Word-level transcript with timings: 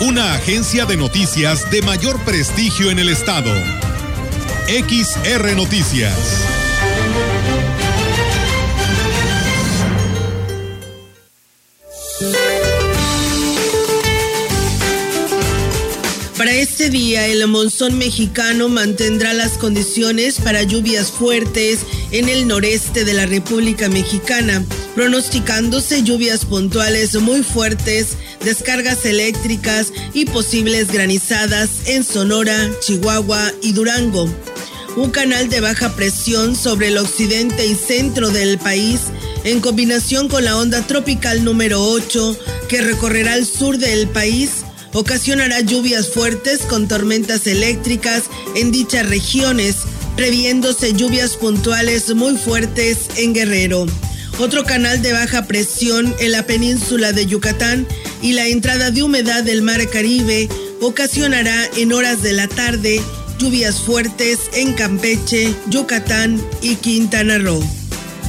Una 0.00 0.34
agencia 0.34 0.86
de 0.86 0.96
noticias 0.96 1.70
de 1.70 1.80
mayor 1.80 2.18
prestigio 2.24 2.90
en 2.90 2.98
el 2.98 3.08
estado. 3.08 3.52
XR 4.66 5.54
Noticias. 5.54 6.18
Para 16.36 16.56
este 16.56 16.90
día, 16.90 17.26
el 17.28 17.46
monzón 17.46 17.96
mexicano 17.96 18.68
mantendrá 18.68 19.32
las 19.32 19.52
condiciones 19.52 20.40
para 20.40 20.64
lluvias 20.64 21.12
fuertes 21.12 21.80
en 22.10 22.28
el 22.28 22.46
noreste 22.48 23.04
de 23.04 23.14
la 23.14 23.26
República 23.26 23.88
Mexicana, 23.88 24.64
pronosticándose 24.94 26.02
lluvias 26.02 26.44
puntuales 26.44 27.14
muy 27.20 27.42
fuertes, 27.42 28.16
descargas 28.44 29.04
eléctricas 29.06 29.92
y 30.12 30.26
posibles 30.26 30.92
granizadas 30.92 31.70
en 31.86 32.04
Sonora, 32.04 32.70
Chihuahua 32.80 33.52
y 33.62 33.72
Durango. 33.72 34.28
Un 34.96 35.10
canal 35.10 35.48
de 35.48 35.60
baja 35.60 35.96
presión 35.96 36.54
sobre 36.54 36.88
el 36.88 36.98
occidente 36.98 37.66
y 37.66 37.74
centro 37.74 38.30
del 38.30 38.58
país, 38.58 39.00
en 39.42 39.60
combinación 39.60 40.28
con 40.28 40.44
la 40.44 40.56
onda 40.56 40.86
tropical 40.86 41.42
número 41.42 41.82
8 41.82 42.38
que 42.68 42.82
recorrerá 42.82 43.34
el 43.34 43.46
sur 43.46 43.78
del 43.78 44.08
país, 44.08 44.50
ocasionará 44.92 45.60
lluvias 45.60 46.10
fuertes 46.10 46.60
con 46.60 46.86
tormentas 46.86 47.46
eléctricas 47.46 48.24
en 48.54 48.70
dichas 48.70 49.08
regiones, 49.08 49.76
previéndose 50.16 50.92
lluvias 50.92 51.36
puntuales 51.36 52.14
muy 52.14 52.36
fuertes 52.36 53.08
en 53.16 53.34
Guerrero. 53.34 53.86
Otro 54.38 54.64
canal 54.64 55.00
de 55.00 55.12
baja 55.12 55.46
presión 55.46 56.14
en 56.18 56.32
la 56.32 56.44
península 56.44 57.12
de 57.12 57.26
Yucatán 57.26 57.86
y 58.24 58.32
la 58.32 58.46
entrada 58.48 58.90
de 58.90 59.02
humedad 59.02 59.44
del 59.44 59.60
mar 59.60 59.86
Caribe 59.90 60.48
ocasionará 60.80 61.70
en 61.76 61.92
horas 61.92 62.22
de 62.22 62.32
la 62.32 62.48
tarde 62.48 63.00
lluvias 63.38 63.80
fuertes 63.80 64.38
en 64.54 64.72
Campeche, 64.72 65.54
Yucatán 65.68 66.42
y 66.62 66.76
Quintana 66.76 67.36
Roo. 67.36 67.62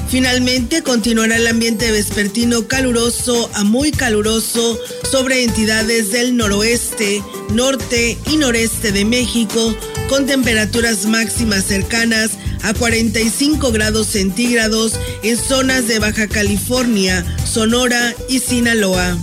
Finalmente 0.09 0.83
continuará 0.83 1.37
el 1.37 1.47
ambiente 1.47 1.91
vespertino 1.91 2.67
caluroso 2.67 3.49
a 3.53 3.63
muy 3.63 3.91
caluroso 3.91 4.77
sobre 5.09 5.43
entidades 5.43 6.11
del 6.11 6.35
noroeste, 6.35 7.23
norte 7.53 8.17
y 8.29 8.35
noreste 8.35 8.91
de 8.91 9.05
México, 9.05 9.73
con 10.09 10.25
temperaturas 10.25 11.05
máximas 11.05 11.63
cercanas 11.63 12.31
a 12.63 12.73
45 12.73 13.71
grados 13.71 14.07
centígrados 14.07 14.99
en 15.23 15.37
zonas 15.37 15.87
de 15.87 15.99
Baja 15.99 16.27
California, 16.27 17.25
Sonora 17.45 18.13
y 18.27 18.39
Sinaloa. 18.39 19.17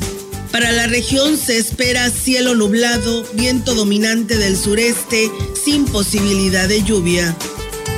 Para 0.53 0.71
la 0.71 0.87
región 0.87 1.39
se 1.39 1.57
espera 1.57 2.11
cielo 2.11 2.55
nublado, 2.55 3.25
viento 3.33 3.75
dominante 3.75 4.37
del 4.37 4.57
sureste, 4.57 5.31
sin 5.65 5.87
posibilidad 5.87 6.69
de 6.69 6.83
lluvia. 6.83 7.35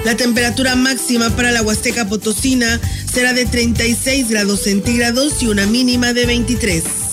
La 0.04 0.16
temperatura 0.16 0.76
máxima 0.76 1.30
para 1.30 1.50
la 1.50 1.62
Huasteca 1.62 2.08
Potosina 2.08 2.80
será 3.12 3.32
de 3.32 3.44
36 3.44 4.28
grados 4.30 4.60
centígrados 4.60 5.42
y 5.42 5.48
una 5.48 5.66
mínima 5.66 6.12
de 6.12 6.26
23. 6.26 7.03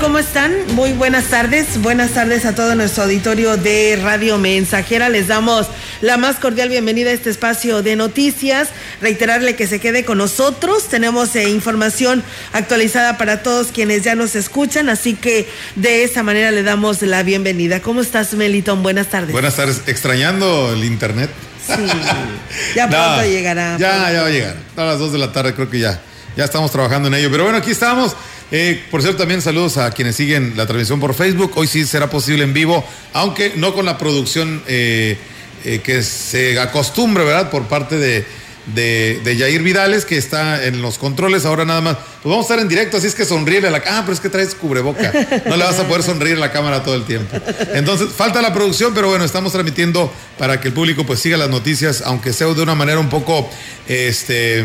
¿Cómo 0.00 0.18
están? 0.18 0.52
Muy 0.74 0.92
buenas 0.92 1.26
tardes. 1.26 1.80
Buenas 1.80 2.10
tardes 2.10 2.44
a 2.44 2.54
todo 2.54 2.74
nuestro 2.74 3.04
auditorio 3.04 3.56
de 3.56 3.98
Radio 4.02 4.36
Mensajera. 4.36 5.08
Les 5.08 5.26
damos 5.26 5.66
la 6.00 6.16
más 6.16 6.36
cordial 6.36 6.68
bienvenida 6.68 7.10
a 7.10 7.12
este 7.12 7.30
espacio 7.30 7.82
de 7.82 7.96
noticias. 7.96 8.68
Reiterarle 9.00 9.56
que 9.56 9.66
se 9.66 9.80
quede 9.80 10.04
con 10.04 10.18
nosotros. 10.18 10.88
Tenemos 10.88 11.34
eh, 11.34 11.48
información 11.48 12.22
actualizada 12.52 13.16
para 13.16 13.42
todos 13.42 13.68
quienes 13.68 14.02
ya 14.02 14.14
nos 14.14 14.36
escuchan, 14.36 14.88
así 14.88 15.14
que 15.14 15.48
de 15.76 16.04
esa 16.04 16.22
manera 16.22 16.50
le 16.50 16.62
damos 16.62 17.00
la 17.02 17.22
bienvenida. 17.22 17.80
¿Cómo 17.80 18.00
estás, 18.00 18.34
Melitón? 18.34 18.82
Buenas 18.82 19.08
tardes. 19.08 19.32
Buenas 19.32 19.56
tardes. 19.56 19.82
Extrañando 19.86 20.72
el 20.72 20.84
internet. 20.84 21.30
Sí. 21.66 21.72
Ya 22.74 22.88
pronto 22.88 23.22
llegará. 23.22 23.76
Ya, 23.78 24.12
ya 24.12 24.22
va 24.22 24.28
a 24.28 24.30
llegar. 24.30 24.56
A 24.76 24.84
las 24.84 24.98
2 24.98 25.12
de 25.12 25.18
la 25.18 25.32
tarde 25.32 25.54
creo 25.54 25.68
que 25.70 25.78
ya. 25.78 26.00
Ya 26.36 26.44
estamos 26.44 26.70
trabajando 26.70 27.08
en 27.08 27.14
ello. 27.14 27.30
Pero 27.30 27.44
bueno, 27.44 27.58
aquí 27.58 27.70
estamos. 27.70 28.14
Eh, 28.52 28.84
por 28.90 29.02
cierto, 29.02 29.18
también 29.18 29.42
saludos 29.42 29.76
a 29.76 29.90
quienes 29.90 30.16
siguen 30.16 30.54
la 30.56 30.66
transmisión 30.66 31.00
por 31.00 31.14
Facebook. 31.14 31.52
Hoy 31.56 31.66
sí 31.66 31.84
será 31.84 32.08
posible 32.08 32.44
en 32.44 32.52
vivo, 32.52 32.84
aunque 33.12 33.54
no 33.56 33.74
con 33.74 33.84
la 33.84 33.98
producción 33.98 34.62
eh, 34.68 35.18
eh, 35.64 35.80
que 35.82 36.02
se 36.02 36.58
acostumbre, 36.60 37.24
¿verdad? 37.24 37.50
Por 37.50 37.64
parte 37.64 37.96
de, 37.96 38.24
de, 38.66 39.20
de, 39.24 39.58
Vidales, 39.58 40.04
que 40.04 40.16
está 40.16 40.64
en 40.64 40.80
los 40.80 40.96
controles. 40.96 41.44
Ahora 41.44 41.64
nada 41.64 41.80
más. 41.80 41.96
Pues 41.96 42.30
vamos 42.30 42.44
a 42.44 42.46
estar 42.46 42.58
en 42.60 42.68
directo, 42.68 42.98
así 42.98 43.08
es 43.08 43.16
que 43.16 43.24
sonríe 43.24 43.58
a 43.66 43.70
la 43.70 43.82
Ah, 43.84 44.02
pero 44.02 44.12
es 44.12 44.20
que 44.20 44.28
traes 44.28 44.54
cubreboca. 44.54 45.12
No 45.46 45.56
le 45.56 45.64
vas 45.64 45.80
a 45.80 45.88
poder 45.88 46.04
sonreír 46.04 46.36
a 46.36 46.40
la 46.40 46.52
cámara 46.52 46.84
todo 46.84 46.94
el 46.94 47.04
tiempo. 47.04 47.36
Entonces, 47.74 48.10
falta 48.16 48.40
la 48.42 48.54
producción, 48.54 48.94
pero 48.94 49.08
bueno, 49.08 49.24
estamos 49.24 49.50
transmitiendo 49.52 50.12
para 50.38 50.60
que 50.60 50.68
el 50.68 50.74
público 50.74 51.04
pues 51.04 51.18
siga 51.18 51.36
las 51.36 51.50
noticias, 51.50 52.02
aunque 52.04 52.32
sea 52.32 52.46
de 52.46 52.62
una 52.62 52.76
manera 52.76 53.00
un 53.00 53.08
poco, 53.08 53.48
este, 53.88 54.64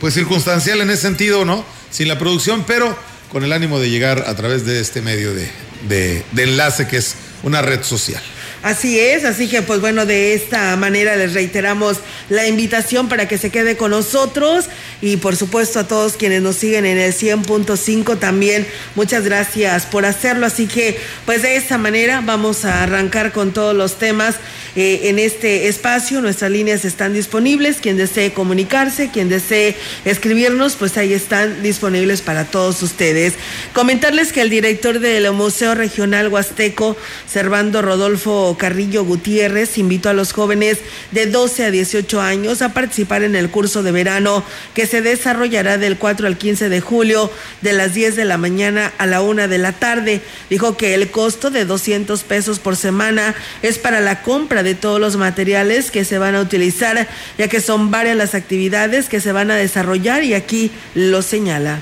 pues 0.00 0.14
circunstancial 0.14 0.80
en 0.80 0.90
ese 0.90 1.02
sentido, 1.02 1.44
¿no? 1.44 1.64
Sin 1.90 2.08
la 2.08 2.18
producción, 2.18 2.64
pero 2.66 2.96
con 3.30 3.44
el 3.44 3.52
ánimo 3.52 3.78
de 3.78 3.90
llegar 3.90 4.24
a 4.26 4.34
través 4.34 4.64
de 4.64 4.80
este 4.80 5.02
medio 5.02 5.34
de, 5.34 5.50
de 5.88 6.42
enlace 6.42 6.86
que 6.86 6.96
es 6.96 7.14
una 7.42 7.62
red 7.62 7.82
social. 7.82 8.22
Así 8.62 8.98
es, 8.98 9.24
así 9.24 9.48
que 9.48 9.62
pues 9.62 9.80
bueno, 9.80 10.04
de 10.04 10.34
esta 10.34 10.74
manera 10.76 11.14
les 11.16 11.32
reiteramos 11.32 11.98
la 12.28 12.48
invitación 12.48 13.08
para 13.08 13.28
que 13.28 13.38
se 13.38 13.50
quede 13.50 13.76
con 13.76 13.92
nosotros 13.92 14.66
y 15.00 15.16
por 15.18 15.36
supuesto 15.36 15.78
a 15.78 15.86
todos 15.86 16.14
quienes 16.14 16.42
nos 16.42 16.56
siguen 16.56 16.84
en 16.84 16.98
el 16.98 17.12
100.5 17.12 18.18
también 18.18 18.66
muchas 18.96 19.24
gracias 19.24 19.86
por 19.86 20.04
hacerlo, 20.04 20.46
así 20.46 20.66
que 20.66 20.98
pues 21.24 21.42
de 21.42 21.56
esta 21.56 21.78
manera 21.78 22.20
vamos 22.24 22.64
a 22.64 22.82
arrancar 22.82 23.32
con 23.32 23.52
todos 23.52 23.76
los 23.76 23.98
temas 23.98 24.34
eh, 24.76 25.08
en 25.08 25.18
este 25.18 25.68
espacio, 25.68 26.20
nuestras 26.20 26.50
líneas 26.50 26.84
están 26.84 27.12
disponibles, 27.12 27.78
quien 27.78 27.96
desee 27.96 28.32
comunicarse, 28.32 29.10
quien 29.10 29.28
desee 29.28 29.76
escribirnos, 30.04 30.76
pues 30.76 30.96
ahí 30.96 31.12
están 31.12 31.62
disponibles 31.62 32.22
para 32.22 32.44
todos 32.44 32.82
ustedes. 32.82 33.34
Comentarles 33.72 34.32
que 34.32 34.40
el 34.40 34.50
director 34.50 35.00
del 35.00 35.32
Museo 35.32 35.74
Regional 35.74 36.28
Huasteco, 36.28 36.96
Servando 37.26 37.82
Rodolfo 37.82 38.47
Carrillo 38.56 39.04
Gutiérrez 39.04 39.76
invitó 39.78 40.08
a 40.08 40.14
los 40.14 40.32
jóvenes 40.32 40.78
de 41.10 41.26
12 41.26 41.64
a 41.64 41.70
18 41.70 42.20
años 42.20 42.62
a 42.62 42.72
participar 42.72 43.22
en 43.22 43.34
el 43.34 43.50
curso 43.50 43.82
de 43.82 43.92
verano 43.92 44.44
que 44.74 44.86
se 44.86 45.02
desarrollará 45.02 45.78
del 45.78 45.98
4 45.98 46.26
al 46.26 46.38
15 46.38 46.68
de 46.68 46.80
julio 46.80 47.30
de 47.60 47.72
las 47.72 47.94
10 47.94 48.16
de 48.16 48.24
la 48.24 48.38
mañana 48.38 48.92
a 48.98 49.06
la 49.06 49.20
1 49.20 49.48
de 49.48 49.58
la 49.58 49.72
tarde. 49.72 50.20
Dijo 50.48 50.76
que 50.76 50.94
el 50.94 51.10
costo 51.10 51.50
de 51.50 51.64
200 51.64 52.22
pesos 52.24 52.58
por 52.58 52.76
semana 52.76 53.34
es 53.62 53.78
para 53.78 54.00
la 54.00 54.22
compra 54.22 54.62
de 54.62 54.74
todos 54.74 55.00
los 55.00 55.16
materiales 55.16 55.90
que 55.90 56.04
se 56.04 56.18
van 56.18 56.34
a 56.34 56.40
utilizar, 56.40 57.08
ya 57.36 57.48
que 57.48 57.60
son 57.60 57.90
varias 57.90 58.16
las 58.16 58.34
actividades 58.34 59.08
que 59.08 59.20
se 59.20 59.32
van 59.32 59.50
a 59.50 59.56
desarrollar 59.56 60.24
y 60.24 60.34
aquí 60.34 60.70
lo 60.94 61.22
señala. 61.22 61.80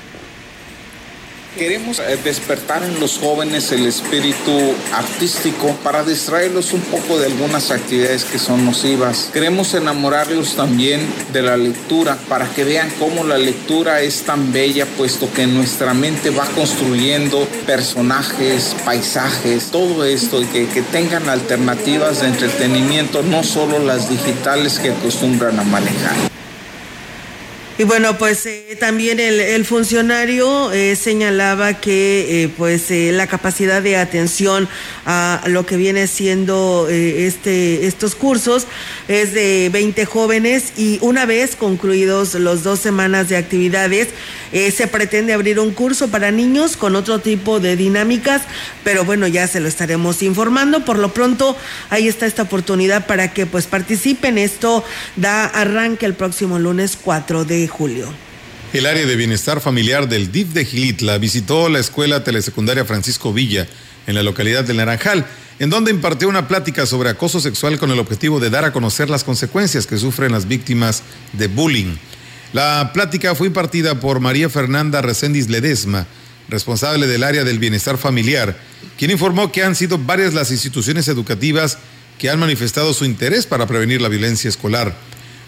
Queremos 1.57 2.01
eh, 2.01 2.19
despertar 2.23 2.83
en 2.83 3.01
los 3.01 3.19
jóvenes 3.19 3.73
el 3.73 3.87
espíritu 3.87 4.75
artístico 4.93 5.75
para 5.83 6.05
distraerlos 6.05 6.75
un 6.75 6.83
poco 6.83 7.19
de 7.19 7.27
algunas 7.27 7.71
actividades 7.71 8.25
que 8.25 8.39
son 8.39 8.67
nocivas. 8.67 9.31
Queremos 9.33 9.73
enamorarlos 9.73 10.55
también 10.55 11.01
de 11.33 11.41
la 11.41 11.57
lectura 11.57 12.19
para 12.29 12.47
que 12.51 12.65
vean 12.65 12.91
cómo 12.99 13.25
la 13.25 13.39
lectura 13.39 14.03
es 14.03 14.23
tan 14.25 14.53
bella 14.53 14.85
puesto 14.85 15.33
que 15.33 15.47
nuestra 15.47 15.95
mente 15.95 16.29
va 16.29 16.45
construyendo 16.45 17.49
personajes, 17.65 18.77
paisajes, 18.85 19.71
todo 19.71 20.05
esto 20.05 20.43
y 20.43 20.47
que, 20.47 20.69
que 20.69 20.83
tengan 20.83 21.27
alternativas 21.31 22.21
de 22.21 22.29
entretenimiento, 22.29 23.23
no 23.23 23.43
solo 23.43 23.79
las 23.79 24.11
digitales 24.11 24.79
que 24.79 24.91
acostumbran 24.91 25.59
a 25.59 25.65
manejar. 25.65 26.36
Y 27.79 27.85
bueno, 27.85 28.17
pues 28.17 28.47
eh, 28.47 28.75
también 28.81 29.21
el, 29.21 29.65
funcionario 29.67 30.73
eh, 30.73 30.97
señalaba 30.97 31.75
que 31.75 32.45
eh, 32.45 32.49
pues 32.57 32.87
la 32.91 33.27
capacidad 33.27 33.83
de 33.83 33.99
atención 33.99 34.67
a 35.05 35.43
lo 35.49 35.67
que 35.67 35.77
viene 35.77 36.07
siendo 36.07 36.89
este 36.89 37.87
estos 37.87 38.15
cursos 38.15 38.67
es 39.09 39.35
de 39.35 39.69
20 39.73 40.07
jóvenes 40.07 40.73
y 40.79 40.99
una 41.03 41.27
vez 41.27 41.55
concluidos 41.55 42.35
los 42.35 42.63
dos 42.63 42.81
semanas 42.81 43.29
de 43.29 43.37
actividades 43.37 44.09
se 44.53 44.87
pretende 44.87 45.33
abrir 45.35 45.61
un 45.61 45.73
curso 45.73 46.09
para 46.09 46.31
niños 46.31 46.77
con 46.77 46.97
otro 46.97 47.19
tipo 47.19 47.61
de 47.61 47.77
dinámicas, 47.77 48.43
pero 48.85 49.05
bueno, 49.05 49.27
ya 49.27 49.47
se 49.49 49.61
lo 49.61 49.69
estaremos 49.69 50.23
informando. 50.23 50.85
Por 50.85 50.99
lo 50.99 51.13
pronto, 51.13 51.57
ahí 51.91 52.09
está 52.09 52.25
esta 52.27 52.43
oportunidad 52.43 53.07
para 53.07 53.35
que 53.35 53.45
pues 53.45 53.67
participen. 53.67 54.39
Esto 54.39 54.83
da 55.17 55.45
arranque 55.45 56.07
el 56.07 56.15
próximo 56.15 56.59
lunes 56.59 56.97
4 57.03 57.45
de 57.45 57.66
julio. 57.69 58.13
El 58.73 58.87
área 58.87 59.07
de 59.07 59.17
bienestar 59.17 59.61
familiar 59.61 60.09
del 60.09 60.33
DIF 60.33 60.49
de 60.49 60.65
Gilitla 60.65 61.19
visitó 61.19 61.69
la 61.69 61.79
escuela 61.79 62.25
telesecundaria 62.25 62.85
Francisco 62.85 63.33
Villa 63.33 63.67
en 64.07 64.15
la 64.15 64.23
localidad 64.23 64.65
de 64.65 64.75
Naranjal, 64.75 65.27
en 65.59 65.71
donde 65.71 65.91
impartió 65.91 66.29
una 66.29 66.49
plática 66.49 66.85
sobre 66.85 67.09
acoso 67.09 67.41
sexual 67.41 67.79
con 67.79 67.91
el 67.91 67.99
objetivo 67.99 68.41
de 68.41 68.51
dar 68.51 68.65
a 68.65 68.73
conocer 68.73 69.09
las 69.09 69.25
consecuencias 69.25 69.87
que 69.87 69.97
sufren 69.97 70.33
las 70.33 70.49
víctimas 70.49 71.03
de 71.33 71.47
bullying. 71.47 71.97
La 72.53 72.91
plática 72.93 73.35
fue 73.35 73.47
impartida 73.47 74.01
por 74.01 74.21
María 74.21 74.51
Fernanda 74.51 75.01
Recendis 75.01 75.49
Ledesma, 75.49 76.07
responsable 76.49 77.07
del 77.07 77.25
área 77.25 77.45
del 77.45 77.59
bienestar 77.59 77.99
familiar, 77.99 78.57
quien 78.99 79.11
informó 79.11 79.51
que 79.53 79.65
han 79.65 79.75
sido 79.75 79.99
varias 79.99 80.35
las 80.35 80.51
instituciones 80.51 81.09
educativas 81.09 81.79
que 82.19 82.31
han 82.31 82.39
manifestado 82.39 82.95
su 82.95 83.05
interés 83.05 83.47
para 83.47 83.67
prevenir 83.67 84.01
la 84.01 84.09
violencia 84.09 84.49
escolar 84.49 84.95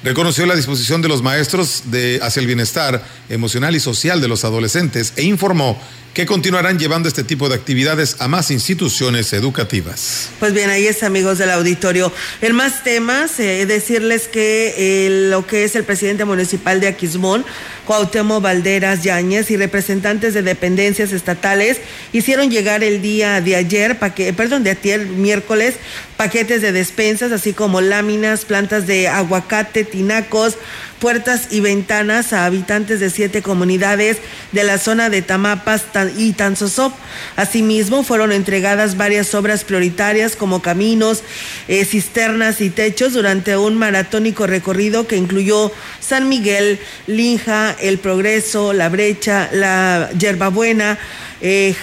reconoció 0.02 0.46
la 0.46 0.54
disposición 0.56 1.02
de 1.02 1.08
los 1.08 1.22
maestros 1.22 1.82
de, 1.86 2.20
hacia 2.22 2.40
el 2.40 2.46
bienestar 2.46 3.04
emocional 3.28 3.74
y 3.74 3.80
social 3.80 4.20
de 4.20 4.28
los 4.28 4.44
adolescentes 4.44 5.12
e 5.16 5.22
informó 5.22 5.80
que 6.18 6.26
continuarán 6.26 6.80
llevando 6.80 7.08
este 7.08 7.22
tipo 7.22 7.48
de 7.48 7.54
actividades 7.54 8.16
a 8.18 8.26
más 8.26 8.50
instituciones 8.50 9.32
educativas. 9.32 10.30
Pues 10.40 10.52
bien, 10.52 10.68
ahí 10.68 10.84
es 10.84 11.04
amigos 11.04 11.38
del 11.38 11.48
auditorio. 11.52 12.12
En 12.40 12.56
más 12.56 12.82
temas, 12.82 13.38
eh, 13.38 13.66
decirles 13.66 14.26
que 14.26 14.74
eh, 14.76 15.28
lo 15.30 15.46
que 15.46 15.62
es 15.62 15.76
el 15.76 15.84
presidente 15.84 16.24
municipal 16.24 16.80
de 16.80 16.88
Aquismón, 16.88 17.44
Cuauhtémoc 17.86 18.42
Valderas 18.42 19.04
Yáñez 19.04 19.52
y 19.52 19.56
representantes 19.56 20.34
de 20.34 20.42
dependencias 20.42 21.12
estatales 21.12 21.78
hicieron 22.12 22.50
llegar 22.50 22.82
el 22.82 23.00
día 23.00 23.40
de 23.40 23.54
ayer, 23.54 23.96
perdón, 24.36 24.64
de 24.64 24.70
ayer 24.72 25.06
miércoles, 25.06 25.76
paquetes 26.16 26.62
de 26.62 26.72
despensas, 26.72 27.30
así 27.30 27.52
como 27.52 27.80
láminas, 27.80 28.44
plantas 28.44 28.88
de 28.88 29.06
aguacate, 29.06 29.84
tinacos, 29.84 30.56
puertas 31.00 31.48
y 31.50 31.60
ventanas 31.60 32.32
a 32.32 32.44
habitantes 32.44 33.00
de 33.00 33.10
siete 33.10 33.42
comunidades 33.42 34.18
de 34.52 34.64
la 34.64 34.78
zona 34.78 35.10
de 35.10 35.22
Tamapas 35.22 35.84
y 36.16 36.32
Tanzosop. 36.32 36.92
Asimismo, 37.36 38.02
fueron 38.02 38.32
entregadas 38.32 38.96
varias 38.96 39.34
obras 39.34 39.64
prioritarias 39.64 40.36
como 40.36 40.62
caminos, 40.62 41.22
eh, 41.68 41.84
cisternas 41.84 42.60
y 42.60 42.70
techos 42.70 43.12
durante 43.12 43.56
un 43.56 43.76
maratónico 43.76 44.46
recorrido 44.46 45.06
que 45.06 45.16
incluyó 45.16 45.72
San 46.00 46.28
Miguel, 46.28 46.78
Linja, 47.06 47.74
El 47.80 47.98
Progreso, 47.98 48.72
La 48.72 48.88
Brecha, 48.88 49.48
La 49.52 50.10
Yerbabuena, 50.18 50.98
eh, 51.40 51.74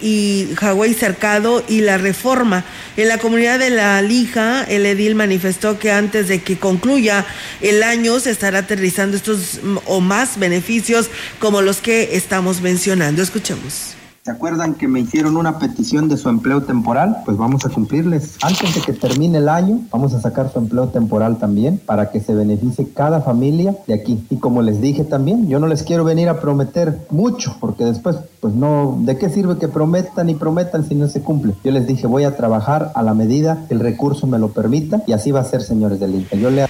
y 0.00 0.48
Hawái 0.56 0.94
Cercado 0.94 1.64
y 1.68 1.80
La 1.80 1.98
Reforma. 1.98 2.64
En 2.96 3.08
la 3.08 3.18
comunidad 3.18 3.58
de 3.58 3.70
La 3.70 4.00
Lija, 4.02 4.64
el 4.64 4.86
edil 4.86 5.14
manifestó 5.14 5.78
que 5.78 5.90
antes 5.90 6.28
de 6.28 6.42
que 6.42 6.58
concluya 6.58 7.26
el 7.60 7.82
año 7.82 8.20
se 8.20 8.30
estará 8.30 8.60
aterrizando 8.60 9.16
estos 9.16 9.60
o 9.86 10.00
más 10.00 10.38
beneficios 10.38 11.10
como 11.38 11.62
los 11.62 11.78
que 11.78 12.16
estamos 12.16 12.60
mencionando. 12.60 13.22
Escuchemos. 13.22 14.03
¿Se 14.24 14.30
acuerdan 14.30 14.72
que 14.72 14.88
me 14.88 15.00
hicieron 15.00 15.36
una 15.36 15.58
petición 15.58 16.08
de 16.08 16.16
su 16.16 16.30
empleo 16.30 16.62
temporal? 16.62 17.18
Pues 17.26 17.36
vamos 17.36 17.66
a 17.66 17.68
cumplirles. 17.68 18.38
Antes 18.40 18.74
de 18.74 18.80
que 18.80 18.94
termine 18.94 19.36
el 19.36 19.50
año, 19.50 19.82
vamos 19.90 20.14
a 20.14 20.20
sacar 20.22 20.50
su 20.50 20.58
empleo 20.58 20.88
temporal 20.88 21.36
también 21.36 21.76
para 21.76 22.10
que 22.10 22.20
se 22.20 22.32
beneficie 22.34 22.88
cada 22.94 23.20
familia 23.20 23.76
de 23.86 23.92
aquí. 23.92 24.24
Y 24.30 24.36
como 24.36 24.62
les 24.62 24.80
dije 24.80 25.04
también, 25.04 25.46
yo 25.46 25.60
no 25.60 25.66
les 25.66 25.82
quiero 25.82 26.04
venir 26.04 26.30
a 26.30 26.40
prometer 26.40 27.00
mucho, 27.10 27.54
porque 27.60 27.84
después, 27.84 28.16
pues 28.40 28.54
no, 28.54 28.98
¿de 29.02 29.18
qué 29.18 29.28
sirve 29.28 29.58
que 29.58 29.68
prometan 29.68 30.30
y 30.30 30.34
prometan 30.34 30.88
si 30.88 30.94
no 30.94 31.06
se 31.06 31.20
cumple? 31.20 31.52
Yo 31.62 31.70
les 31.72 31.86
dije, 31.86 32.06
voy 32.06 32.24
a 32.24 32.34
trabajar 32.34 32.92
a 32.94 33.02
la 33.02 33.12
medida 33.12 33.66
que 33.68 33.74
el 33.74 33.80
recurso 33.80 34.26
me 34.26 34.38
lo 34.38 34.52
permita 34.52 35.02
y 35.06 35.12
así 35.12 35.32
va 35.32 35.40
a 35.40 35.44
ser, 35.44 35.60
señores 35.60 36.00
del 36.00 36.14
INPE. 36.14 36.40
Yo 36.40 36.48
le 36.48 36.66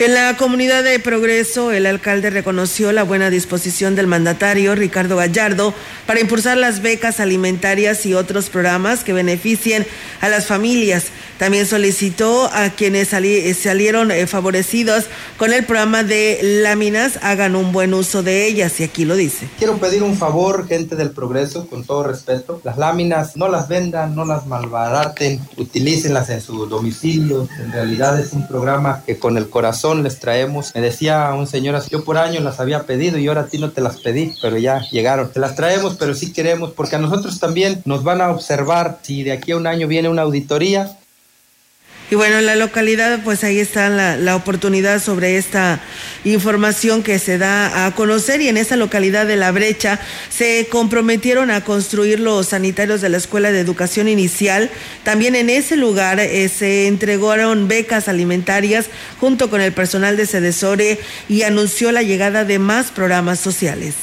en 0.00 0.14
la 0.14 0.34
comunidad 0.38 0.82
de 0.82 0.98
Progreso, 0.98 1.72
el 1.72 1.84
alcalde 1.84 2.30
reconoció 2.30 2.90
la 2.90 3.02
buena 3.02 3.28
disposición 3.28 3.94
del 3.94 4.06
mandatario 4.06 4.74
Ricardo 4.74 5.16
Gallardo 5.16 5.74
para 6.06 6.20
impulsar 6.20 6.56
las 6.56 6.80
becas 6.80 7.20
alimentarias 7.20 8.06
y 8.06 8.14
otros 8.14 8.48
programas 8.48 9.04
que 9.04 9.12
beneficien 9.12 9.86
a 10.22 10.30
las 10.30 10.46
familias. 10.46 11.08
También 11.36 11.66
solicitó 11.66 12.50
a 12.52 12.70
quienes 12.70 13.08
salieron 13.08 14.10
eh, 14.10 14.26
favorecidos 14.26 15.04
con 15.36 15.52
el 15.52 15.66
programa 15.66 16.02
de 16.02 16.38
láminas 16.62 17.18
hagan 17.22 17.54
un 17.54 17.70
buen 17.72 17.92
uso 17.92 18.22
de 18.22 18.46
ellas 18.46 18.80
y 18.80 18.84
aquí 18.84 19.04
lo 19.04 19.16
dice. 19.16 19.48
Quiero 19.58 19.76
pedir 19.76 20.02
un 20.02 20.16
favor, 20.16 20.66
gente 20.66 20.96
del 20.96 21.10
Progreso, 21.10 21.66
con 21.68 21.84
todo 21.84 22.04
respeto. 22.04 22.60
Las 22.64 22.78
láminas 22.78 23.36
no 23.36 23.48
las 23.48 23.68
vendan, 23.68 24.14
no 24.14 24.24
las 24.24 24.46
malbaraten, 24.46 25.40
utilícenlas 25.58 26.30
en 26.30 26.40
su 26.40 26.66
domicilio. 26.66 27.46
En 27.62 27.72
realidad 27.72 28.18
es 28.18 28.32
un 28.32 28.48
programa 28.48 29.02
que 29.04 29.18
con 29.18 29.36
el 29.36 29.50
corazón 29.50 29.89
les 29.94 30.18
traemos. 30.18 30.74
Me 30.74 30.80
decía 30.80 31.32
un 31.34 31.46
señor, 31.46 31.80
yo 31.88 32.04
por 32.04 32.18
años 32.18 32.42
las 32.42 32.60
había 32.60 32.84
pedido 32.84 33.18
y 33.18 33.28
ahora 33.28 33.42
a 33.42 33.46
ti 33.46 33.58
no 33.58 33.70
te 33.70 33.80
las 33.80 34.00
pedí, 34.00 34.34
pero 34.40 34.58
ya 34.58 34.80
llegaron. 34.90 35.30
Te 35.30 35.40
las 35.40 35.56
traemos, 35.56 35.96
pero 35.98 36.14
sí 36.14 36.32
queremos, 36.32 36.72
porque 36.72 36.96
a 36.96 36.98
nosotros 36.98 37.38
también 37.38 37.82
nos 37.84 38.02
van 38.02 38.20
a 38.20 38.30
observar 38.30 38.98
si 39.02 39.22
de 39.22 39.32
aquí 39.32 39.52
a 39.52 39.56
un 39.56 39.66
año 39.66 39.86
viene 39.86 40.08
una 40.08 40.22
auditoría 40.22 40.96
y 42.10 42.16
bueno, 42.16 42.38
en 42.38 42.46
la 42.46 42.56
localidad, 42.56 43.20
pues 43.22 43.44
ahí 43.44 43.60
está 43.60 43.88
la, 43.88 44.34
oportunidad 44.34 45.00
sobre 45.00 45.36
esta 45.36 45.80
información 46.24 47.04
que 47.04 47.20
se 47.20 47.38
da 47.38 47.86
a 47.86 47.94
conocer. 47.94 48.40
Y 48.40 48.48
en 48.48 48.56
esa 48.56 48.74
localidad 48.74 49.26
de 49.26 49.36
La 49.36 49.52
Brecha 49.52 50.00
se 50.28 50.66
comprometieron 50.72 51.52
a 51.52 51.62
construir 51.62 52.18
los 52.18 52.48
sanitarios 52.48 53.00
de 53.00 53.10
la 53.10 53.16
Escuela 53.16 53.52
de 53.52 53.60
Educación 53.60 54.08
Inicial. 54.08 54.70
También 55.04 55.36
en 55.36 55.50
ese 55.50 55.76
lugar 55.76 56.18
eh, 56.18 56.48
se 56.48 56.88
entregaron 56.88 57.68
becas 57.68 58.08
alimentarias 58.08 58.86
junto 59.20 59.48
con 59.48 59.60
el 59.60 59.72
personal 59.72 60.16
de 60.16 60.26
Sedesore 60.26 60.98
y 61.28 61.42
anunció 61.42 61.92
la 61.92 62.02
llegada 62.02 62.44
de 62.44 62.58
más 62.58 62.90
programas 62.90 63.38
sociales. 63.38 63.94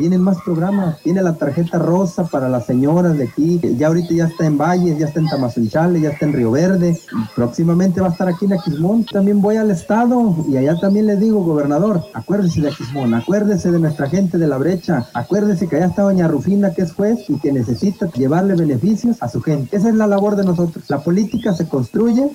Tienen 0.00 0.22
más 0.22 0.40
programas, 0.40 0.98
tiene 1.02 1.22
la 1.22 1.34
tarjeta 1.34 1.78
rosa 1.78 2.24
para 2.24 2.48
las 2.48 2.64
señoras 2.64 3.18
de 3.18 3.24
aquí, 3.24 3.60
ya 3.76 3.88
ahorita 3.88 4.14
ya 4.14 4.28
está 4.28 4.46
en 4.46 4.56
Valles, 4.56 4.98
ya 4.98 5.08
está 5.08 5.20
en 5.20 5.26
Tamazunchale, 5.26 6.00
ya 6.00 6.08
está 6.08 6.24
en 6.24 6.32
Río 6.32 6.50
Verde, 6.50 6.98
próximamente 7.36 8.00
va 8.00 8.06
a 8.06 8.10
estar 8.12 8.26
aquí 8.26 8.46
en 8.46 8.54
Aquismón. 8.54 9.04
También 9.04 9.42
voy 9.42 9.56
al 9.56 9.70
estado 9.70 10.34
y 10.48 10.56
allá 10.56 10.74
también 10.80 11.04
les 11.04 11.20
digo, 11.20 11.44
gobernador, 11.44 12.02
acuérdese 12.14 12.62
de 12.62 12.68
Aquismón, 12.70 13.12
acuérdese 13.12 13.70
de 13.70 13.78
nuestra 13.78 14.08
gente 14.08 14.38
de 14.38 14.46
la 14.46 14.56
brecha, 14.56 15.06
acuérdese 15.12 15.68
que 15.68 15.76
allá 15.76 15.88
está 15.88 16.00
doña 16.00 16.28
Rufina 16.28 16.72
que 16.72 16.80
es 16.80 16.94
juez 16.94 17.28
y 17.28 17.38
que 17.38 17.52
necesita 17.52 18.10
llevarle 18.12 18.54
beneficios 18.54 19.18
a 19.20 19.28
su 19.28 19.42
gente. 19.42 19.76
Esa 19.76 19.90
es 19.90 19.96
la 19.96 20.06
labor 20.06 20.34
de 20.34 20.44
nosotros. 20.44 20.82
La 20.88 21.00
política 21.00 21.52
se 21.52 21.68
construye 21.68 22.30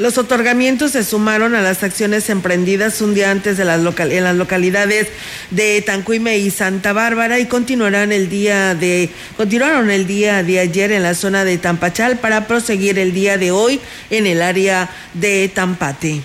los 0.00 0.16
otorgamientos 0.16 0.92
se 0.92 1.04
sumaron 1.04 1.54
a 1.54 1.60
las 1.60 1.82
acciones 1.82 2.30
emprendidas 2.30 3.02
un 3.02 3.12
día 3.12 3.30
antes 3.30 3.58
de 3.58 3.66
las 3.66 3.80
en 3.98 4.24
las 4.24 4.34
localidades 4.34 5.08
de 5.50 5.82
Tancuime 5.82 6.38
y 6.38 6.50
Santa 6.50 6.94
Bárbara 6.94 7.38
y 7.38 7.44
continuarán 7.44 8.10
el 8.10 8.30
día 8.30 8.74
de 8.74 9.10
continuaron 9.36 9.90
el 9.90 10.06
día 10.06 10.42
de 10.42 10.58
ayer 10.58 10.90
en 10.92 11.02
la 11.02 11.14
zona 11.14 11.44
de 11.44 11.58
Tampachal 11.58 12.18
para 12.18 12.46
proseguir 12.46 12.98
el 12.98 13.12
día 13.12 13.36
de 13.36 13.50
hoy 13.50 13.78
en 14.08 14.26
el 14.26 14.40
área 14.40 14.88
de 15.12 15.50
Tampate. 15.54 16.22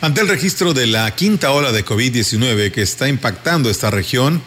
Ante 0.00 0.22
el 0.22 0.28
registro 0.28 0.72
de 0.72 0.86
la 0.86 1.14
quinta 1.14 1.50
ola 1.50 1.72
de 1.72 1.84
COVID-19 1.84 2.72
que 2.72 2.80
está 2.80 3.06
impactando 3.06 3.68
esta 3.68 3.90
región, 3.90 4.40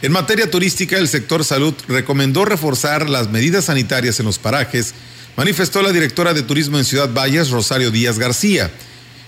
en 0.00 0.10
materia 0.10 0.50
turística 0.50 0.96
el 0.96 1.08
sector 1.08 1.44
salud 1.44 1.74
recomendó 1.86 2.46
reforzar 2.46 3.10
las 3.10 3.28
medidas 3.28 3.66
sanitarias 3.66 4.18
en 4.20 4.24
los 4.24 4.38
parajes 4.38 4.94
manifestó 5.36 5.82
la 5.82 5.92
directora 5.92 6.34
de 6.34 6.42
Turismo 6.42 6.78
en 6.78 6.84
Ciudad 6.84 7.12
Valles, 7.12 7.50
Rosario 7.50 7.90
Díaz 7.90 8.18
García. 8.18 8.70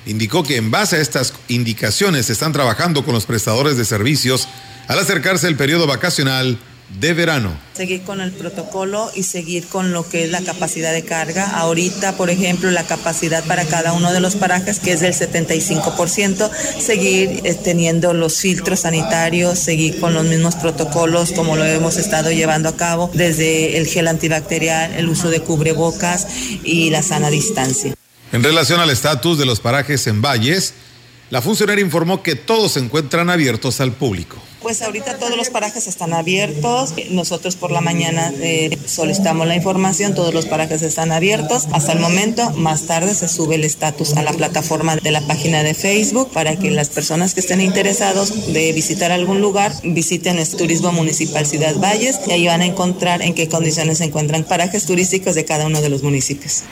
Indicó 0.07 0.43
que 0.43 0.57
en 0.57 0.71
base 0.71 0.97
a 0.97 1.01
estas 1.01 1.33
indicaciones 1.49 2.31
están 2.31 2.53
trabajando 2.53 3.05
con 3.05 3.15
los 3.15 3.27
prestadores 3.27 3.77
de 3.77 3.85
servicios 3.85 4.47
al 4.89 4.99
acercarse 4.99 5.49
el 5.49 5.57
periodo 5.57 5.87
vacacional 5.87 6.59
de 6.89 7.15
verano. 7.15 7.51
Seguir 7.75 8.03
con 8.03 8.21
el 8.21 8.33
protocolo 8.33 9.11
y 9.15 9.25
seguir 9.25 9.67
con 9.67 9.93
lo 9.93 10.09
que 10.09 10.25
es 10.25 10.31
la 10.31 10.41
capacidad 10.41 10.93
de 10.93 11.05
carga. 11.05 11.51
Ahorita, 11.51 12.17
por 12.17 12.31
ejemplo, 12.31 12.71
la 12.71 12.85
capacidad 12.85 13.45
para 13.45 13.65
cada 13.65 13.93
uno 13.93 14.13
de 14.13 14.21
los 14.21 14.37
parajes, 14.37 14.79
que 14.79 14.93
es 14.93 15.01
del 15.01 15.13
75%, 15.13 16.51
seguir 16.79 17.41
eh, 17.45 17.55
teniendo 17.55 18.15
los 18.15 18.37
filtros 18.37 18.81
sanitarios, 18.81 19.59
seguir 19.59 19.99
con 20.01 20.15
los 20.15 20.25
mismos 20.25 20.55
protocolos 20.55 21.33
como 21.33 21.57
lo 21.57 21.65
hemos 21.65 21.97
estado 21.97 22.31
llevando 22.31 22.69
a 22.69 22.77
cabo, 22.77 23.11
desde 23.15 23.79
el 23.79 23.87
gel 23.87 24.09
antibacterial, 24.09 24.95
el 24.95 25.09
uso 25.09 25.29
de 25.29 25.41
cubrebocas 25.41 26.27
y 26.63 26.91
la 26.91 27.03
sana 27.03 27.31
distancia. 27.31 27.95
En 28.33 28.43
relación 28.43 28.81
al 28.81 28.91
estatus 28.91 29.39
de 29.39 29.47
los 29.47 29.61
parajes 29.61 30.07
en 30.07 30.23
valles, 30.23 30.75
la 31.31 31.43
funcionaria 31.43 31.85
informó 31.85 32.23
que 32.23 32.37
todos 32.37 32.73
se 32.73 32.81
encuentran 32.81 33.31
abiertos 33.31 33.81
al 33.81 33.93
público. 33.93 34.37
Pues 34.67 34.83
ahorita 34.83 35.17
todos 35.19 35.37
los 35.37 35.49
parajes 35.49 35.87
están 35.87 36.13
abiertos. 36.13 36.93
Nosotros 37.11 37.55
por 37.55 37.71
la 37.71 37.81
mañana 37.81 38.33
eh, 38.41 38.77
solicitamos 38.85 39.47
la 39.47 39.55
información, 39.55 40.13
todos 40.13 40.35
los 40.35 40.47
parajes 40.47 40.83
están 40.83 41.13
abiertos. 41.13 41.69
Hasta 41.71 41.93
el 41.93 42.01
momento, 42.01 42.51
más 42.51 42.83
tarde 42.83 43.15
se 43.15 43.29
sube 43.29 43.55
el 43.55 43.63
estatus 43.63 44.17
a 44.17 44.25
la 44.25 44.33
plataforma 44.33 44.97
de 44.97 45.13
la 45.13 45.21
página 45.21 45.63
de 45.63 45.73
Facebook 45.73 46.33
para 46.33 46.57
que 46.57 46.73
las 46.73 46.89
personas 46.89 47.33
que 47.33 47.39
estén 47.39 47.61
interesados 47.61 48.53
de 48.53 48.73
visitar 48.73 49.13
algún 49.13 49.41
lugar 49.41 49.73
visiten 49.85 50.37
el 50.41 50.49
Turismo 50.49 50.91
Municipal 50.91 51.47
Ciudad 51.47 51.77
Valles 51.77 52.19
y 52.27 52.33
ahí 52.33 52.47
van 52.49 52.63
a 52.63 52.67
encontrar 52.67 53.23
en 53.23 53.35
qué 53.35 53.49
condiciones 53.49 53.99
se 53.99 54.05
encuentran 54.07 54.43
parajes 54.43 54.85
turísticos 54.85 55.37
de 55.37 55.45
cada 55.45 55.67
uno 55.67 55.81
de 55.81 55.91
los 55.91 56.03
municipios. 56.03 56.65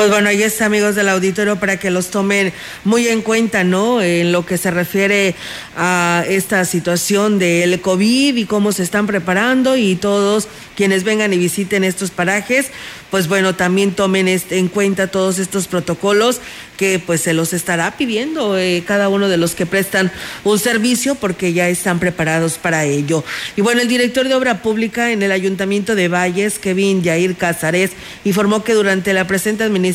Pues 0.00 0.08
bueno, 0.08 0.30
ahí 0.30 0.42
está, 0.42 0.64
amigos 0.64 0.94
del 0.94 1.10
auditorio, 1.10 1.56
para 1.56 1.76
que 1.76 1.90
los 1.90 2.08
tomen 2.08 2.54
muy 2.84 3.06
en 3.08 3.20
cuenta, 3.20 3.64
¿no? 3.64 4.00
En 4.00 4.32
lo 4.32 4.46
que 4.46 4.56
se 4.56 4.70
refiere 4.70 5.34
a 5.76 6.24
esta 6.26 6.64
situación 6.64 7.38
del 7.38 7.82
COVID 7.82 8.34
y 8.34 8.46
cómo 8.46 8.72
se 8.72 8.82
están 8.82 9.06
preparando 9.06 9.76
y 9.76 9.96
todos 9.96 10.48
quienes 10.74 11.04
vengan 11.04 11.34
y 11.34 11.36
visiten 11.36 11.84
estos 11.84 12.10
parajes, 12.10 12.68
pues 13.10 13.28
bueno, 13.28 13.54
también 13.56 13.92
tomen 13.92 14.26
este, 14.26 14.56
en 14.56 14.68
cuenta 14.68 15.08
todos 15.08 15.38
estos 15.38 15.66
protocolos 15.66 16.40
que 16.78 16.98
pues 16.98 17.20
se 17.20 17.34
los 17.34 17.52
estará 17.52 17.98
pidiendo 17.98 18.56
eh, 18.56 18.82
cada 18.86 19.10
uno 19.10 19.28
de 19.28 19.36
los 19.36 19.54
que 19.54 19.66
prestan 19.66 20.10
un 20.44 20.58
servicio 20.58 21.14
porque 21.16 21.52
ya 21.52 21.68
están 21.68 21.98
preparados 21.98 22.54
para 22.54 22.86
ello. 22.86 23.22
Y 23.56 23.60
bueno, 23.60 23.82
el 23.82 23.88
director 23.88 24.26
de 24.26 24.34
Obra 24.34 24.62
Pública 24.62 25.10
en 25.10 25.22
el 25.22 25.32
Ayuntamiento 25.32 25.94
de 25.94 26.08
Valles, 26.08 26.58
Kevin 26.58 27.02
Yair 27.02 27.36
Casares, 27.36 27.90
informó 28.24 28.64
que 28.64 28.72
durante 28.72 29.12
la 29.12 29.26
presente 29.26 29.64
administración 29.64 29.89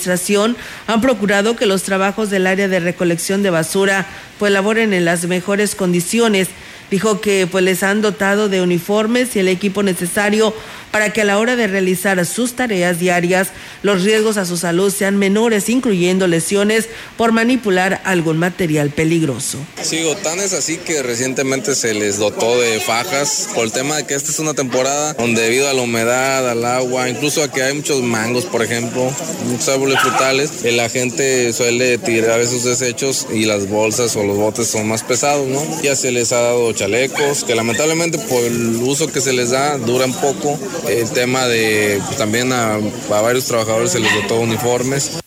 han 0.88 1.02
procurado 1.02 1.56
que 1.56 1.66
los 1.66 1.84
trabajos 1.84 2.30
del 2.30 2.48
área 2.48 2.68
de 2.68 2.80
recolección 2.80 3.44
de 3.44 3.50
basura 3.50 4.06
pues 4.40 4.52
laboren 4.52 4.94
en 4.94 5.06
las 5.06 5.26
mejores 5.26 5.76
condiciones 5.76 6.50
Dijo 6.92 7.22
que 7.22 7.48
pues 7.50 7.64
les 7.64 7.84
han 7.84 8.02
dotado 8.02 8.50
de 8.50 8.62
uniformes 8.62 9.36
y 9.36 9.40
el 9.40 9.48
equipo 9.48 9.84
necesario 9.84 10.54
para 10.92 11.12
que 11.12 11.22
a 11.22 11.26
la 11.26 11.40
hora 11.40 11.58
de 11.58 11.68
realizar 11.68 12.26
sus 12.26 12.54
tareas 12.54 13.00
diarias 13.00 13.50
los 13.84 14.04
riesgos 14.04 14.38
a 14.38 14.46
su 14.46 14.56
salud 14.56 14.94
sean 14.94 15.18
menores, 15.18 15.68
incluyendo 15.68 16.26
lesiones 16.26 16.88
por 17.18 17.34
manipular 17.34 18.02
algún 18.06 18.38
material 18.38 18.92
peligroso. 18.92 19.58
Sí, 19.82 20.06
tan 20.24 20.40
es 20.40 20.54
así 20.54 20.78
que 20.78 21.04
recientemente 21.04 21.76
se 21.76 21.94
les 21.94 22.18
dotó 22.18 22.60
de 22.62 22.80
fajas 22.80 23.50
por 23.54 23.66
el 23.66 23.74
tema 23.74 23.98
de 23.98 24.06
que 24.06 24.14
esta 24.14 24.32
es 24.32 24.40
una 24.40 24.54
temporada 24.54 25.14
donde 25.16 25.42
debido 25.42 25.70
a 25.70 25.74
la 25.74 25.82
humedad, 25.82 26.50
al 26.50 26.66
agua, 26.66 27.10
incluso 27.10 27.44
a 27.44 27.52
que 27.52 27.62
hay 27.62 27.74
muchos 27.74 28.02
mangos, 28.02 28.46
por 28.46 28.64
ejemplo, 28.64 29.12
muchos 29.46 29.70
árboles 29.70 30.00
frutales, 30.00 30.64
la 30.64 30.90
gente 30.90 31.54
suele 31.54 31.98
tirar 31.98 32.40
esos 32.40 32.64
desechos 32.64 33.28
y 33.32 33.46
las 33.46 33.68
bolsas 33.70 34.16
o 34.16 34.24
los 34.24 34.38
botes 34.38 34.68
son 34.68 34.88
más 34.88 35.04
pesados, 35.04 35.48
¿no? 35.48 35.82
Ya 35.82 35.96
se 35.96 36.12
les 36.12 36.32
ha 36.32 36.40
dado 36.40 36.74
chalecos, 36.76 37.44
que 37.44 37.56
lamentablemente 37.56 38.18
por 38.18 38.44
el 38.44 38.76
uso 38.76 39.12
que 39.12 39.22
se 39.22 39.34
les 39.34 39.52
da 39.52 39.78
duran 39.78 40.14
poco. 40.14 40.60
El 40.88 41.10
tema 41.12 41.48
de 41.48 42.02
también 42.18 42.52
a, 42.52 42.80
varios 43.10 43.46
trabajadores 43.46 43.92
se 43.92 44.00
les 44.00 44.14
dotó 44.14 44.40
uniformes. 44.40 45.20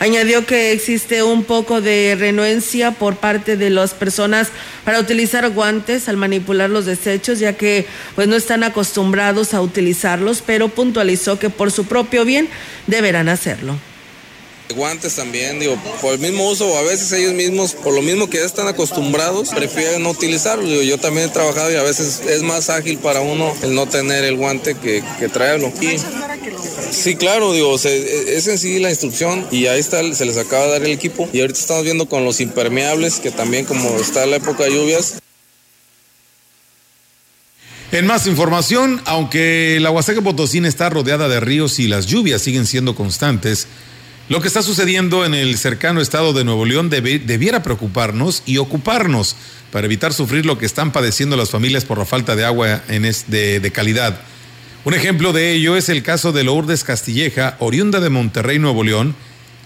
Añadió 0.00 0.44
que 0.44 0.72
existe 0.72 1.22
un 1.22 1.44
poco 1.44 1.80
de 1.80 2.16
renuencia 2.18 2.90
por 2.90 3.16
parte 3.16 3.56
de 3.56 3.70
las 3.70 3.94
personas 3.94 4.48
para 4.84 4.98
utilizar 4.98 5.48
guantes 5.50 6.08
al 6.08 6.16
manipular 6.16 6.68
los 6.68 6.84
desechos, 6.84 7.38
ya 7.38 7.54
que 7.54 7.86
pues 8.14 8.26
no 8.26 8.36
están 8.36 8.64
acostumbrados 8.64 9.54
a 9.54 9.60
utilizarlos, 9.60 10.42
pero 10.44 10.68
puntualizó 10.68 11.38
que 11.38 11.48
por 11.48 11.70
su 11.70 11.84
propio 11.84 12.24
bien 12.24 12.48
deberán 12.86 13.28
hacerlo. 13.28 13.76
Guantes 14.72 15.14
también, 15.14 15.60
digo, 15.60 15.76
por 16.00 16.14
el 16.14 16.20
mismo 16.20 16.48
uso, 16.48 16.78
a 16.78 16.82
veces 16.82 17.12
ellos 17.12 17.34
mismos, 17.34 17.74
por 17.74 17.94
lo 17.94 18.00
mismo 18.00 18.30
que 18.30 18.38
ya 18.38 18.44
están 18.44 18.66
acostumbrados, 18.66 19.50
prefieren 19.50 20.02
no 20.02 20.10
utilizarlo. 20.10 20.82
yo 20.82 20.98
también 20.98 21.28
he 21.28 21.32
trabajado 21.32 21.70
y 21.70 21.76
a 21.76 21.82
veces 21.82 22.22
es 22.26 22.42
más 22.42 22.70
ágil 22.70 22.98
para 22.98 23.20
uno 23.20 23.52
el 23.62 23.74
no 23.74 23.86
tener 23.86 24.24
el 24.24 24.36
guante 24.36 24.74
que, 24.74 25.04
que 25.18 25.28
traerlo. 25.28 25.70
sí, 26.90 27.14
claro, 27.16 27.52
digo, 27.52 27.76
es 27.76 28.46
en 28.46 28.58
sí 28.58 28.78
la 28.78 28.90
instrucción 28.90 29.46
y 29.50 29.66
ahí 29.66 29.80
está, 29.80 30.02
se 30.14 30.24
les 30.24 30.38
acaba 30.38 30.64
de 30.64 30.70
dar 30.70 30.82
el 30.82 30.92
equipo. 30.92 31.28
Y 31.32 31.40
ahorita 31.40 31.58
estamos 31.58 31.84
viendo 31.84 32.08
con 32.08 32.24
los 32.24 32.40
impermeables, 32.40 33.20
que 33.20 33.30
también 33.30 33.66
como 33.66 33.96
está 34.00 34.24
la 34.26 34.36
época 34.36 34.64
de 34.64 34.72
lluvias, 34.72 35.16
en 37.92 38.08
más 38.08 38.26
información, 38.26 39.00
aunque 39.04 39.78
la 39.80 39.92
Huasteca 39.92 40.20
Potosina 40.20 40.66
está 40.66 40.90
rodeada 40.90 41.28
de 41.28 41.38
ríos 41.38 41.78
y 41.78 41.86
las 41.86 42.06
lluvias 42.06 42.42
siguen 42.42 42.66
siendo 42.66 42.96
constantes, 42.96 43.68
lo 44.26 44.40
que 44.40 44.48
está 44.48 44.62
sucediendo 44.62 45.26
en 45.26 45.34
el 45.34 45.58
cercano 45.58 46.00
estado 46.00 46.32
de 46.32 46.44
Nuevo 46.44 46.64
León 46.64 46.88
debiera 46.88 47.62
preocuparnos 47.62 48.42
y 48.46 48.56
ocuparnos 48.56 49.36
para 49.70 49.84
evitar 49.84 50.14
sufrir 50.14 50.46
lo 50.46 50.56
que 50.56 50.64
están 50.64 50.92
padeciendo 50.92 51.36
las 51.36 51.50
familias 51.50 51.84
por 51.84 51.98
la 51.98 52.06
falta 52.06 52.34
de 52.34 52.44
agua 52.44 52.82
en 52.88 53.02
de, 53.02 53.60
de, 53.60 53.70
calidad. 53.70 54.18
Un 54.84 54.94
ejemplo 54.94 55.34
de 55.34 55.52
ello 55.52 55.76
es 55.76 55.90
el 55.90 56.02
caso 56.02 56.32
de 56.32 56.42
Lourdes 56.42 56.84
Castilleja, 56.84 57.56
oriunda 57.58 58.00
de 58.00 58.08
Monterrey, 58.08 58.58
Nuevo 58.58 58.82
León, 58.82 59.14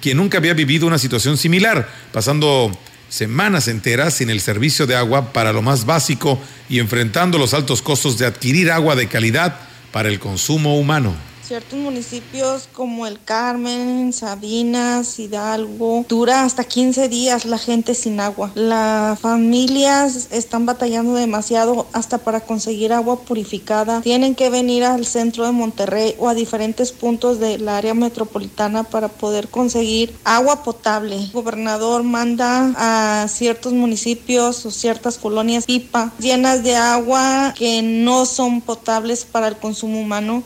quien 0.01 0.17
nunca 0.17 0.39
había 0.39 0.55
vivido 0.55 0.89
una 0.89 0.99
situación 0.99 1.37
similar, 1.37 1.89
pasando 2.13 2.77
semanas 3.09 3.69
enteras 3.69 4.15
sin 4.15 4.29
el 4.29 4.41
servicio 4.41 4.89
de 4.89 4.97
agua 4.97 5.33
para 5.33 5.53
lo 5.53 5.63
más 5.63 5.87
básico 5.87 6.41
y 6.69 6.81
enfrentando 6.81 7.39
los 7.39 7.55
altos 7.55 7.81
costos 7.81 8.19
de 8.19 8.27
adquirir 8.27 8.73
agua 8.73 8.97
de 8.97 9.07
calidad 9.07 9.55
para 9.93 10.09
el 10.09 10.19
consumo 10.19 10.77
humano 10.79 11.28
ciertos 11.49 11.79
municipios 11.79 12.69
como 12.75 13.07
el 13.07 13.19
Carmen, 13.25 14.13
Sabinas, 14.13 15.19
Hidalgo, 15.19 16.05
dura 16.07 16.45
hasta 16.45 16.63
15 16.63 17.09
días 17.09 17.47
la 17.47 17.57
gente 17.57 17.95
sin 17.95 18.21
agua. 18.21 18.53
Las 18.55 19.19
familias 19.19 20.29
están 20.31 20.67
batallando 20.67 21.15
demasiado 21.15 21.87
hasta 21.95 22.19
para 22.19 22.41
conseguir 22.41 22.93
agua 22.93 23.21
purificada. 23.21 24.03
Tienen 24.03 24.35
que 24.35 24.51
venir 24.51 24.85
al 24.85 25.07
centro 25.07 25.47
de 25.47 25.53
Monterrey 25.53 26.15
o 26.19 26.29
a 26.29 26.35
diferentes 26.35 26.93
puntos 26.93 27.41
del 27.41 27.67
área 27.71 27.95
metropolitana 27.95 28.85
para 28.85 29.09
poder 29.09 29.49
conseguir 29.49 30.15
agua 30.25 30.63
potable. 30.63 31.17
El 31.17 31.33
gobernador 31.33 32.03
manda 32.03 32.75
a 32.77 33.27
ciertos 33.27 33.73
municipios 33.73 34.67
o 34.67 34.71
ciertas 34.71 35.17
colonias 35.17 35.65
pipa 35.65 36.13
llenas 36.19 36.63
de 36.63 36.77
agua 36.77 37.55
que 37.57 37.81
no 37.81 38.27
son 38.27 38.61
potables 38.61 39.25
para 39.25 39.49
el 39.49 39.57
consumo 39.57 39.99
humano. 39.99 40.43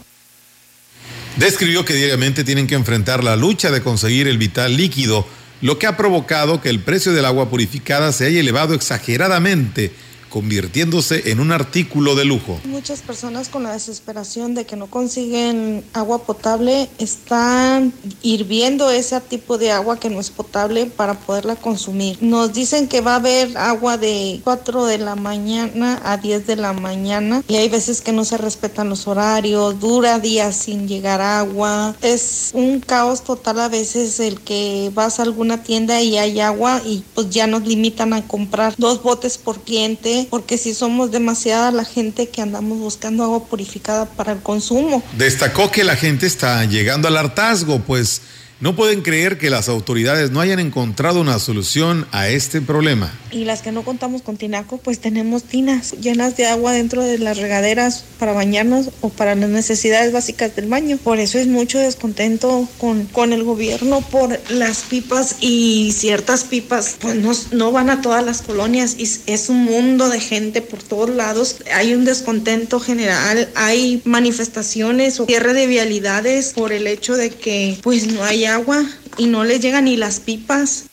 Describió 1.36 1.84
que 1.84 1.94
diariamente 1.94 2.44
tienen 2.44 2.66
que 2.66 2.74
enfrentar 2.74 3.24
la 3.24 3.36
lucha 3.36 3.70
de 3.70 3.82
conseguir 3.82 4.28
el 4.28 4.38
vital 4.38 4.76
líquido, 4.76 5.26
lo 5.62 5.78
que 5.78 5.86
ha 5.86 5.96
provocado 5.96 6.60
que 6.60 6.68
el 6.68 6.80
precio 6.80 7.12
del 7.12 7.24
agua 7.24 7.48
purificada 7.48 8.12
se 8.12 8.26
haya 8.26 8.40
elevado 8.40 8.74
exageradamente, 8.74 9.92
convirtiéndose 10.32 11.30
en 11.30 11.40
un 11.40 11.52
artículo 11.52 12.14
de 12.14 12.24
lujo. 12.24 12.58
Muchas 12.64 13.02
personas 13.02 13.50
con 13.50 13.64
la 13.64 13.72
desesperación 13.74 14.54
de 14.54 14.64
que 14.64 14.76
no 14.76 14.86
consiguen 14.86 15.84
agua 15.92 16.24
potable 16.24 16.88
están 16.98 17.92
hirviendo 18.22 18.90
ese 18.90 19.20
tipo 19.20 19.58
de 19.58 19.72
agua 19.72 20.00
que 20.00 20.08
no 20.08 20.20
es 20.20 20.30
potable 20.30 20.86
para 20.86 21.20
poderla 21.20 21.56
consumir. 21.56 22.16
Nos 22.22 22.54
dicen 22.54 22.88
que 22.88 23.02
va 23.02 23.12
a 23.12 23.16
haber 23.16 23.56
agua 23.58 23.98
de 23.98 24.40
4 24.42 24.86
de 24.86 24.98
la 24.98 25.16
mañana 25.16 26.00
a 26.02 26.16
10 26.16 26.46
de 26.46 26.56
la 26.56 26.72
mañana 26.72 27.42
y 27.46 27.56
hay 27.56 27.68
veces 27.68 28.00
que 28.00 28.12
no 28.12 28.24
se 28.24 28.38
respetan 28.38 28.88
los 28.88 29.06
horarios, 29.06 29.80
dura 29.80 30.18
días 30.18 30.56
sin 30.56 30.88
llegar 30.88 31.20
agua. 31.20 31.94
Es 32.00 32.52
un 32.54 32.80
caos 32.80 33.22
total 33.22 33.60
a 33.60 33.68
veces 33.68 34.18
el 34.18 34.40
que 34.40 34.90
vas 34.94 35.18
a 35.18 35.24
alguna 35.24 35.62
tienda 35.62 36.00
y 36.00 36.16
hay 36.16 36.40
agua 36.40 36.80
y 36.86 37.04
pues 37.14 37.28
ya 37.28 37.46
nos 37.46 37.66
limitan 37.66 38.14
a 38.14 38.26
comprar 38.26 38.74
dos 38.78 39.02
botes 39.02 39.36
por 39.36 39.60
cliente 39.60 40.21
porque 40.30 40.58
si 40.58 40.74
somos 40.74 41.10
demasiada 41.10 41.70
la 41.70 41.84
gente 41.84 42.28
que 42.28 42.42
andamos 42.42 42.78
buscando 42.78 43.24
agua 43.24 43.44
purificada 43.44 44.06
para 44.06 44.32
el 44.32 44.40
consumo. 44.40 45.02
Destacó 45.16 45.70
que 45.70 45.84
la 45.84 45.96
gente 45.96 46.26
está 46.26 46.64
llegando 46.64 47.08
al 47.08 47.16
hartazgo, 47.16 47.80
pues 47.80 48.22
no 48.62 48.76
pueden 48.76 49.02
creer 49.02 49.38
que 49.38 49.50
las 49.50 49.68
autoridades 49.68 50.30
no 50.30 50.40
hayan 50.40 50.60
encontrado 50.60 51.20
una 51.20 51.40
solución 51.40 52.06
a 52.12 52.28
este 52.28 52.60
problema. 52.60 53.12
Y 53.32 53.44
las 53.44 53.60
que 53.60 53.72
no 53.72 53.82
contamos 53.82 54.22
con 54.22 54.36
tinaco, 54.36 54.78
pues 54.78 55.00
tenemos 55.00 55.42
tinas 55.42 55.92
llenas 56.00 56.36
de 56.36 56.46
agua 56.46 56.70
dentro 56.70 57.02
de 57.02 57.18
las 57.18 57.38
regaderas 57.38 58.04
para 58.20 58.32
bañarnos 58.32 58.90
o 59.00 59.08
para 59.08 59.34
las 59.34 59.50
necesidades 59.50 60.12
básicas 60.12 60.54
del 60.54 60.68
baño. 60.68 60.96
Por 60.96 61.18
eso 61.18 61.40
es 61.40 61.48
mucho 61.48 61.80
descontento 61.80 62.68
con, 62.78 63.06
con 63.06 63.32
el 63.32 63.42
gobierno 63.42 64.00
por 64.00 64.38
las 64.48 64.82
pipas 64.82 65.38
y 65.40 65.90
ciertas 65.92 66.44
pipas, 66.44 66.96
pues 67.00 67.16
no, 67.16 67.32
no 67.50 67.72
van 67.72 67.90
a 67.90 68.00
todas 68.00 68.24
las 68.24 68.42
colonias 68.42 68.94
y 68.96 69.10
es 69.26 69.48
un 69.48 69.64
mundo 69.64 70.08
de 70.08 70.20
gente 70.20 70.62
por 70.62 70.80
todos 70.84 71.10
lados. 71.10 71.56
Hay 71.74 71.94
un 71.94 72.04
descontento 72.04 72.78
general, 72.78 73.48
hay 73.56 74.02
manifestaciones 74.04 75.18
o 75.18 75.26
cierre 75.26 75.52
de 75.52 75.66
vialidades 75.66 76.52
por 76.52 76.72
el 76.72 76.86
hecho 76.86 77.16
de 77.16 77.30
que 77.30 77.76
pues 77.82 78.06
no 78.06 78.22
hay 78.22 78.51
agua 78.52 78.82
y 79.18 79.26
no 79.26 79.44
les 79.44 79.60
llegan 79.60 79.84
ni 79.86 79.96
las 79.96 80.20
pipas. 80.20 80.84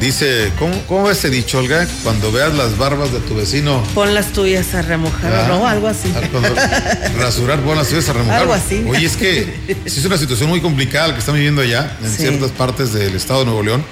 Dice, 0.00 0.50
¿cómo, 0.58 0.74
¿cómo 0.86 1.10
ese 1.10 1.30
dicho, 1.30 1.58
Olga? 1.58 1.86
Cuando 2.02 2.30
veas 2.30 2.52
las 2.54 2.76
barbas 2.76 3.10
de 3.10 3.20
tu 3.20 3.34
vecino. 3.36 3.82
Pon 3.94 4.12
las 4.12 4.32
tuyas 4.32 4.74
a 4.74 4.82
remojar, 4.82 5.32
Ah, 5.34 5.46
¿no? 5.48 5.66
Algo 5.66 5.88
así. 5.88 6.12
rasurar, 7.18 7.60
pon 7.60 7.78
las 7.78 7.88
tuyas 7.88 8.06
a 8.10 8.12
remojar. 8.12 8.40
Algo 8.42 8.52
así. 8.52 8.84
Oye, 8.86 9.06
es 9.06 9.16
que 9.16 9.76
es 9.86 10.04
una 10.04 10.18
situación 10.18 10.50
muy 10.50 10.60
complicada 10.60 11.08
la 11.08 11.14
que 11.14 11.20
están 11.20 11.36
viviendo 11.36 11.62
allá, 11.62 11.96
en 12.02 12.10
Sí. 12.10 12.18
ciertas 12.18 12.50
partes 12.50 12.92
del 12.92 13.14
estado 13.16 13.40
de 13.40 13.44
Nuevo 13.46 13.62
León. 13.62 13.84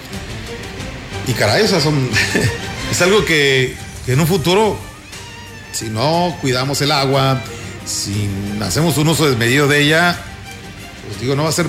Y 1.29 1.33
caray, 1.33 1.63
o 1.63 1.69
sea, 1.69 1.81
son, 1.81 2.11
es 2.91 3.01
algo 3.01 3.25
que, 3.25 3.75
que 4.05 4.13
en 4.13 4.21
un 4.21 4.27
futuro, 4.27 4.77
si 5.73 5.87
no 5.89 6.37
cuidamos 6.43 6.83
el 6.83 6.93
agua, 6.93 7.41
si 7.87 8.29
hacemos 8.61 8.99
un 8.99 9.09
uso 9.09 9.27
desmedido 9.27 9.67
de 9.67 9.81
ella, 9.81 10.21
pues 11.07 11.21
digo, 11.21 11.35
no 11.37 11.43
va 11.45 11.49
a 11.49 11.53
ser, 11.53 11.67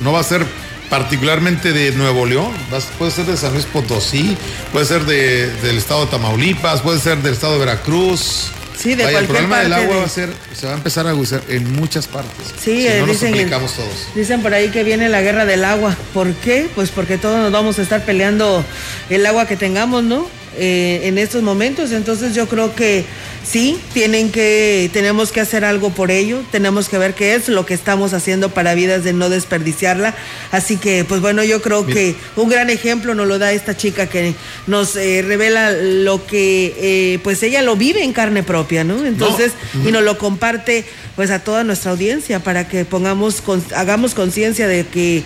no 0.00 0.12
va 0.12 0.20
a 0.20 0.24
ser 0.24 0.44
particularmente 0.88 1.72
de 1.72 1.92
Nuevo 1.92 2.26
León, 2.26 2.50
puede 2.98 3.10
ser 3.12 3.24
de 3.26 3.36
San 3.36 3.52
Luis 3.52 3.64
Potosí, 3.66 4.36
puede 4.72 4.86
ser 4.86 5.04
de- 5.04 5.48
del 5.62 5.78
estado 5.78 6.04
de 6.04 6.10
Tamaulipas, 6.10 6.80
puede 6.82 6.98
ser 6.98 7.18
del 7.18 7.34
estado 7.34 7.52
de 7.54 7.58
Veracruz. 7.60 8.48
Sí, 8.76 8.94
de 8.94 9.04
Vaya, 9.04 9.18
el 9.20 9.26
cualquier 9.26 9.46
problema 9.46 9.58
del 9.60 9.70
parte 9.72 9.84
agua 9.84 9.94
de- 9.96 10.00
va 10.00 10.06
a 10.06 10.10
ser, 10.10 10.30
se 10.58 10.66
va 10.66 10.72
a 10.72 10.76
empezar 10.76 11.06
a 11.06 11.10
aguzar 11.10 11.42
en 11.48 11.70
muchas 11.74 12.06
partes. 12.06 12.46
Sí, 12.58 12.80
si 12.80 12.86
eh, 12.88 12.94
no 13.00 13.06
nos 13.06 13.16
dicen, 13.20 13.34
aplicamos 13.34 13.72
todos. 13.74 13.90
dicen 14.14 14.40
por 14.42 14.54
ahí 14.54 14.70
que 14.70 14.82
viene 14.84 15.08
la 15.10 15.20
guerra 15.20 15.44
del 15.44 15.64
agua. 15.64 15.94
¿Por 16.14 16.32
qué? 16.34 16.68
Pues 16.74 16.90
porque 16.90 17.18
todos 17.18 17.38
nos 17.38 17.52
vamos 17.52 17.78
a 17.78 17.82
estar 17.82 18.04
peleando 18.06 18.64
el 19.10 19.26
agua 19.26 19.46
que 19.46 19.56
tengamos, 19.56 20.02
¿no? 20.02 20.26
Eh, 20.56 21.02
en 21.04 21.18
estos 21.18 21.42
momentos. 21.42 21.92
Entonces 21.92 22.34
yo 22.34 22.48
creo 22.48 22.74
que 22.74 23.04
sí, 23.44 23.78
tienen 23.92 24.30
que, 24.30 24.90
tenemos 24.92 25.32
que 25.32 25.40
hacer 25.40 25.64
algo 25.64 25.90
por 25.90 26.10
ello. 26.10 26.42
Tenemos 26.52 26.88
que 26.88 26.98
ver 26.98 27.14
qué 27.14 27.34
es 27.34 27.48
lo 27.48 27.66
que 27.66 27.74
estamos 27.74 28.12
haciendo 28.12 28.50
para 28.50 28.74
vidas 28.74 29.04
de 29.04 29.12
no 29.12 29.28
desperdiciarla. 29.28 30.14
Así 30.52 30.76
que, 30.76 31.04
pues 31.04 31.20
bueno, 31.20 31.42
yo 31.44 31.60
creo 31.62 31.86
que 31.86 32.14
un 32.36 32.48
gran 32.48 32.70
ejemplo 32.70 33.14
nos 33.14 33.26
lo 33.26 33.38
da 33.38 33.52
esta 33.52 33.76
chica 33.76 34.06
que 34.06 34.34
nos 34.66 34.96
eh, 34.96 35.22
revela 35.26 35.70
lo 35.72 36.26
que, 36.26 36.74
eh, 36.78 37.18
pues 37.22 37.42
ella 37.42 37.62
lo 37.62 37.76
vive 37.76 38.02
en 38.04 38.12
carne 38.12 38.42
propia, 38.42 38.84
¿no? 38.84 39.04
Entonces, 39.04 39.52
y 39.86 39.90
nos 39.92 40.02
lo 40.02 40.18
comparte 40.18 40.84
pues 41.16 41.30
a 41.30 41.38
toda 41.40 41.64
nuestra 41.64 41.90
audiencia 41.90 42.40
para 42.40 42.68
que 42.68 42.84
pongamos, 42.84 43.40
con- 43.40 43.64
hagamos 43.74 44.14
conciencia 44.14 44.66
de 44.68 44.86
que 44.86 45.22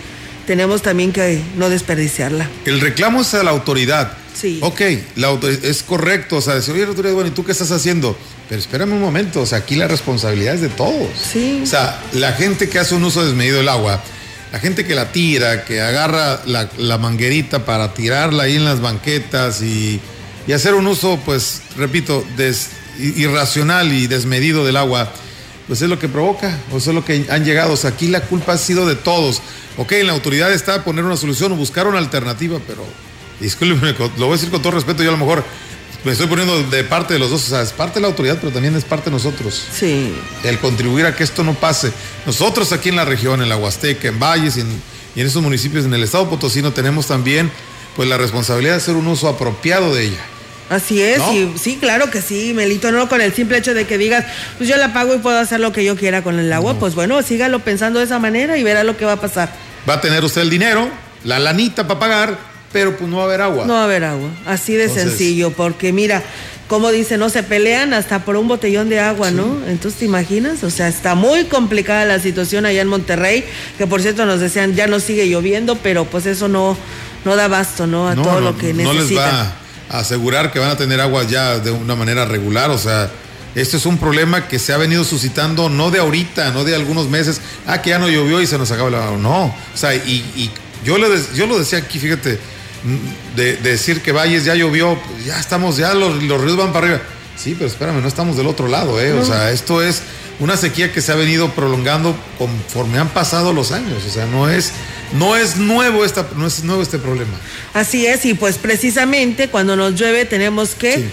tenemos 0.47 0.83
también 0.83 1.13
que 1.13 1.41
no 1.57 1.69
desperdiciarla. 1.71 2.49
El 2.65 2.81
reclamo 2.81 3.23
es 3.23 3.33
a 3.35 3.43
la 3.43 3.51
autoridad. 3.51 4.13
Sí. 4.35 4.59
Ok, 4.63 4.81
la 5.17 5.31
es 5.63 5.83
correcto. 5.83 6.37
O 6.37 6.41
sea, 6.41 6.55
decir, 6.57 6.75
oye, 6.75 6.83
la 6.83 6.89
autoridad, 6.89 7.15
bueno, 7.15 7.29
¿y 7.29 7.33
tú 7.33 7.45
qué 7.45 7.53
estás 7.53 7.71
haciendo? 7.71 8.17
Pero 8.49 8.61
espérame 8.61 8.93
un 8.93 9.01
momento, 9.01 9.41
o 9.43 9.47
sea, 9.47 9.59
aquí 9.59 9.77
la 9.77 9.89
responsabilidad 9.89 10.55
es 10.55 10.61
de 10.61 10.69
todos. 10.69 11.09
Sí. 11.33 11.61
O 11.63 11.67
sea, 11.67 12.03
la 12.13 12.33
gente 12.33 12.69
que 12.69 12.79
hace 12.79 12.95
un 12.95 13.05
uso 13.05 13.25
desmedido 13.25 13.59
del 13.59 13.69
agua, 13.69 14.03
la 14.53 14.59
gente 14.61 14.85
que 14.85 14.95
la 14.95 15.13
tira, 15.13 15.65
que 15.65 15.81
agarra 15.81 16.43
la, 16.47 16.69
la 16.79 16.99
manguerita 16.99 17.65
para 17.65 17.95
tirarla 17.95 18.45
ahí 18.45 18.57
en 18.57 18.65
las 18.65 18.81
banquetas 18.81 19.63
y, 19.63 20.01
y 20.47 20.53
hacer 20.53 20.75
un 20.75 20.87
uso, 20.87 21.19
pues, 21.25 21.63
repito, 21.77 22.25
des- 22.37 22.69
irracional 22.99 23.93
y 23.93 24.07
desmedido 24.07 24.65
del 24.65 24.77
agua, 24.77 25.11
pues 25.67 25.81
es 25.83 25.89
lo 25.89 25.99
que 25.99 26.09
provoca, 26.09 26.59
o 26.73 26.77
eso 26.79 26.91
es 26.91 26.95
lo 26.95 27.05
que 27.05 27.25
han 27.31 27.45
llegado. 27.45 27.73
O 27.73 27.77
sea, 27.77 27.91
aquí 27.91 28.09
la 28.09 28.21
culpa 28.21 28.53
ha 28.53 28.59
sido 28.59 28.87
de 28.87 28.95
todos. 28.95 29.41
Ok, 29.77 29.93
en 29.93 30.07
la 30.07 30.13
autoridad 30.13 30.53
está 30.53 30.85
poner 30.85 31.05
una 31.05 31.17
solución 31.17 31.51
o 31.53 31.57
buscar 31.57 31.87
una 31.87 31.99
alternativa, 31.99 32.59
pero 32.67 32.85
discúlpeme, 33.45 33.95
lo 34.17 34.27
voy 34.27 34.31
a 34.31 34.33
decir 34.33 34.51
con 34.51 34.61
todo 34.63 34.73
respeto, 34.73 35.03
yo 35.03 35.11
a 35.11 35.13
lo 35.13 35.19
mejor 35.19 35.45
me 36.05 36.13
estoy 36.13 36.27
poniendo 36.27 36.63
de 36.65 36.85
parte 36.85 37.15
de 37.15 37.21
los 37.21 37.31
dos, 37.31 37.47
o 37.47 37.49
sea, 37.51 37.63
es 37.63 37.73
parte 37.73 37.95
de 37.95 38.01
la 38.03 38.09
autoridad, 38.09 38.37
pero 38.41 38.53
también 38.53 38.75
es 38.77 38.85
parte 38.85 39.07
de 39.07 39.13
nosotros 39.13 39.67
Sí. 39.73 40.13
el 40.43 40.59
contribuir 40.59 41.07
a 41.07 41.15
que 41.17 41.25
esto 41.25 41.45
no 41.45 41.55
pase. 41.55 41.93
Nosotros 42.27 42.73
aquí 42.73 42.89
en 42.91 42.97
la 42.97 43.05
región, 43.05 43.41
en 43.43 43.49
la 43.49 43.57
Huasteca, 43.57 44.09
en 44.09 44.19
Valles 44.19 44.57
y 44.57 44.61
en, 44.61 44.69
y 45.15 45.21
en 45.21 45.27
esos 45.27 45.43
municipios, 45.43 45.85
en 45.85 45.95
el 45.95 46.03
estado 46.03 46.29
potosino, 46.29 46.73
tenemos 46.73 47.07
también 47.07 47.51
pues 47.97 48.09
la 48.09 48.17
responsabilidad 48.19 48.73
de 48.73 48.79
hacer 48.79 48.95
un 48.97 49.07
uso 49.07 49.29
apropiado 49.29 49.95
de 49.95 50.05
ella. 50.07 50.19
Así 50.71 51.01
es, 51.01 51.19
¿No? 51.19 51.33
y 51.33 51.55
sí, 51.59 51.77
claro 51.81 52.11
que 52.11 52.23
sí, 52.23 52.53
Melito, 52.55 52.91
no 52.91 53.09
con 53.09 53.21
el 53.21 53.33
simple 53.35 53.59
hecho 53.59 53.75
de 53.75 53.87
que 53.87 53.99
digas, 53.99 54.25
pues 54.57 54.69
yo 54.69 54.77
la 54.79 54.93
pago 54.95 55.15
y 55.15 55.19
puedo 55.19 55.39
hacer 55.39 55.61
lo 55.61 55.73
que 55.73 55.85
yo 55.85 55.95
quiera 55.95 56.23
con 56.23 56.39
el 56.39 56.51
agua, 56.53 56.75
pues 56.79 56.95
bueno, 56.95 57.23
sígalo 57.23 57.61
pensando 57.61 57.99
de 57.99 58.07
esa 58.07 58.19
manera 58.19 58.57
y 58.57 58.63
verá 58.63 58.83
lo 58.83 58.97
que 58.97 59.05
va 59.05 59.13
a 59.13 59.21
pasar. 59.21 59.53
Va 59.89 59.95
a 59.95 60.01
tener 60.01 60.25
usted 60.25 60.41
el 60.41 60.49
dinero, 60.51 60.89
la 61.23 61.39
lanita 61.39 61.87
para 61.87 62.01
pagar, 62.01 62.39
pero 62.75 62.97
pues 62.97 63.09
no 63.09 63.17
va 63.19 63.23
a 63.23 63.27
haber 63.27 63.41
agua. 63.41 63.65
No 63.67 63.73
va 63.75 63.81
a 63.83 63.85
haber 63.85 64.03
agua, 64.05 64.29
así 64.45 64.75
de 64.75 64.85
Entonces- 64.85 65.11
sencillo, 65.11 65.53
porque 65.53 65.93
mira, 65.93 66.23
como 66.69 66.91
dice, 66.91 67.17
no 67.19 67.29
se 67.31 67.43
pelean 67.45 67.95
hasta 67.95 68.25
por 68.25 68.37
un 68.37 68.49
botellón 68.49 68.89
de 68.89 68.99
agua, 68.99 69.31
¿no? 69.31 69.59
Entonces, 69.69 70.01
¿te 70.01 70.07
imaginas? 70.07 70.65
O 70.65 70.71
sea, 70.71 70.89
está 70.89 71.15
muy 71.15 71.45
complicada 71.45 72.05
la 72.05 72.19
situación 72.19 72.67
allá 72.67 72.83
en 72.83 72.89
Monterrey, 72.89 73.45
que 73.79 73.87
por 73.87 74.03
cierto 74.03 74.27
nos 74.27 74.41
decían, 74.41 74.75
ya 74.75 74.87
no 74.89 74.99
sigue 74.99 75.29
lloviendo, 75.29 75.77
pero 75.77 76.05
pues 76.05 76.27
eso 76.27 76.49
no, 76.49 76.77
no 77.25 77.37
da 77.37 77.47
basto, 77.49 77.87
¿no? 77.87 78.09
A 78.09 78.15
no, 78.17 78.23
todo 78.23 78.41
no, 78.41 78.51
lo 78.53 78.59
que 78.59 78.75
no 78.75 78.93
les 78.93 79.03
necesitan. 79.05 79.31
va 79.33 79.53
a 79.91 79.99
asegurar 80.01 80.51
que 80.51 80.59
van 80.59 80.71
a 80.71 80.77
tener 80.77 81.01
agua 81.01 81.23
ya 81.25 81.59
de 81.61 81.71
una 81.71 81.95
manera 81.95 82.25
regular, 82.25 82.71
o 82.71 82.79
sea, 82.79 83.09
esto 83.55 83.77
es 83.77 83.87
un 83.87 83.99
problema 83.99 84.49
que 84.49 84.59
se 84.59 84.73
ha 84.73 84.79
venido 84.79 85.05
suscitando 85.05 85.69
no 85.69 85.93
de 85.93 86.01
ahorita, 86.01 86.51
no 86.51 86.65
de 86.65 86.75
algunos 86.75 87.09
meses, 87.09 87.41
ah, 87.69 87.81
que 87.83 87.91
ya 87.91 88.01
no 88.01 88.09
llovió 88.09 88.41
y 88.41 88.49
se 88.49 88.59
nos 88.59 88.73
acabó 88.73 88.89
el 88.89 88.97
agua, 88.97 89.17
no, 89.19 89.45
o 89.45 89.77
sea, 89.77 89.95
y, 89.95 90.25
y 90.35 90.51
yo, 90.85 90.99
lo 90.99 91.07
yo 91.35 91.47
lo 91.47 91.59
decía 91.59 91.79
aquí, 91.79 91.99
fíjate, 91.99 92.39
de, 93.37 93.57
de 93.57 93.71
decir 93.71 94.03
que 94.03 94.13
Valles 94.13 94.45
ya 94.45 94.55
llovió, 94.55 94.99
pues 95.11 95.25
ya 95.25 95.39
estamos, 95.41 95.77
ya 95.77 95.95
los, 95.95 96.23
los 96.23 96.41
ríos 96.41 96.57
van 96.57 96.73
para 96.73 96.87
arriba, 96.87 97.03
sí, 97.37 97.55
pero 97.57 97.67
espérame, 97.69 98.01
no 98.03 98.09
estamos 98.09 98.37
del 98.37 98.47
otro 98.47 98.69
lado, 98.69 99.01
¿eh? 99.01 99.13
o 99.13 99.25
sea, 99.25 99.51
esto 99.51 99.83
es 99.83 100.03
una 100.41 100.57
sequía 100.57 100.93
que 100.93 101.01
se 101.01 101.13
ha 101.13 101.15
venido 101.15 101.51
prolongando 101.53 102.15
conforme 102.39 102.99
han 102.99 103.09
pasado 103.09 103.53
los 103.53 103.73
años, 103.73 104.03
o 104.07 104.11
sea, 104.11 104.27
no 104.27 104.49
es, 104.51 104.73
no 105.13 105.37
es 105.37 105.57
nuevo 105.57 106.05
esta, 106.05 106.27
no 106.37 106.47
es 106.47 106.63
nuevo 106.65 106.83
este 106.83 106.99
problema. 106.99 107.33
Así 107.73 108.05
es, 108.07 108.25
y 108.27 108.35
pues 108.35 108.59
precisamente 108.59 109.49
cuando 109.49 109.77
nos 109.77 109.95
llueve 109.95 110.25
tenemos 110.27 110.75
que 110.75 110.97
Sí. 110.97 111.05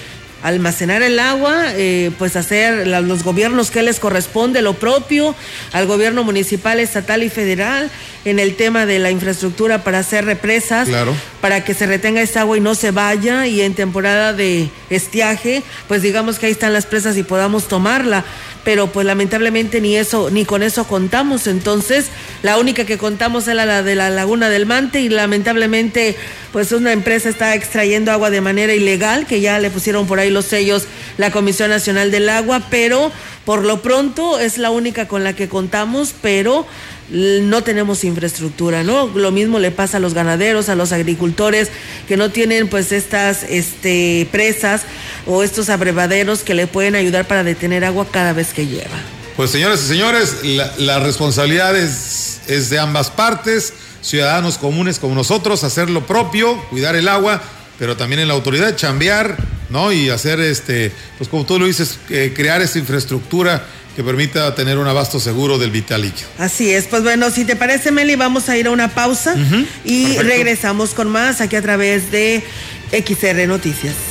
almacenar 0.44 1.04
el 1.04 1.20
agua, 1.20 1.66
eh, 1.76 2.10
pues 2.18 2.36
hacer 2.36 2.88
la- 2.88 3.02
los 3.02 3.24
gobiernos 3.24 3.70
que 3.70 3.84
les 3.84 4.00
corresponde, 4.00 4.64
lo 4.64 4.74
propio, 4.74 5.36
al 5.72 5.86
gobierno 5.86 6.24
municipal, 6.24 6.80
estatal 6.80 7.22
y 7.22 7.30
federal, 7.30 7.92
en 8.24 8.40
el 8.40 8.56
tema 8.56 8.86
de 8.86 9.00
la 9.00 9.10
infraestructura 9.10 9.84
para 9.84 10.00
hacer 10.00 10.26
represas, 10.26 10.88
Claro. 10.88 11.16
para 11.42 11.64
que 11.64 11.74
se 11.74 11.88
retenga 11.88 12.22
esta 12.22 12.42
agua 12.42 12.58
y 12.58 12.62
no 12.62 12.76
se 12.76 12.92
vaya, 12.92 13.48
y 13.48 13.62
en 13.62 13.74
temporada 13.74 14.34
de 14.34 14.70
estiaje, 14.92 15.64
pues 15.88 16.02
digamos 16.04 16.38
que 16.38 16.46
ahí 16.46 16.52
están 16.52 16.74
las 16.74 16.86
presas 16.86 17.18
y 17.18 17.24
podamos 17.24 17.68
tomarla. 17.68 18.24
Pero 18.64 18.86
pues 18.86 19.08
lamentablemente 19.08 19.82
ni 19.82 19.96
eso, 19.98 20.30
ni 20.30 20.46
con 20.46 20.62
eso 20.62 20.84
contamos. 20.86 21.48
Entonces, 21.48 22.10
la 22.44 22.60
única 22.60 22.86
que 22.86 23.00
contamos 23.00 23.48
es 23.48 23.56
la, 23.56 23.66
la 23.66 23.82
de 23.82 23.96
la 23.96 24.12
Laguna 24.12 24.50
del 24.50 24.68
Mante, 24.68 25.02
y 25.02 25.10
lamentablemente, 25.10 26.16
pues 26.54 26.72
una 26.72 26.92
empresa 26.92 27.28
está 27.28 27.56
extrayendo 27.56 28.12
agua 28.12 28.30
de 28.30 28.40
manera 28.42 28.72
ilegal, 28.76 29.26
que 29.26 29.42
ya 29.42 29.58
le 29.58 29.72
pusieron 29.72 30.06
por 30.06 30.20
ahí 30.20 30.30
los 30.30 30.46
sellos 30.46 30.86
la 31.18 31.32
Comisión 31.32 31.72
Nacional 31.72 32.12
del 32.12 32.30
Agua, 32.30 32.62
pero 32.70 33.12
por 33.46 33.66
lo 33.66 33.82
pronto 33.82 34.38
es 34.40 34.60
la 34.60 34.70
única 34.70 35.08
con 35.08 35.24
la 35.24 35.34
que 35.34 35.50
contamos, 35.50 36.14
pero 36.22 36.68
no 37.12 37.62
tenemos 37.62 38.04
infraestructura, 38.04 38.84
¿no? 38.84 39.08
Lo 39.08 39.32
mismo 39.32 39.60
le 39.60 39.72
pasa 39.72 39.98
a 39.98 40.00
los 40.00 40.14
ganaderos, 40.14 40.70
a 40.70 40.76
los 40.76 40.92
agricultores 40.92 41.70
que 42.08 42.16
no 42.16 42.32
tienen 42.32 42.70
pues 42.70 42.92
estas 42.92 43.44
este, 43.44 44.28
presas 44.32 44.84
o 45.26 45.44
estos 45.44 45.70
abrevaderos 45.70 46.44
que 46.44 46.54
le 46.54 46.68
pueden 46.68 46.96
ayudar 46.96 47.28
para 47.28 47.44
detener 47.44 47.84
agua 47.84 48.08
cada 48.10 48.34
vez 48.34 48.54
que 48.54 48.66
lleva. 48.66 48.98
Pues 49.36 49.52
señores 49.52 49.82
y 49.84 49.88
señores, 49.88 50.36
la, 50.78 51.00
responsabilidad 51.00 51.76
es, 51.76 52.70
de 52.70 52.80
ambas 52.80 53.10
partes, 53.10 53.74
ciudadanos 54.02 54.58
comunes 54.58 55.00
como 55.00 55.16
nosotros, 55.16 55.64
hacer 55.64 55.90
lo 55.90 56.06
propio, 56.06 56.62
cuidar 56.70 56.96
el 56.96 57.08
agua, 57.08 57.42
pero 57.80 57.98
también 57.98 58.22
en 58.22 58.28
la 58.28 58.36
autoridad 58.36 58.76
chambear, 58.76 59.38
¿no? 59.70 59.92
Y 59.92 60.10
hacer 60.10 60.40
este, 60.40 60.92
pues 61.18 61.30
como 61.30 61.46
tú 61.46 61.60
lo 61.60 61.66
dices, 61.66 61.98
eh, 62.10 62.34
crear 62.36 62.62
esta 62.62 62.80
infraestructura 62.80 63.66
que 63.96 64.04
permita 64.04 64.54
tener 64.56 64.78
un 64.78 64.88
abasto 64.88 65.20
seguro 65.20 65.58
del 65.58 65.72
vital 65.72 66.02
líquido. 66.02 66.28
Así 66.38 66.72
es, 66.72 66.86
pues 66.86 67.04
bueno, 67.04 67.30
si 67.30 67.46
te 67.46 67.56
parece, 67.56 67.92
Meli, 67.92 68.16
vamos 68.16 68.50
a 68.50 68.58
ir 68.58 68.68
a 68.68 68.72
una 68.72 68.90
pausa 68.90 69.36
y 69.84 70.18
regresamos 70.18 70.92
con 70.94 71.10
más 71.10 71.42
aquí 71.42 71.56
a 71.56 71.62
través 71.62 72.12
de 72.12 72.44
XR 72.92 73.48
Noticias. 73.48 74.11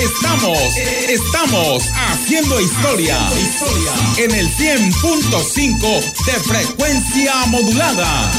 Estamos, 0.00 0.58
estamos 1.10 1.84
haciendo 1.94 2.58
historia 2.58 3.18
en 4.16 4.30
el 4.30 4.48
100.5 4.48 6.24
de 6.24 6.32
frecuencia 6.32 7.34
modulada. 7.48 8.30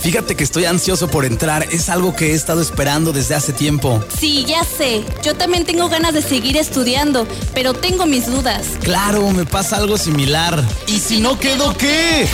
Fíjate 0.00 0.36
que 0.36 0.44
estoy 0.44 0.66
ansioso 0.66 1.08
por 1.08 1.24
entrar, 1.24 1.66
es 1.72 1.88
algo 1.88 2.14
que 2.14 2.30
he 2.30 2.34
estado 2.34 2.62
esperando 2.62 3.12
desde 3.12 3.34
hace 3.34 3.52
tiempo. 3.52 4.02
Sí, 4.18 4.44
ya 4.46 4.64
sé, 4.64 5.04
yo 5.22 5.34
también 5.34 5.64
tengo 5.64 5.88
ganas 5.88 6.14
de 6.14 6.22
seguir 6.22 6.56
estudiando, 6.56 7.26
pero 7.54 7.74
tengo 7.74 8.06
mis 8.06 8.26
dudas. 8.26 8.66
Claro, 8.82 9.28
me 9.30 9.46
pasa 9.46 9.76
algo 9.76 9.98
similar. 9.98 10.64
¿Y 10.86 10.98
si 10.98 11.20
no 11.20 11.38
quedo 11.38 11.76
qué? 11.76 12.26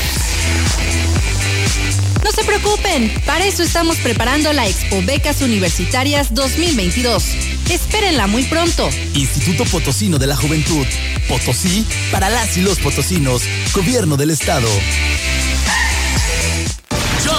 No 2.27 2.33
se 2.33 2.43
preocupen, 2.43 3.23
para 3.25 3.47
eso 3.47 3.63
estamos 3.63 3.99
preparando 3.99 4.53
la 4.53 4.67
Expo 4.67 5.01
Becas 5.01 5.43
Universitarias 5.43 6.35
2022. 6.35 7.23
Espérenla 7.71 8.27
muy 8.27 8.43
pronto. 8.43 8.91
Instituto 9.15 9.65
Potosino 9.65 10.19
de 10.19 10.27
la 10.27 10.35
Juventud. 10.35 10.85
Potosí 11.29 11.87
para 12.11 12.29
las 12.29 12.57
y 12.57 12.63
los 12.63 12.81
potosinos. 12.81 13.43
Gobierno 13.73 14.17
del 14.17 14.31
Estado 14.31 14.67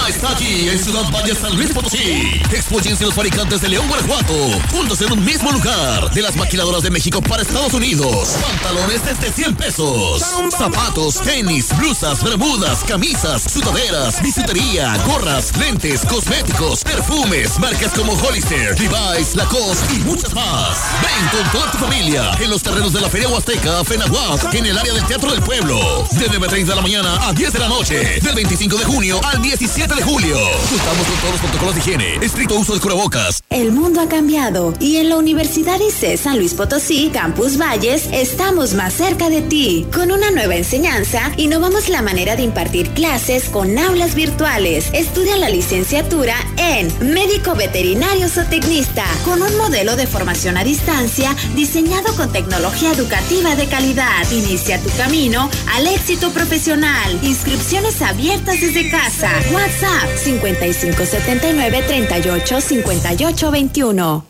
está 0.07 0.31
aquí 0.31 0.69
en 0.69 0.79
Ciudad 0.79 1.03
Valle 1.11 1.35
San 1.35 1.55
Luis 1.55 1.71
Potosí. 1.71 2.41
Expóyense 2.51 3.03
los 3.03 3.13
fabricantes 3.13 3.61
de 3.61 3.69
León, 3.69 3.87
Guanajuato, 3.87 4.33
juntos 4.71 5.01
en 5.01 5.11
un 5.11 5.23
mismo 5.23 5.51
lugar. 5.51 6.11
De 6.11 6.21
las 6.21 6.35
maquiladoras 6.35 6.83
de 6.83 6.89
México 6.89 7.21
para 7.21 7.41
Estados 7.41 7.73
Unidos. 7.73 8.29
Pantalones 8.41 9.05
desde 9.05 9.31
100 9.31 9.55
pesos. 9.55 10.23
Zapatos, 10.57 11.21
tenis, 11.21 11.75
blusas, 11.77 12.23
bermudas, 12.23 12.83
camisas, 12.85 13.43
sudaderas, 13.43 14.21
bisutería, 14.21 14.97
gorras, 15.05 15.55
lentes, 15.57 16.01
cosméticos, 16.01 16.83
perfumes, 16.83 17.59
marcas 17.59 17.91
como 17.93 18.13
Hollister, 18.13 18.79
Levi's, 18.79 19.35
Lacoste 19.35 19.93
y 19.93 19.99
muchas 19.99 20.33
más. 20.33 20.77
Ven 21.01 21.29
con 21.29 21.51
toda 21.51 21.71
tu 21.71 21.77
familia 21.77 22.31
en 22.39 22.49
los 22.49 22.63
terrenos 22.63 22.93
de 22.93 23.01
la 23.01 23.09
Feria 23.09 23.29
Huasteca, 23.29 23.83
Fenahuac, 23.83 24.53
en 24.53 24.65
el 24.65 24.77
área 24.77 24.93
del 24.93 25.05
Teatro 25.05 25.31
del 25.31 25.41
Pueblo. 25.41 26.07
De 26.11 26.29
9.30 26.29 26.65
de 26.65 26.75
la 26.75 26.81
mañana 26.81 27.27
a 27.27 27.33
10 27.33 27.53
de 27.53 27.59
la 27.59 27.67
noche. 27.67 28.19
Del 28.21 28.35
25 28.35 28.77
de 28.77 28.85
junio 28.85 29.21
al 29.23 29.41
17 29.77 29.93
de 29.93 30.11
julio. 30.11 30.37
Contamos 30.71 31.05
con 31.05 31.15
todos 31.17 31.31
los 31.33 31.41
protocolos 31.41 31.75
de 31.75 31.81
higiene. 31.81 32.15
Estricto 32.25 32.55
uso 32.55 32.73
de 32.73 32.79
cubrebocas. 32.79 33.43
El 33.51 33.71
mundo 33.71 34.01
ha 34.01 34.09
cambiado 34.09 34.73
y 34.79 34.97
en 34.97 35.09
la 35.09 35.17
Universidad 35.17 35.79
ICE 35.79 36.17
San 36.17 36.37
Luis 36.37 36.55
Potosí, 36.55 37.11
Campus 37.13 37.59
Valles, 37.59 38.09
estamos 38.11 38.73
más 38.73 38.93
cerca 38.93 39.29
de 39.29 39.43
ti. 39.43 39.85
Con 39.93 40.11
una 40.11 40.31
nueva 40.31 40.55
enseñanza, 40.55 41.31
innovamos 41.37 41.89
la 41.89 42.01
manera 42.01 42.35
de 42.35 42.41
impartir 42.41 42.89
clases 42.89 43.49
con 43.49 43.77
aulas 43.77 44.15
virtuales. 44.15 44.89
Estudia 44.93 45.37
la 45.37 45.49
licenciatura 45.49 46.35
en 46.57 47.13
Médico 47.13 47.53
Veterinario 47.53 48.29
Zootecnista 48.29 49.05
con 49.25 49.43
un 49.43 49.55
modelo 49.57 49.95
de 49.95 50.07
formación 50.07 50.57
a 50.57 50.63
distancia 50.63 51.35
diseñado 51.55 52.15
con 52.15 52.31
tecnología 52.31 52.93
educativa 52.93 53.55
de 53.55 53.67
calidad. 53.67 54.29
Inicia 54.31 54.81
tu 54.81 54.89
camino 54.97 55.51
al 55.75 55.85
éxito 55.85 56.31
profesional. 56.31 57.19
Inscripciones 57.21 58.01
abiertas 58.01 58.59
desde 58.59 58.89
casa. 58.89 59.29
WhatsApp 59.67 60.15
5579 60.15 61.83
38 61.85 62.61
58 62.61 63.51
21. 63.51 64.25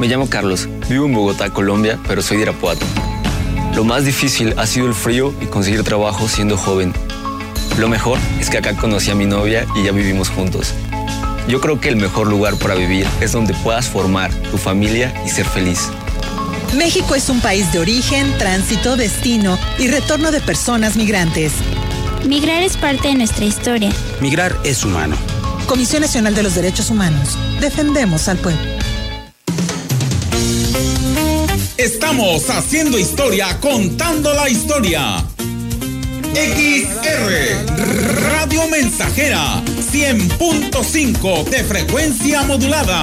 Me 0.00 0.08
llamo 0.08 0.28
Carlos, 0.28 0.68
vivo 0.88 1.06
en 1.06 1.14
Bogotá, 1.14 1.50
Colombia, 1.50 2.00
pero 2.08 2.20
soy 2.20 2.38
de 2.38 2.42
Irapuato. 2.42 2.84
Lo 3.76 3.84
más 3.84 4.04
difícil 4.04 4.54
ha 4.58 4.66
sido 4.66 4.88
el 4.88 4.94
frío 4.94 5.32
y 5.40 5.46
conseguir 5.46 5.84
trabajo 5.84 6.26
siendo 6.26 6.56
joven. 6.56 6.92
Lo 7.78 7.88
mejor 7.88 8.18
es 8.40 8.50
que 8.50 8.58
acá 8.58 8.76
conocí 8.76 9.12
a 9.12 9.14
mi 9.14 9.24
novia 9.24 9.66
y 9.76 9.84
ya 9.84 9.92
vivimos 9.92 10.30
juntos. 10.30 10.74
Yo 11.46 11.60
creo 11.60 11.80
que 11.80 11.88
el 11.88 11.94
mejor 11.94 12.26
lugar 12.26 12.56
para 12.56 12.74
vivir 12.74 13.06
es 13.20 13.30
donde 13.30 13.54
puedas 13.54 13.86
formar 13.86 14.34
tu 14.50 14.58
familia 14.58 15.14
y 15.24 15.28
ser 15.28 15.46
feliz. 15.46 15.90
México 16.76 17.14
es 17.14 17.28
un 17.28 17.40
país 17.40 17.72
de 17.72 17.78
origen, 17.78 18.36
tránsito, 18.36 18.96
destino 18.96 19.56
y 19.78 19.86
retorno 19.86 20.32
de 20.32 20.40
personas 20.40 20.96
migrantes. 20.96 21.52
Migrar 22.24 22.62
es 22.62 22.76
parte 22.76 23.08
de 23.08 23.14
nuestra 23.14 23.44
historia. 23.44 23.90
Migrar 24.20 24.56
es 24.64 24.84
humano. 24.84 25.16
Comisión 25.66 26.02
Nacional 26.02 26.34
de 26.34 26.42
los 26.42 26.54
Derechos 26.54 26.90
Humanos. 26.90 27.36
Defendemos 27.60 28.28
al 28.28 28.38
pueblo. 28.38 28.60
Estamos 31.76 32.50
haciendo 32.50 32.98
historia, 32.98 33.58
contando 33.60 34.34
la 34.34 34.48
historia. 34.48 35.24
XR 36.34 37.66
Radio 38.30 38.68
Mensajera 38.68 39.62
100.5 39.92 41.44
de 41.44 41.64
frecuencia 41.64 42.42
modulada 42.42 43.02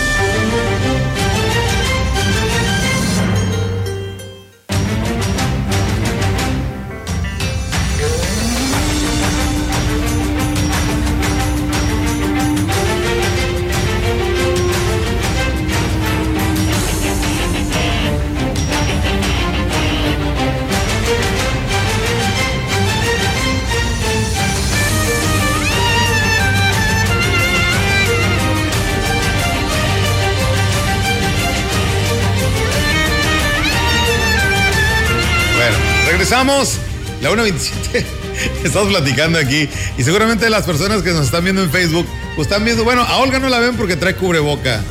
Regresamos. 36.11 36.73
La 37.21 37.31
1.27. 37.31 38.03
Estamos 38.65 38.89
platicando 38.89 39.39
aquí. 39.39 39.69
Y 39.97 40.03
seguramente 40.03 40.49
las 40.49 40.65
personas 40.65 41.03
que 41.03 41.11
nos 41.11 41.25
están 41.25 41.45
viendo 41.45 41.63
en 41.63 41.71
Facebook, 41.71 42.05
pues 42.35 42.49
están 42.49 42.65
viendo. 42.65 42.83
Bueno, 42.83 43.03
a 43.03 43.17
Olga 43.19 43.39
no 43.39 43.47
la 43.47 43.59
ven 43.59 43.77
porque 43.77 43.95
trae 43.95 44.13
cubreboca. 44.15 44.83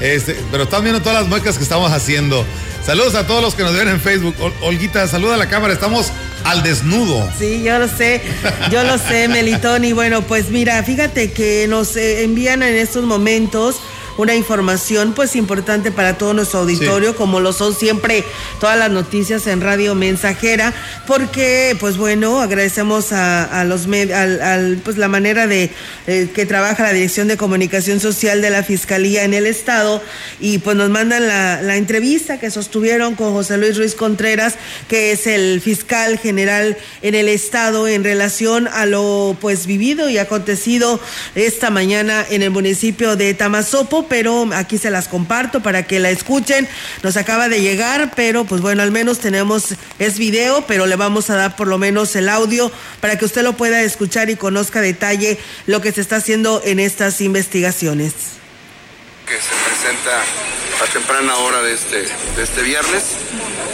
Este, 0.00 0.36
pero 0.50 0.64
están 0.64 0.82
viendo 0.82 1.00
todas 1.00 1.20
las 1.20 1.28
muecas 1.28 1.56
que 1.56 1.62
estamos 1.62 1.90
haciendo. 1.92 2.44
Saludos 2.84 3.14
a 3.14 3.26
todos 3.26 3.40
los 3.40 3.54
que 3.54 3.62
nos 3.62 3.74
ven 3.74 3.88
en 3.88 4.00
Facebook. 4.00 4.34
Olguita, 4.60 5.08
saluda 5.08 5.36
a 5.36 5.38
la 5.38 5.48
cámara. 5.48 5.72
Estamos 5.72 6.12
al 6.44 6.62
desnudo. 6.62 7.26
Sí, 7.38 7.62
yo 7.64 7.78
lo 7.78 7.88
sé, 7.88 8.20
yo 8.70 8.84
lo 8.84 8.98
sé, 8.98 9.28
Melitón. 9.28 9.82
Y 9.82 9.94
bueno, 9.94 10.22
pues 10.26 10.50
mira, 10.50 10.82
fíjate 10.82 11.32
que 11.32 11.66
nos 11.68 11.96
eh, 11.96 12.22
envían 12.22 12.62
en 12.62 12.76
estos 12.76 13.04
momentos 13.04 13.80
una 14.16 14.34
información 14.34 15.12
pues 15.14 15.36
importante 15.36 15.90
para 15.90 16.18
todo 16.18 16.34
nuestro 16.34 16.60
auditorio, 16.60 17.16
como 17.16 17.40
lo 17.40 17.52
son 17.52 17.74
siempre 17.74 18.24
todas 18.60 18.78
las 18.78 18.90
noticias 18.90 19.46
en 19.46 19.60
Radio 19.60 19.94
Mensajera, 19.94 20.72
porque 21.06 21.76
pues 21.78 21.96
bueno, 21.96 22.40
agradecemos 22.40 23.12
a, 23.12 23.64
los 23.64 23.86
medios, 23.86 24.18
al, 24.18 24.78
pues 24.84 24.96
la 24.96 25.08
manera 25.08 25.46
de 25.46 25.70
eh, 26.06 26.28
que 26.34 26.46
trabaja 26.46 26.82
la 26.82 26.92
Dirección 26.92 27.28
de 27.28 27.36
Comunicación 27.36 28.00
Social 28.00 28.42
de 28.42 28.50
la 28.50 28.62
Fiscalía 28.62 29.24
en 29.24 29.34
el 29.34 29.46
Estado 29.46 30.02
y 30.40 30.58
pues 30.58 30.76
nos 30.76 30.90
mandan 30.90 31.26
la, 31.26 31.62
la 31.62 31.76
entrevista 31.76 32.38
que 32.38 32.50
sostuvieron 32.50 33.14
con 33.14 33.32
José 33.32 33.58
Luis 33.58 33.76
Ruiz 33.76 33.94
Contreras, 33.94 34.54
que 34.88 35.12
es 35.12 35.26
el 35.26 35.60
fiscal 35.60 36.18
general 36.18 36.76
en 37.02 37.14
el 37.14 37.28
Estado 37.28 37.88
en 37.88 38.04
relación 38.04 38.68
a 38.68 38.86
lo 38.86 39.36
pues 39.40 39.66
vivido 39.66 40.08
y 40.08 40.18
acontecido 40.18 41.00
esta 41.34 41.70
mañana 41.70 42.24
en 42.30 42.42
el 42.42 42.50
municipio 42.50 43.16
de 43.16 43.34
Tamazopo 43.34 44.05
pero 44.08 44.48
aquí 44.54 44.78
se 44.78 44.90
las 44.90 45.08
comparto 45.08 45.62
para 45.62 45.84
que 45.84 46.00
la 46.00 46.10
escuchen. 46.10 46.68
Nos 47.02 47.16
acaba 47.16 47.48
de 47.48 47.60
llegar, 47.60 48.12
pero 48.14 48.44
pues 48.44 48.60
bueno, 48.60 48.82
al 48.82 48.90
menos 48.90 49.18
tenemos, 49.18 49.74
es 49.98 50.18
video, 50.18 50.64
pero 50.66 50.86
le 50.86 50.96
vamos 50.96 51.30
a 51.30 51.36
dar 51.36 51.56
por 51.56 51.68
lo 51.68 51.78
menos 51.78 52.14
el 52.16 52.28
audio 52.28 52.70
para 53.00 53.18
que 53.18 53.24
usted 53.24 53.42
lo 53.42 53.56
pueda 53.56 53.82
escuchar 53.82 54.30
y 54.30 54.36
conozca 54.36 54.80
detalle 54.80 55.38
lo 55.66 55.80
que 55.80 55.92
se 55.92 56.00
está 56.00 56.16
haciendo 56.16 56.62
en 56.64 56.80
estas 56.80 57.20
investigaciones. 57.20 58.12
Que 59.26 59.34
se 59.34 59.54
presenta 59.64 60.22
a 60.82 60.92
temprana 60.92 61.36
hora 61.36 61.62
de 61.62 61.74
este, 61.74 62.02
de 62.02 62.42
este 62.42 62.62
viernes, 62.62 63.02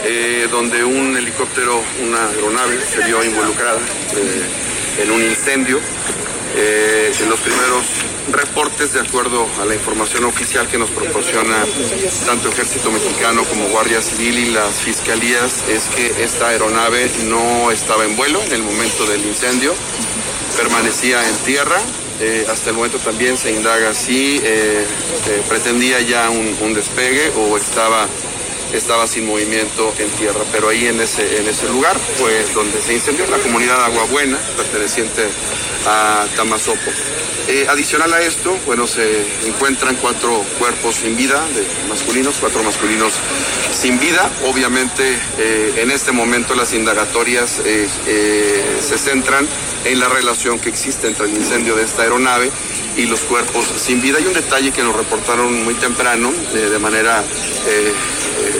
eh, 0.05 0.47
donde 0.49 0.83
un 0.83 1.15
helicóptero, 1.15 1.81
una 2.01 2.27
aeronave, 2.29 2.79
se 2.81 3.03
vio 3.05 3.23
involucrada 3.23 3.79
eh, 4.15 5.03
en 5.03 5.11
un 5.11 5.21
incendio. 5.21 5.79
Eh, 6.55 7.11
en 7.19 7.29
los 7.29 7.39
primeros 7.39 7.83
reportes 8.33 8.93
de 8.93 8.99
acuerdo 8.99 9.47
a 9.61 9.65
la 9.65 9.75
información 9.75 10.25
oficial 10.25 10.67
que 10.67 10.77
nos 10.77 10.89
proporciona 10.89 11.65
tanto 12.25 12.49
Ejército 12.49 12.91
Mexicano 12.91 13.43
como 13.45 13.69
Guardia 13.69 14.01
Civil 14.01 14.39
y 14.39 14.51
las 14.51 14.81
fiscalías 14.81 15.63
es 15.69 15.83
que 15.95 16.23
esta 16.23 16.49
aeronave 16.49 17.09
no 17.25 17.71
estaba 17.71 18.05
en 18.05 18.15
vuelo 18.17 18.41
en 18.43 18.51
el 18.51 18.63
momento 18.63 19.05
del 19.05 19.25
incendio, 19.25 19.73
permanecía 20.57 21.27
en 21.27 21.35
tierra. 21.45 21.79
Eh, 22.19 22.45
hasta 22.49 22.69
el 22.69 22.75
momento 22.75 22.99
también 22.99 23.37
se 23.37 23.51
indaga 23.51 23.93
si 23.93 24.37
eh, 24.37 24.41
eh, 24.43 25.43
pretendía 25.49 25.99
ya 26.01 26.29
un, 26.29 26.73
despegue 26.73 27.31
o 27.35 27.57
estaba 27.57 28.07
estaba 28.73 29.07
sin 29.07 29.25
movimiento 29.25 29.93
en 29.99 30.09
tierra, 30.11 30.41
pero 30.51 30.69
ahí 30.69 30.87
en 30.87 30.99
ese, 30.99 31.39
en 31.39 31.47
ese 31.47 31.69
lugar, 31.69 31.97
pues 32.19 32.53
donde 32.53 32.81
se 32.81 32.93
incendió 32.93 33.25
la 33.27 33.37
comunidad 33.37 33.83
Agua 33.85 34.05
Buena, 34.05 34.37
perteneciente 34.57 35.27
a 35.85 36.25
Tamazopo. 36.35 36.91
Eh, 37.47 37.67
adicional 37.69 38.13
a 38.13 38.21
esto, 38.21 38.57
bueno, 38.65 38.87
se 38.87 39.25
encuentran 39.45 39.97
cuatro 39.97 40.45
cuerpos 40.59 40.95
sin 40.95 41.17
vida, 41.17 41.45
de 41.53 41.67
masculinos, 41.89 42.37
cuatro 42.39 42.63
masculinos 42.63 43.13
sin 43.73 43.99
vida. 43.99 44.31
Obviamente, 44.45 45.03
eh, 45.37 45.73
en 45.77 45.91
este 45.91 46.13
momento 46.13 46.55
las 46.55 46.73
indagatorias 46.73 47.61
eh, 47.65 48.79
se 48.79 48.97
centran 48.97 49.45
en 49.83 49.99
la 49.99 50.07
relación 50.07 50.57
que 50.57 50.69
existe 50.69 51.07
entre 51.07 51.25
el 51.25 51.35
incendio 51.35 51.75
de 51.75 51.83
esta 51.83 52.03
aeronave 52.03 52.49
y 52.95 53.07
los 53.07 53.19
cuerpos 53.21 53.65
sin 53.75 54.01
vida. 54.01 54.19
Hay 54.19 54.25
un 54.25 54.33
detalle 54.33 54.71
que 54.71 54.81
nos 54.81 54.95
reportaron 54.95 55.65
muy 55.65 55.73
temprano, 55.73 56.31
de 56.53 56.79
manera 56.79 57.25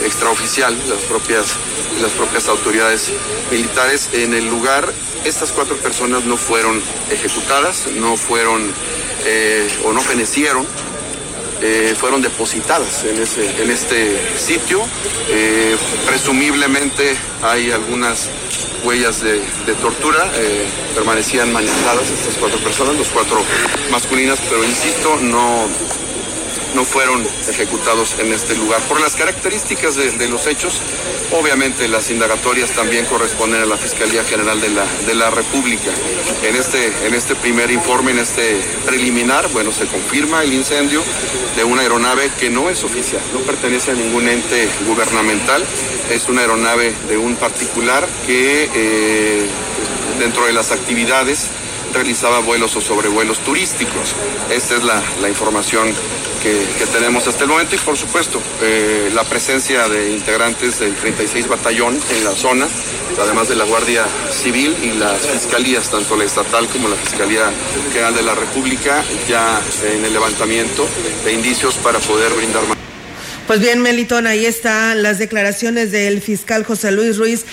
extraoficial, 0.04 0.76
las 0.88 1.00
propias, 1.02 1.56
las 2.00 2.12
propias 2.12 2.48
autoridades 2.48 3.10
militares. 3.50 4.10
En 4.12 4.34
el 4.34 4.48
lugar 4.48 4.92
estas 5.24 5.52
cuatro 5.52 5.76
personas 5.76 6.24
no 6.24 6.36
fueron 6.36 6.82
ejecutadas, 7.10 7.86
no 7.96 8.16
fueron 8.16 8.70
eh, 9.24 9.66
o 9.84 9.92
no 9.92 10.00
fenecieron, 10.02 10.66
eh, 11.62 11.94
fueron 11.98 12.20
depositadas 12.20 13.04
en, 13.04 13.22
ese, 13.22 13.62
en 13.62 13.70
este 13.70 14.38
sitio. 14.38 14.82
Eh, 15.30 15.76
presumiblemente 16.06 17.16
hay 17.42 17.70
algunas 17.70 18.28
huellas 18.84 19.22
de, 19.22 19.40
tortura, 19.80 20.30
permanecían 20.94 21.50
maniatadas 21.52 22.10
estas 22.10 22.34
cuatro 22.38 22.58
personas, 22.58 22.96
los 22.96 23.08
cuatro 23.08 23.42
masculinas, 23.90 24.38
pero 24.46 24.62
insisto, 24.62 25.16
no, 25.22 25.66
no 26.74 26.84
fueron 26.84 27.26
ejecutados 27.48 28.16
en 28.18 28.32
este 28.32 28.54
lugar. 28.56 28.80
Por 28.82 29.00
las 29.00 29.16
características 29.16 29.94
de, 29.96 30.28
los 30.28 30.46
hechos, 30.46 30.80
obviamente 31.32 31.88
las 31.88 32.10
indagatorias 32.10 32.70
también 32.70 33.06
corresponden 33.06 33.62
a 33.62 33.66
la 33.66 33.76
Fiscalía 33.76 34.24
General 34.24 34.60
de 34.60 34.70
la, 34.70 34.84
de 35.06 35.14
la 35.14 35.30
República. 35.30 35.90
En 36.42 36.56
este, 36.56 37.06
en 37.06 37.14
este 37.14 37.34
primer 37.36 37.70
informe, 37.70 38.10
en 38.10 38.18
este 38.18 38.60
preliminar, 38.84 39.48
bueno, 39.52 39.72
se 39.72 39.86
confirma 39.86 40.42
el 40.42 40.52
incendio 40.52 41.02
de 41.56 41.64
una 41.64 41.82
aeronave 41.82 42.30
que 42.38 42.50
no 42.50 42.68
es 42.68 42.82
oficial, 42.84 43.22
no 43.32 43.40
pertenece 43.40 43.92
a 43.92 43.94
ningún 43.94 44.28
ente 44.28 44.68
gubernamental, 44.86 45.64
es 46.10 46.28
una 46.28 46.42
aeronave 46.42 46.94
de 47.08 47.16
un 47.16 47.36
particular 47.36 48.08
que 48.26 48.68
eh, 48.74 49.46
dentro 50.18 50.46
de 50.46 50.52
las 50.52 50.72
actividades 50.72 51.50
realizaba 51.94 52.40
vuelos 52.40 52.76
o 52.76 52.80
sobrevuelos 52.80 53.38
turísticos. 53.38 54.14
Esta 54.50 54.76
es 54.76 54.84
la, 54.84 55.28
información 55.28 55.94
que, 56.42 56.86
tenemos 56.92 57.26
hasta 57.26 57.44
el 57.44 57.50
momento 57.50 57.74
y 57.74 57.78
por 57.78 57.96
supuesto 57.96 58.40
eh, 58.62 59.10
la 59.14 59.24
presencia 59.24 59.88
de 59.88 60.12
integrantes 60.12 60.78
del 60.78 60.94
36 60.94 61.48
Batallón 61.48 61.98
en 62.10 62.24
la 62.24 62.32
zona, 62.32 62.68
además 63.20 63.48
de 63.48 63.56
la 63.56 63.64
Guardia 63.64 64.04
Civil 64.30 64.76
y 64.82 64.92
las 64.98 65.20
fiscalías, 65.26 65.90
tanto 65.90 66.16
la 66.16 66.24
estatal 66.24 66.66
como 66.68 66.88
la 66.88 66.96
Fiscalía 66.96 67.50
General 67.92 68.14
de 68.14 68.22
la 68.22 68.34
República, 68.34 69.02
ya 69.28 69.60
en 69.84 70.04
el 70.04 70.12
levantamiento 70.12 70.86
de 71.24 71.32
indicios 71.32 71.76
para 71.76 71.98
poder 72.00 72.32
brindar 72.34 72.62
más. 72.68 72.74
Pues 73.46 73.60
bien, 73.60 73.80
Melitón, 73.80 74.26
ahí 74.26 74.46
están 74.46 75.02
las 75.02 75.18
declaraciones 75.18 75.92
del 75.92 76.22
fiscal 76.22 76.64
José 76.64 76.92
Luis 76.92 77.18
Ruiz 77.18 77.44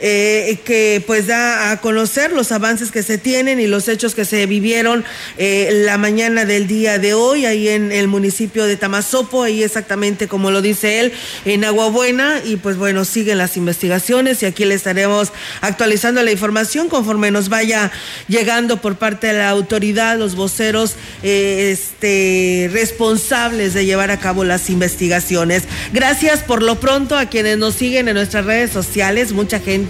eh, 0.00 0.58
que 0.64 1.02
pues 1.06 1.26
da 1.26 1.70
a 1.70 1.80
conocer 1.80 2.32
los 2.32 2.52
avances 2.52 2.90
que 2.90 3.02
se 3.02 3.18
tienen 3.18 3.60
y 3.60 3.66
los 3.66 3.88
hechos 3.88 4.14
que 4.14 4.24
se 4.24 4.46
vivieron 4.46 5.04
eh, 5.38 5.82
la 5.84 5.98
mañana 5.98 6.44
del 6.44 6.66
día 6.66 6.98
de 6.98 7.14
hoy 7.14 7.46
ahí 7.46 7.68
en 7.68 7.90
el 7.90 8.08
municipio 8.08 8.66
de 8.66 8.76
Tamazopo, 8.76 9.42
ahí 9.42 9.62
exactamente 9.62 10.28
como 10.28 10.50
lo 10.50 10.62
dice 10.62 11.00
él, 11.00 11.12
en 11.44 11.64
Agua 11.64 11.88
Buena 11.88 12.40
y 12.44 12.56
pues 12.56 12.76
bueno, 12.76 13.04
siguen 13.04 13.38
las 13.38 13.56
investigaciones 13.56 14.42
y 14.42 14.46
aquí 14.46 14.64
le 14.64 14.74
estaremos 14.74 15.32
actualizando 15.60 16.22
la 16.22 16.30
información 16.30 16.88
conforme 16.88 17.30
nos 17.30 17.48
vaya 17.48 17.90
llegando 18.28 18.80
por 18.80 18.96
parte 18.96 19.28
de 19.28 19.32
la 19.34 19.48
autoridad, 19.48 20.18
los 20.18 20.36
voceros 20.36 20.94
eh, 21.22 21.70
este, 21.72 22.70
responsables 22.72 23.74
de 23.74 23.84
llevar 23.84 24.10
a 24.10 24.20
cabo 24.20 24.44
las 24.44 24.70
investigaciones. 24.70 25.64
Gracias 25.92 26.40
por 26.40 26.62
lo 26.62 26.78
pronto 26.78 27.16
a 27.16 27.26
quienes 27.26 27.58
nos 27.58 27.74
siguen 27.74 28.08
en 28.08 28.14
nuestras 28.14 28.44
redes 28.44 28.70
sociales, 28.70 29.32
mucha 29.32 29.58
gente 29.60 29.87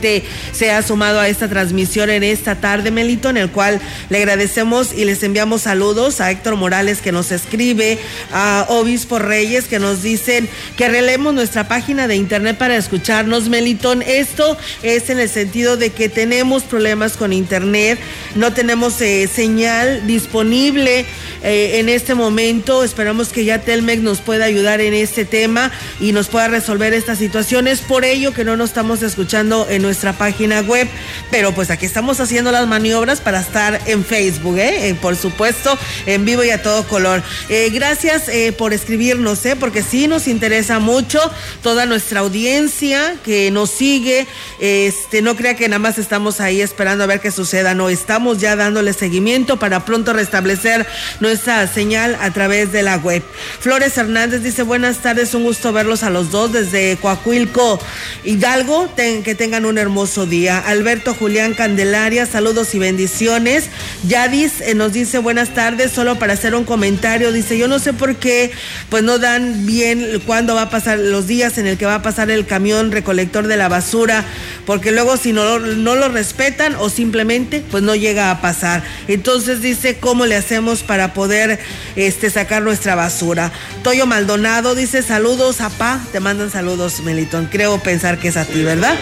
se 0.52 0.70
ha 0.70 0.82
sumado 0.82 1.20
a 1.20 1.28
esta 1.28 1.48
transmisión 1.48 2.10
en 2.10 2.22
esta 2.22 2.56
tarde, 2.56 2.90
Melito, 2.90 3.30
en 3.30 3.36
el 3.36 3.50
cual 3.50 3.80
le 4.10 4.18
agradecemos 4.18 4.92
y 4.92 5.04
les 5.04 5.22
enviamos 5.22 5.62
saludos 5.62 6.20
a 6.20 6.30
Héctor 6.30 6.56
Morales 6.56 7.00
que 7.00 7.12
nos 7.12 7.32
escribe, 7.32 7.98
a 8.32 8.66
Obispo 8.68 9.18
Reyes 9.18 9.66
que 9.66 9.78
nos 9.78 10.02
dicen 10.02 10.48
que 10.76 10.88
relemos 10.88 11.34
nuestra 11.34 11.68
página 11.68 12.08
de 12.08 12.16
internet 12.16 12.56
para 12.58 12.76
escucharnos, 12.76 13.48
Melitón. 13.48 14.02
Esto 14.02 14.56
es 14.82 15.10
en 15.10 15.18
el 15.18 15.28
sentido 15.28 15.76
de 15.76 15.90
que 15.90 16.08
tenemos 16.08 16.62
problemas 16.62 17.16
con 17.16 17.32
internet, 17.32 17.98
no 18.34 18.52
tenemos 18.52 19.00
eh, 19.00 19.28
señal 19.32 20.06
disponible 20.06 21.06
eh, 21.42 21.78
en 21.78 21.88
este 21.88 22.14
momento. 22.14 22.84
Esperamos 22.84 23.28
que 23.28 23.44
ya 23.44 23.60
Telmex 23.60 24.02
nos 24.02 24.20
pueda 24.20 24.44
ayudar 24.44 24.80
en 24.80 24.94
este 24.94 25.24
tema 25.24 25.70
y 26.00 26.12
nos 26.12 26.28
pueda 26.28 26.48
resolver 26.48 26.94
estas 26.94 27.18
situaciones. 27.18 27.80
Por 27.80 28.04
ello 28.04 28.32
que 28.32 28.44
no 28.44 28.56
nos 28.56 28.70
estamos 28.70 29.02
escuchando 29.02 29.66
en 29.68 29.82
nuestra 29.88 30.12
página 30.12 30.60
web. 30.60 30.86
Pero 31.30 31.52
pues 31.52 31.70
aquí 31.70 31.86
estamos 31.86 32.20
haciendo 32.20 32.52
las 32.52 32.66
maniobras 32.66 33.22
para 33.22 33.40
estar 33.40 33.80
en 33.86 34.04
Facebook, 34.04 34.58
¿eh? 34.58 34.90
eh 34.90 34.94
por 34.94 35.16
supuesto, 35.16 35.78
en 36.04 36.26
vivo 36.26 36.44
y 36.44 36.50
a 36.50 36.62
todo 36.62 36.86
color. 36.86 37.22
Eh, 37.48 37.70
gracias 37.72 38.28
eh, 38.28 38.52
por 38.52 38.74
escribirnos, 38.74 39.44
¿eh? 39.46 39.56
porque 39.56 39.82
sí 39.82 40.06
nos 40.06 40.28
interesa 40.28 40.78
mucho 40.78 41.18
toda 41.62 41.86
nuestra 41.86 42.20
audiencia 42.20 43.16
que 43.24 43.50
nos 43.50 43.70
sigue. 43.70 44.26
Este, 44.60 45.22
no 45.22 45.36
crea 45.36 45.56
que 45.56 45.68
nada 45.68 45.78
más 45.78 45.96
estamos 45.96 46.42
ahí 46.42 46.60
esperando 46.60 47.04
a 47.04 47.06
ver 47.06 47.20
qué 47.20 47.30
suceda, 47.30 47.74
no, 47.74 47.88
estamos 47.88 48.38
ya 48.38 48.56
dándole 48.56 48.92
seguimiento 48.92 49.58
para 49.58 49.86
pronto 49.86 50.12
restablecer 50.12 50.86
nuestra 51.20 51.66
señal 51.66 52.18
a 52.20 52.30
través 52.30 52.72
de 52.72 52.82
la 52.82 52.96
web. 52.98 53.22
Flores 53.60 53.96
Hernández 53.96 54.42
dice, 54.42 54.62
buenas 54.64 54.98
tardes, 54.98 55.32
un 55.34 55.44
gusto 55.44 55.72
verlos 55.72 56.02
a 56.02 56.10
los 56.10 56.30
dos 56.30 56.52
desde 56.52 56.98
Coahuilco, 57.00 57.80
Hidalgo, 58.24 58.90
que 58.96 59.34
tengan 59.34 59.64
un 59.64 59.77
hermoso 59.78 60.26
día. 60.26 60.58
Alberto 60.58 61.14
Julián 61.14 61.54
Candelaria, 61.54 62.26
saludos 62.26 62.74
y 62.74 62.78
bendiciones. 62.78 63.64
Yadis 64.06 64.60
eh, 64.60 64.74
nos 64.74 64.92
dice 64.92 65.18
buenas 65.18 65.54
tardes, 65.54 65.92
solo 65.92 66.18
para 66.18 66.34
hacer 66.34 66.54
un 66.54 66.64
comentario. 66.64 67.32
Dice, 67.32 67.56
yo 67.56 67.68
no 67.68 67.78
sé 67.78 67.92
por 67.92 68.16
qué, 68.16 68.50
pues 68.90 69.02
no 69.02 69.18
dan 69.18 69.66
bien 69.66 70.22
cuándo 70.26 70.54
va 70.54 70.62
a 70.62 70.70
pasar, 70.70 70.98
los 70.98 71.26
días 71.26 71.58
en 71.58 71.66
el 71.66 71.78
que 71.78 71.86
va 71.86 71.96
a 71.96 72.02
pasar 72.02 72.30
el 72.30 72.46
camión 72.46 72.92
recolector 72.92 73.46
de 73.46 73.56
la 73.56 73.68
basura, 73.68 74.24
porque 74.66 74.92
luego 74.92 75.16
si 75.16 75.32
no, 75.32 75.58
no 75.58 75.94
lo 75.94 76.08
respetan 76.08 76.74
o 76.76 76.90
simplemente 76.90 77.64
pues 77.70 77.82
no 77.82 77.94
llega 77.94 78.30
a 78.30 78.40
pasar. 78.40 78.82
Entonces 79.06 79.62
dice, 79.62 79.98
¿cómo 79.98 80.26
le 80.26 80.36
hacemos 80.36 80.82
para 80.82 81.14
poder 81.14 81.58
este, 81.96 82.30
sacar 82.30 82.62
nuestra 82.62 82.94
basura? 82.94 83.52
Toyo 83.82 84.06
Maldonado 84.06 84.74
dice, 84.74 85.02
saludos, 85.02 85.60
apá, 85.60 86.00
te 86.12 86.20
mandan 86.20 86.50
saludos, 86.50 87.00
Melitón. 87.00 87.48
Creo 87.50 87.78
pensar 87.78 88.18
que 88.18 88.28
es 88.28 88.36
a 88.36 88.44
ti, 88.44 88.62
¿verdad? 88.62 88.96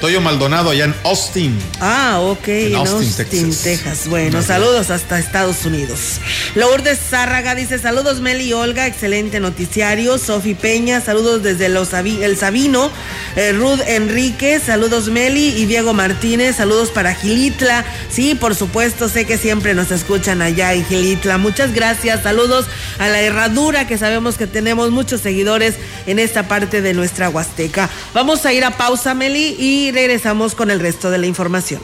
Toyo 0.00 0.20
Maldonado, 0.20 0.70
allá 0.70 0.84
en 0.84 0.94
Austin. 1.04 1.58
Ah, 1.80 2.20
ok, 2.20 2.48
en 2.48 2.74
Austin, 2.76 3.54
Texas. 3.62 4.08
Bueno, 4.08 4.42
saludos 4.42 4.90
hasta 4.90 5.18
Estados 5.18 5.64
Unidos. 5.64 6.20
Lourdes 6.54 6.98
Zárraga 6.98 7.54
dice: 7.54 7.78
Saludos, 7.78 8.20
Meli 8.20 8.44
y 8.44 8.52
Olga, 8.52 8.86
excelente 8.86 9.40
noticiario. 9.40 10.18
Sofi 10.18 10.54
Peña, 10.54 11.00
saludos 11.00 11.42
desde 11.42 11.68
los, 11.68 11.92
El 11.92 12.36
Sabino. 12.36 12.90
Eh, 13.36 13.52
Ruth 13.52 13.80
Enrique, 13.86 14.60
saludos, 14.60 15.08
Meli. 15.08 15.48
Y 15.56 15.66
Diego 15.66 15.94
Martínez, 15.94 16.56
saludos 16.56 16.90
para 16.90 17.14
Gilitla. 17.14 17.84
Sí, 18.10 18.34
por 18.34 18.54
supuesto, 18.54 19.08
sé 19.08 19.24
que 19.24 19.38
siempre 19.38 19.74
nos 19.74 19.90
escuchan 19.90 20.42
allá 20.42 20.74
en 20.74 20.84
Gilitla. 20.84 21.38
Muchas 21.38 21.72
gracias. 21.72 22.22
Saludos 22.22 22.66
a 22.98 23.08
la 23.08 23.20
herradura, 23.20 23.86
que 23.86 23.98
sabemos 23.98 24.36
que 24.36 24.46
tenemos 24.46 24.90
muchos 24.90 25.20
seguidores 25.20 25.74
en 26.06 26.18
esta 26.18 26.48
parte 26.48 26.82
de 26.82 26.94
nuestra 26.94 27.28
Huasteca. 27.28 27.90
Vamos 28.14 28.46
a 28.46 28.52
ir 28.52 28.64
a 28.64 28.76
pausa, 28.76 29.14
Meli, 29.14 29.56
y 29.58 29.87
regresamos 29.92 30.54
con 30.54 30.70
el 30.70 30.80
resto 30.80 31.10
de 31.10 31.18
la 31.18 31.26
información. 31.26 31.80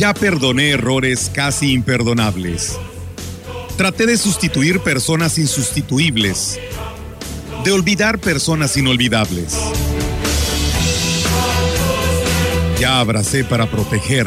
Ya 0.00 0.14
perdoné 0.14 0.70
errores 0.70 1.30
casi 1.32 1.72
imperdonables. 1.72 2.78
Traté 3.76 4.06
de 4.06 4.16
sustituir 4.16 4.80
personas 4.80 5.38
insustituibles, 5.38 6.58
de 7.64 7.70
olvidar 7.70 8.18
personas 8.18 8.76
inolvidables. 8.76 9.54
Ya 12.80 12.98
abracé 12.98 13.44
para 13.44 13.70
proteger 13.70 14.26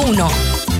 202 0.00 0.79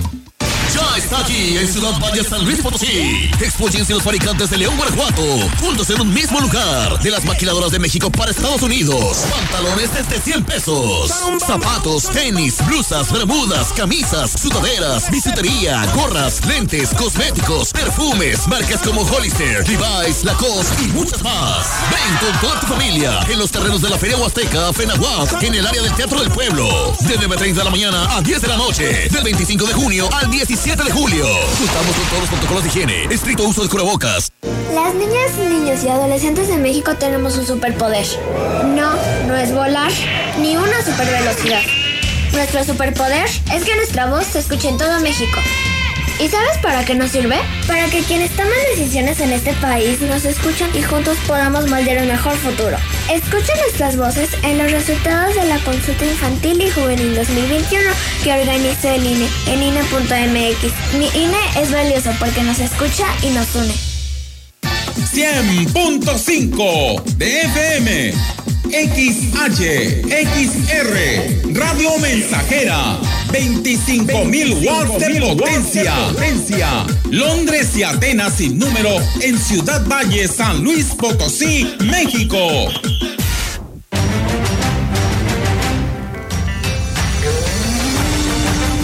Está 0.97 1.19
aquí 1.19 1.57
en 1.57 1.67
Ciudad 1.67 1.99
Valle 1.99 2.23
San 2.23 2.43
Luis 2.45 2.59
Potosí. 2.61 3.29
Expóyense 3.39 3.93
los 3.93 4.03
fabricantes 4.03 4.49
de 4.49 4.57
León, 4.57 4.75
Guanajuato, 4.77 5.23
juntos 5.59 5.89
en 5.89 6.01
un 6.01 6.13
mismo 6.13 6.39
lugar. 6.39 7.01
De 7.01 7.09
las 7.09 7.23
maquiladoras 7.25 7.71
de 7.71 7.79
México 7.79 8.11
para 8.11 8.31
Estados 8.31 8.61
Unidos. 8.61 9.17
Pantalones 9.29 9.93
desde 9.93 10.19
100 10.19 10.43
pesos. 10.43 11.11
Zapatos, 11.45 12.09
tenis, 12.09 12.57
blusas, 12.65 13.11
bermudas, 13.11 13.73
camisas, 13.73 14.31
sudaderas, 14.31 15.09
bisutería, 15.11 15.85
gorras, 15.95 16.45
lentes, 16.45 16.89
cosméticos, 16.89 17.71
perfumes, 17.71 18.47
marcas 18.47 18.81
como 18.81 19.01
Hollister, 19.01 19.67
Levi's, 19.67 20.23
Lacoste 20.23 20.83
y 20.83 20.87
muchas 20.87 21.21
más. 21.23 21.67
Ven 21.91 22.17
con 22.19 22.41
toda 22.41 22.59
tu 22.59 22.67
familia 22.67 23.19
en 23.29 23.39
los 23.39 23.51
terrenos 23.51 23.81
de 23.81 23.89
la 23.89 23.97
Feria 23.97 24.17
Huasteca, 24.17 24.73
Fenahuac, 24.73 25.41
en 25.43 25.55
el 25.55 25.65
área 25.65 25.81
del 25.81 25.93
Teatro 25.95 26.19
del 26.19 26.31
Pueblo. 26.31 26.95
De 27.01 27.17
9.30 27.17 27.53
de 27.53 27.63
la 27.63 27.69
mañana 27.69 28.15
a 28.15 28.21
10 28.21 28.41
de 28.41 28.47
la 28.47 28.57
noche. 28.57 29.09
Del 29.09 29.23
25 29.23 29.65
de 29.65 29.73
junio 29.73 30.09
al 30.13 30.29
17 30.29 30.70
de 30.77 30.91
julio. 30.91 31.25
Contamos 31.57 31.95
con 31.95 32.05
todos 32.05 32.21
los 32.21 32.29
protocolos 32.29 32.63
de 32.63 32.69
higiene, 32.69 33.03
estricto 33.11 33.43
uso 33.43 33.61
de 33.61 33.67
cubrebocas. 33.67 34.31
Las 34.73 34.95
niñas, 34.95 35.35
niños 35.37 35.83
y 35.83 35.89
adolescentes 35.89 36.47
de 36.47 36.55
México 36.55 36.95
tenemos 36.95 37.37
un 37.37 37.45
superpoder. 37.45 38.05
No, 38.67 38.93
no 39.27 39.35
es 39.35 39.53
volar, 39.53 39.91
ni 40.39 40.55
una 40.55 40.81
supervelocidad. 40.81 41.61
Nuestro 42.31 42.63
superpoder 42.63 43.25
es 43.53 43.63
que 43.65 43.75
nuestra 43.75 44.05
voz 44.05 44.25
se 44.25 44.39
escuche 44.39 44.69
en 44.69 44.77
todo 44.77 45.01
México. 45.01 45.39
¿Y 46.21 46.29
sabes 46.29 46.57
para 46.61 46.85
qué 46.85 46.95
nos 46.95 47.11
sirve? 47.11 47.37
Para 47.67 47.87
que 47.87 48.01
quienes 48.03 48.31
toman 48.31 48.53
decisiones 48.75 49.19
en 49.19 49.33
este 49.33 49.53
país 49.53 49.99
nos 50.01 50.23
escuchen 50.23 50.69
y 50.73 50.83
juntos 50.83 51.17
podamos 51.27 51.67
moldear 51.67 52.03
un 52.03 52.07
mejor 52.07 52.35
futuro. 52.37 52.77
Escucha 53.11 53.53
nuestras 53.55 53.97
voces 53.97 54.29
en 54.43 54.57
los 54.57 54.71
resultados 54.71 55.35
de 55.35 55.45
la 55.45 55.57
consulta 55.59 56.05
infantil 56.05 56.61
y 56.61 56.69
juvenil 56.69 57.15
2021 57.15 57.81
que 58.23 58.31
organizó 58.31 58.89
el 58.89 59.05
INE 59.05 59.27
en 59.47 59.63
INE.mx. 59.63 60.93
Mi 60.97 61.07
INE 61.19 61.37
es 61.59 61.71
valioso 61.71 62.11
porque 62.19 62.43
nos 62.43 62.59
escucha 62.59 63.05
y 63.23 63.29
nos 63.29 63.55
une. 63.55 63.73
100.5 65.13 67.03
de 67.17 67.41
FM. 67.41 68.13
XH, 68.71 70.07
XR, 70.07 70.95
Radio 71.53 71.97
Mensajera, 71.99 72.99
25.000 73.29 74.65
watts 74.65 74.97
de 74.99 75.19
potencia. 75.19 75.93
potencia. 76.07 76.85
Londres 77.09 77.75
y 77.75 77.83
Atenas 77.83 78.35
sin 78.37 78.57
número 78.57 78.91
en 79.19 79.37
Ciudad 79.37 79.85
Valle, 79.87 80.27
San 80.29 80.63
Luis 80.63 80.85
Potosí, 80.97 81.67
México. 81.79 82.37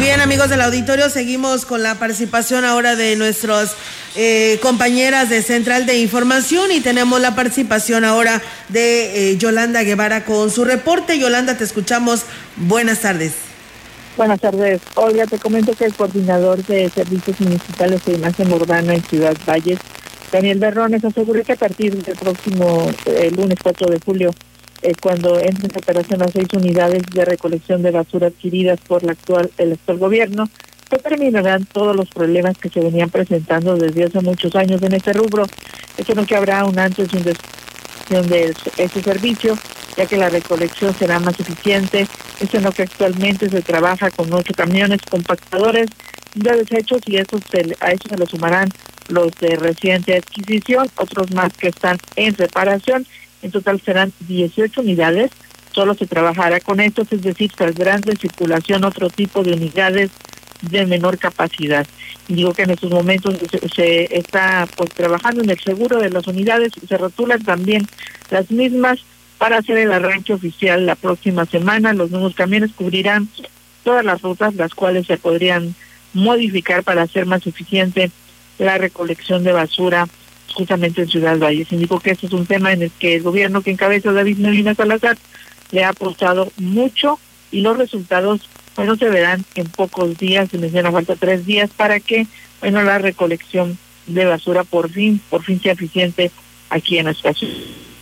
Bien, 0.00 0.20
amigos 0.20 0.48
del 0.48 0.60
auditorio, 0.60 1.10
seguimos 1.10 1.66
con 1.66 1.82
la 1.82 1.96
participación 1.96 2.64
ahora 2.64 2.94
de 2.94 3.16
nuestras 3.16 3.74
eh, 4.14 4.58
compañeras 4.62 5.28
de 5.28 5.42
Central 5.42 5.86
de 5.86 5.98
Información 5.98 6.70
y 6.70 6.80
tenemos 6.80 7.20
la 7.20 7.34
participación 7.34 8.04
ahora 8.04 8.40
de 8.68 9.32
eh, 9.32 9.38
Yolanda 9.38 9.82
Guevara 9.82 10.24
con 10.24 10.50
su 10.50 10.64
reporte. 10.64 11.18
Yolanda, 11.18 11.58
te 11.58 11.64
escuchamos. 11.64 12.22
Buenas 12.56 13.00
tardes. 13.00 13.32
Buenas 14.16 14.40
tardes. 14.40 14.80
Olga, 14.94 15.26
te 15.26 15.38
comento 15.38 15.72
que 15.72 15.86
el 15.86 15.94
coordinador 15.94 16.64
de 16.64 16.88
Servicios 16.90 17.40
Municipales 17.40 18.04
de 18.04 18.14
Imagen 18.14 18.52
Urbana 18.52 18.94
en 18.94 19.02
Ciudad 19.02 19.36
Valles, 19.46 19.80
Daniel 20.30 20.60
Berrones, 20.60 21.04
aseguró 21.04 21.42
que 21.42 21.52
a 21.52 21.56
partir 21.56 22.00
del 22.04 22.16
próximo 22.16 22.88
eh, 23.04 23.32
lunes 23.36 23.58
4 23.60 23.90
de 23.90 23.98
julio 24.04 24.30
eh, 24.82 24.92
cuando 25.00 25.38
entren 25.38 25.70
en 25.70 25.78
operación 25.78 26.20
las 26.20 26.32
seis 26.32 26.48
unidades 26.52 27.02
de 27.12 27.24
recolección 27.24 27.82
de 27.82 27.90
basura 27.90 28.28
adquiridas 28.28 28.80
por 28.80 29.02
el 29.02 29.10
actual 29.10 29.98
gobierno, 29.98 30.48
se 30.88 30.98
terminarán 30.98 31.66
todos 31.66 31.94
los 31.94 32.08
problemas 32.08 32.56
que 32.56 32.68
se 32.70 32.80
venían 32.80 33.10
presentando 33.10 33.76
desde 33.76 34.04
hace 34.04 34.20
muchos 34.20 34.54
años 34.56 34.82
en 34.82 34.94
este 34.94 35.12
rubro. 35.12 35.44
Eso 35.96 36.14
no 36.14 36.24
que 36.24 36.36
habrá 36.36 36.64
un 36.64 36.78
antes 36.78 37.08
y 37.12 37.16
un 37.16 37.24
después 37.24 37.58
de 38.28 38.54
ese 38.78 39.02
servicio, 39.02 39.58
ya 39.96 40.06
que 40.06 40.16
la 40.16 40.30
recolección 40.30 40.96
será 40.98 41.18
más 41.18 41.38
eficiente. 41.38 42.06
Eso 42.40 42.56
en 42.56 42.62
lo 42.62 42.72
que 42.72 42.82
actualmente 42.82 43.50
se 43.50 43.60
trabaja 43.60 44.10
con 44.10 44.32
ocho 44.32 44.54
camiones 44.54 45.02
compactadores 45.02 45.90
de 46.34 46.56
desechos 46.56 47.02
y 47.06 47.16
eso 47.16 47.38
se, 47.50 47.76
a 47.80 47.90
eso 47.90 48.08
se 48.08 48.16
le 48.16 48.26
sumarán 48.26 48.68
los 49.08 49.32
de 49.40 49.56
reciente 49.56 50.16
adquisición, 50.16 50.88
otros 50.96 51.30
más 51.32 51.52
que 51.54 51.68
están 51.68 51.98
en 52.16 52.34
reparación 52.36 53.06
en 53.42 53.50
total 53.50 53.80
serán 53.80 54.12
18 54.20 54.80
unidades. 54.80 55.30
Solo 55.72 55.94
se 55.94 56.06
trabajará 56.06 56.60
con 56.60 56.80
estos, 56.80 57.12
es 57.12 57.22
decir, 57.22 57.52
saldrán 57.56 58.00
de 58.00 58.16
circulación 58.16 58.84
otro 58.84 59.10
tipo 59.10 59.42
de 59.42 59.52
unidades 59.52 60.10
de 60.62 60.86
menor 60.86 61.18
capacidad. 61.18 61.86
Digo 62.26 62.52
que 62.52 62.62
en 62.62 62.70
estos 62.70 62.90
momentos 62.90 63.36
se, 63.50 63.68
se 63.68 64.18
está 64.18 64.66
pues 64.76 64.90
trabajando 64.90 65.42
en 65.42 65.50
el 65.50 65.60
seguro 65.60 65.98
de 66.00 66.10
las 66.10 66.26
unidades, 66.26 66.72
se 66.86 66.98
rotulan 66.98 67.42
también 67.42 67.86
las 68.30 68.50
mismas 68.50 69.04
para 69.38 69.58
hacer 69.58 69.78
el 69.78 69.92
arranque 69.92 70.34
oficial 70.34 70.84
la 70.84 70.96
próxima 70.96 71.46
semana. 71.46 71.92
Los 71.92 72.10
nuevos 72.10 72.34
camiones 72.34 72.72
cubrirán 72.72 73.28
todas 73.84 74.04
las 74.04 74.20
rutas, 74.20 74.54
las 74.56 74.74
cuales 74.74 75.06
se 75.06 75.16
podrían 75.16 75.74
modificar 76.12 76.82
para 76.82 77.02
hacer 77.02 77.26
más 77.26 77.46
eficiente 77.46 78.10
la 78.58 78.76
recolección 78.76 79.44
de 79.44 79.52
basura 79.52 80.08
justamente 80.52 81.02
en 81.02 81.08
Ciudad 81.08 81.38
Valles. 81.38 81.72
Indicó 81.72 82.00
que 82.00 82.10
este 82.10 82.26
es 82.26 82.32
un 82.32 82.46
tema 82.46 82.72
en 82.72 82.82
el 82.82 82.90
que 82.90 83.16
el 83.16 83.22
gobierno 83.22 83.62
que 83.62 83.70
encabeza 83.70 84.12
David 84.12 84.38
Medina 84.38 84.74
Salazar 84.74 85.16
le 85.70 85.84
ha 85.84 85.90
apostado 85.90 86.50
mucho 86.56 87.18
y 87.50 87.60
los 87.60 87.76
resultados, 87.78 88.48
bueno, 88.76 88.96
se 88.96 89.08
verán 89.08 89.44
en 89.54 89.66
pocos 89.66 90.18
días, 90.18 90.50
se 90.50 90.58
menciona 90.58 90.92
falta 90.92 91.16
tres 91.16 91.46
días 91.46 91.70
para 91.76 92.00
que, 92.00 92.26
bueno, 92.60 92.82
la 92.82 92.98
recolección 92.98 93.78
de 94.06 94.24
basura 94.24 94.64
por 94.64 94.90
fin, 94.90 95.20
por 95.30 95.42
fin 95.42 95.60
sea 95.60 95.72
eficiente 95.72 96.30
aquí 96.70 96.98
en 96.98 97.06
nuestra 97.06 97.32
ciudad. 97.34 97.54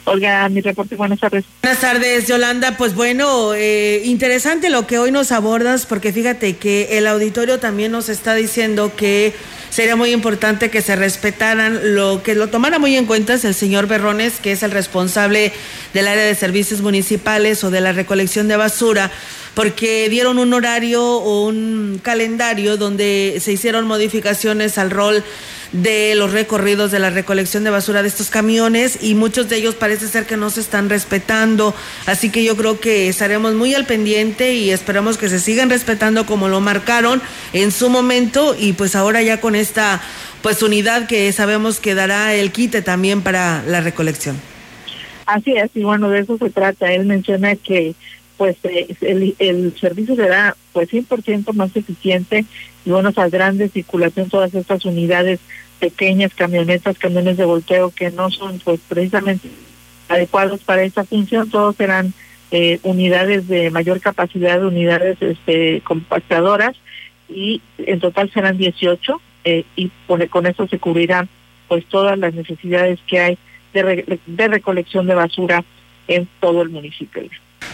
Olga, 0.05 0.49
mi 0.49 0.61
reporte, 0.61 0.95
buenas 0.95 1.19
tardes. 1.19 1.45
Buenas 1.63 1.81
tardes, 1.81 2.29
Yolanda. 2.29 2.77
Pues 2.77 2.95
bueno, 2.95 3.55
eh, 3.55 4.03
interesante 4.05 4.71
lo 4.71 4.87
que 4.87 5.01
hoy 5.01 5.11
nos 5.11 5.33
abordas, 5.33 5.85
porque 5.85 6.13
fíjate 6.13 6.57
que 6.57 6.97
el 6.99 7.09
auditorio 7.09 7.59
también 7.59 7.91
nos 7.91 8.09
está 8.09 8.37
diciendo 8.37 8.93
que 8.95 9.35
sería 9.77 9.95
muy 9.95 10.12
importante 10.12 10.70
que 10.70 10.81
se 10.81 10.97
respetaran 10.97 11.95
lo 11.95 12.22
que 12.22 12.35
lo 12.35 12.49
tomara 12.49 12.79
muy 12.79 12.97
en 12.97 13.05
cuenta 13.05 13.35
es 13.35 13.45
el 13.45 13.55
señor 13.55 13.87
Berrones, 13.87 14.41
que 14.41 14.53
es 14.53 14.62
el 14.62 14.70
responsable 14.70 15.53
del 15.93 16.09
área 16.09 16.24
de 16.24 16.35
servicios 16.35 16.81
municipales 16.81 17.62
o 17.62 17.70
de 17.70 17.83
la 17.83 17.93
recolección 17.93 18.49
de 18.49 18.57
basura 18.57 19.11
porque 19.53 20.09
dieron 20.09 20.39
un 20.39 20.55
horario 20.55 21.05
o 21.05 21.47
un 21.47 22.01
calendario 22.03 22.79
donde 22.79 23.37
se 23.39 23.53
hicieron 23.53 23.87
modificaciones 23.87 24.79
al 24.79 24.91
rol 24.91 25.22
de 25.73 26.14
los 26.14 26.33
recorridos 26.33 26.91
de 26.91 26.99
la 26.99 27.11
recolección 27.11 27.64
de 27.64 27.71
basura 27.71 28.03
de 28.03 28.09
estos 28.09 28.31
camiones 28.31 28.99
y 29.03 29.14
muchos 29.14 29.49
de 29.49 29.57
ellos 29.57 29.75
parece 29.75 30.09
ser 30.09 30.27
que 30.27 30.37
no 30.37 30.51
se 30.51 30.61
están 30.61 30.89
respetando. 30.89 31.75
Así 32.07 32.31
que 32.31 32.45
yo 32.45 32.57
creo 32.57 32.81
que 32.81 33.09
estaremos 33.09 33.55
muy 33.55 33.75
al 33.75 33.87
pendiente 33.87 34.55
y 34.55 34.71
esperamos 34.71 35.19
que 35.19 35.29
se 35.29 35.41
sigan 35.41 35.71
respetando 35.71 36.27
como 36.27 36.49
lo 36.49 36.61
marcaron 36.61 37.23
en 37.53 37.73
su 37.73 37.89
momento 37.91 38.57
y 38.59 38.73
pues 38.73 38.95
ahora 38.95 39.23
ya 39.23 39.41
con 39.41 39.55
esta 39.55 40.01
pues 40.43 40.62
unidad 40.62 41.07
que 41.07 41.33
sabemos 41.33 41.81
que 41.81 41.95
dará 41.95 42.35
el 42.35 42.53
quite 42.53 42.83
también 42.83 43.23
para 43.23 43.62
la 43.67 43.81
recolección. 43.81 44.41
Así 45.27 45.53
es, 45.57 45.71
y 45.75 45.83
bueno, 45.83 46.09
de 46.09 46.21
eso 46.21 46.39
se 46.39 46.51
trata. 46.51 46.93
Él 46.93 47.05
menciona 47.05 47.57
que 47.57 47.95
pues 48.37 48.57
eh, 48.64 48.95
el, 49.01 49.35
el 49.39 49.75
servicio 49.81 50.14
será 50.14 50.57
pues 50.73 50.91
100% 50.91 51.53
más 51.55 51.75
eficiente 51.75 52.45
y 52.87 52.91
bueno, 52.91 53.12
saldrán 53.12 53.59
de 53.59 53.68
circulación 53.68 54.30
todas 54.30 54.55
estas 54.55 54.84
unidades 54.84 55.41
pequeñas, 55.80 56.32
camionetas, 56.34 56.99
camiones 56.99 57.37
de 57.37 57.45
volteo 57.45 57.91
que 57.91 58.11
no 58.12 58.30
son 58.30 58.61
pues 58.61 58.80
precisamente 58.89 59.51
adecuados 60.09 60.61
para 60.61 60.84
esta 60.84 61.05
función, 61.05 61.51
todos 61.51 61.74
serán 61.74 62.14
eh, 62.53 62.78
unidades 62.84 63.49
de 63.49 63.70
mayor 63.70 64.01
capacidad, 64.01 64.64
unidades 64.64 65.20
este, 65.20 65.80
compactadoras 65.80 66.76
y 67.28 67.61
en 67.78 67.99
total 67.99 68.30
serán 68.32 68.57
18 68.57 69.20
eh, 69.45 69.64
y 69.74 69.91
con, 70.07 70.24
con 70.28 70.47
eso 70.47 70.68
se 70.68 70.78
cubrirán 70.78 71.28
pues 71.66 71.84
todas 71.87 72.16
las 72.16 72.34
necesidades 72.34 73.01
que 73.09 73.18
hay 73.18 73.39
de, 73.74 74.20
de 74.26 74.49
recolección 74.49 75.09
de 75.09 75.16
basura 75.16 75.64
en 76.07 76.28
todo 76.39 76.62
el 76.62 76.68
municipio. 76.68 77.24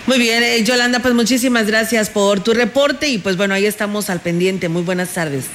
Muy 0.06 0.18
bien, 0.18 0.42
eh, 0.42 0.64
Yolanda, 0.64 0.98
pues 0.98 1.14
muchísimas 1.14 1.66
gracias 1.66 2.10
por 2.10 2.40
tu 2.42 2.54
reporte 2.54 3.08
y 3.08 3.18
pues 3.18 3.36
bueno, 3.36 3.54
ahí 3.54 3.66
estamos 3.66 4.10
al 4.10 4.20
pendiente. 4.20 4.68
Muy 4.68 4.82
buenas 4.82 5.14
tardes. 5.14 5.46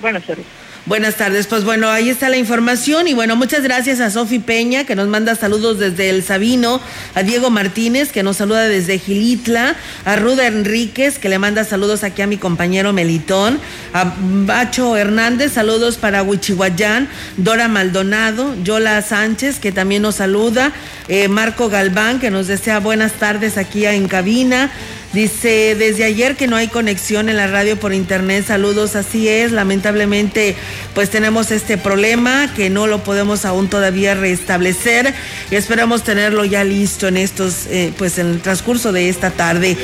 Buenas 0.00 0.24
tardes. 0.24 0.46
Buenas 0.86 1.16
tardes, 1.16 1.46
pues 1.46 1.62
bueno, 1.64 1.90
ahí 1.90 2.08
está 2.08 2.30
la 2.30 2.38
información 2.38 3.06
y 3.06 3.12
bueno, 3.12 3.36
muchas 3.36 3.62
gracias 3.62 4.00
a 4.00 4.10
Sofi 4.10 4.38
Peña 4.38 4.84
que 4.84 4.96
nos 4.96 5.08
manda 5.08 5.34
saludos 5.34 5.78
desde 5.78 6.08
El 6.08 6.24
Sabino, 6.24 6.80
a 7.14 7.22
Diego 7.22 7.50
Martínez 7.50 8.10
que 8.12 8.22
nos 8.22 8.38
saluda 8.38 8.66
desde 8.66 8.98
Gilitla, 8.98 9.76
a 10.06 10.16
Ruda 10.16 10.46
Enríquez 10.46 11.18
que 11.18 11.28
le 11.28 11.38
manda 11.38 11.64
saludos 11.64 12.02
aquí 12.02 12.22
a 12.22 12.26
mi 12.26 12.38
compañero 12.38 12.94
Melitón, 12.94 13.60
a 13.92 14.14
Bacho 14.18 14.96
Hernández, 14.96 15.52
saludos 15.52 15.98
para 15.98 16.22
Huichihuayán, 16.22 17.10
Dora 17.36 17.68
Maldonado, 17.68 18.56
Yola 18.64 19.02
Sánchez 19.02 19.58
que 19.58 19.72
también 19.72 20.00
nos 20.00 20.14
saluda, 20.14 20.72
eh, 21.08 21.28
Marco 21.28 21.68
Galván 21.68 22.18
que 22.20 22.30
nos 22.30 22.46
desea 22.46 22.80
buenas 22.80 23.12
tardes 23.12 23.58
aquí 23.58 23.84
en 23.84 24.08
cabina. 24.08 24.72
Dice, 25.12 25.74
desde 25.76 26.04
ayer 26.04 26.36
que 26.36 26.46
no 26.46 26.54
hay 26.54 26.68
conexión 26.68 27.28
en 27.28 27.36
la 27.36 27.48
radio 27.48 27.76
por 27.76 27.92
internet, 27.92 28.44
saludos, 28.46 28.94
así 28.94 29.26
es, 29.26 29.50
lamentablemente 29.50 30.54
pues 30.94 31.10
tenemos 31.10 31.50
este 31.50 31.76
problema 31.76 32.52
que 32.54 32.70
no 32.70 32.86
lo 32.86 33.02
podemos 33.02 33.44
aún 33.44 33.68
todavía 33.68 34.14
restablecer 34.14 35.12
y 35.50 35.56
esperamos 35.56 36.04
tenerlo 36.04 36.44
ya 36.44 36.62
listo 36.62 37.08
en 37.08 37.16
estos, 37.16 37.66
eh, 37.70 37.92
pues 37.98 38.18
en 38.18 38.28
el 38.28 38.40
transcurso 38.40 38.92
de 38.92 39.08
esta 39.08 39.30
tarde, 39.32 39.76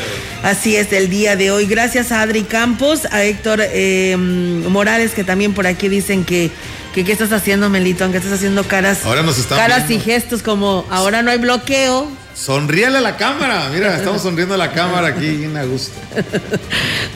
así 0.45 0.77
es 0.77 0.91
del 0.91 1.11
día 1.11 1.35
de 1.35 1.51
hoy. 1.51 1.67
Gracias 1.67 2.13
a 2.13 2.23
Adri 2.23 2.45
Campos, 2.45 3.09
a 3.11 3.25
Héctor 3.25 3.59
eh, 3.63 4.17
Morales 4.17 5.11
que 5.11 5.25
también 5.25 5.55
por 5.55 5.67
aquí 5.67 5.89
dicen 5.89 6.25
que 6.25 6.53
que 6.95 7.05
qué 7.05 7.13
estás 7.13 7.33
haciendo 7.33 7.69
Melito, 7.69 8.05
aunque 8.05 8.19
estás 8.19 8.33
haciendo 8.33 8.63
caras, 8.65 9.05
Ahora 9.05 9.23
nos 9.23 9.37
están 9.39 9.59
caras 9.59 9.89
viendo. 9.89 10.05
y 10.09 10.13
gestos 10.13 10.43
como 10.43 10.87
ahora 10.89 11.21
no 11.23 11.33
hay 11.33 11.39
bloqueo. 11.39 12.09
Sonríele 12.37 12.99
a 12.99 13.01
la 13.01 13.17
cámara. 13.17 13.71
Mira, 13.73 13.97
estamos 13.97 14.23
sonriendo 14.23 14.55
a 14.55 14.59
la 14.59 14.73
cámara 14.73 15.09
aquí, 15.09 15.37
bien 15.37 15.57
a 15.57 15.65
gusto. 15.65 15.99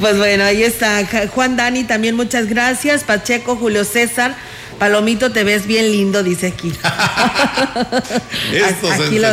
Pues 0.00 0.16
bueno, 0.16 0.44
ahí 0.44 0.62
está. 0.62 1.06
Juan 1.28 1.56
Dani, 1.56 1.84
también 1.84 2.16
muchas 2.16 2.46
gracias. 2.46 3.04
Pacheco, 3.04 3.56
Julio 3.56 3.84
César. 3.84 4.34
Palomito, 4.80 5.30
te 5.30 5.44
ves 5.44 5.66
bien 5.66 5.92
lindo, 5.92 6.22
dice 6.22 6.46
aquí. 6.46 6.72
Estos 8.50 8.90
aquí, 8.92 9.18
lo, 9.18 9.28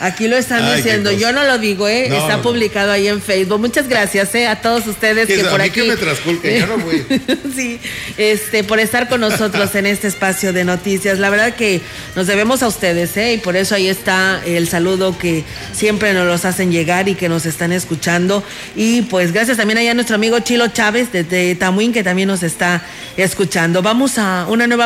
aquí 0.00 0.26
lo 0.26 0.38
están 0.38 0.64
Ay, 0.64 0.76
diciendo. 0.76 1.12
Yo 1.12 1.32
no 1.32 1.44
lo 1.44 1.58
digo, 1.58 1.86
¿eh? 1.86 2.06
No, 2.08 2.16
Está 2.16 2.40
publicado 2.40 2.92
ahí 2.92 3.06
en 3.06 3.20
Facebook. 3.20 3.60
Muchas 3.60 3.88
gracias, 3.88 4.34
¿eh? 4.34 4.46
A 4.46 4.62
todos 4.62 4.86
ustedes 4.86 5.26
Que 5.26 5.34
que 5.34 5.42
a 5.42 5.50
por 5.50 5.60
mí 5.60 5.66
aquí. 5.66 5.82
que 5.82 5.88
me 5.88 5.96
trasculquen, 5.98 6.60
yo 6.60 6.66
no 6.66 6.78
voy. 6.78 7.04
sí, 7.54 7.78
este, 8.16 8.64
por 8.64 8.80
estar 8.80 9.06
con 9.10 9.20
nosotros 9.20 9.74
en 9.74 9.84
este 9.84 10.08
espacio 10.08 10.54
de 10.54 10.64
noticias. 10.64 11.18
La 11.18 11.28
verdad 11.28 11.54
que 11.54 11.82
nos 12.14 12.26
debemos 12.26 12.62
a 12.62 12.68
ustedes, 12.68 13.14
¿eh? 13.18 13.34
Y 13.34 13.36
por 13.36 13.54
eso 13.54 13.74
ahí 13.74 13.88
está 13.88 14.40
el 14.46 14.66
saludo 14.66 15.18
que 15.18 15.44
siempre 15.74 16.14
nos 16.14 16.26
los 16.26 16.46
hacen 16.46 16.72
llegar 16.72 17.06
y 17.10 17.16
que 17.16 17.28
nos 17.28 17.44
están 17.44 17.70
escuchando. 17.70 18.42
Y 18.74 19.02
pues 19.02 19.32
gracias 19.32 19.58
también 19.58 19.76
allá 19.76 19.90
a 19.90 19.94
nuestro 19.94 20.16
amigo 20.16 20.40
Chilo 20.40 20.68
Chávez 20.68 21.12
desde 21.12 21.54
Tamuín 21.54 21.92
que 21.92 22.02
también 22.02 22.28
nos 22.28 22.42
está 22.42 22.82
escuchando. 23.18 23.82
Vamos 23.82 24.16
a 24.16 24.46
una 24.48 24.66
nueva 24.66 24.85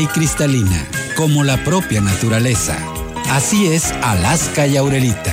y 0.00 0.06
cristalina, 0.06 0.84
como 1.16 1.44
la 1.44 1.62
propia 1.64 2.00
naturaleza. 2.00 2.76
Así 3.30 3.66
es 3.66 3.92
Alaska 4.02 4.66
y 4.66 4.76
Aurelita. 4.76 5.32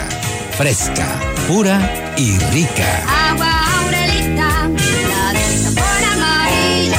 Fresca, 0.57 1.07
pura 1.47 2.13
y 2.17 2.37
rica. 2.51 3.03
Agua 3.29 3.49
Aurelita, 3.81 4.69
la 5.09 5.33
de 5.33 5.57
sabor 5.57 6.03
amarillo. 6.13 6.97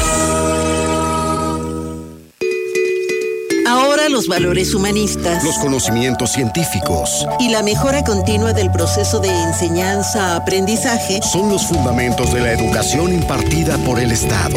Ahora 3.68 4.08
los 4.08 4.28
valores 4.28 4.74
humanistas 4.74 5.44
Los 5.44 5.58
conocimientos 5.58 6.32
científicos 6.32 7.26
y 7.38 7.50
la 7.50 7.62
mejora 7.62 8.02
continua 8.02 8.52
del 8.54 8.70
proceso 8.70 9.20
de 9.20 9.28
enseñanza-aprendizaje 9.28 11.20
son 11.22 11.50
los 11.50 11.66
fundamentos 11.66 12.32
de 12.32 12.40
la 12.40 12.52
educación 12.52 13.12
impartida 13.12 13.76
por 13.78 14.00
el 14.00 14.10
Estado. 14.10 14.56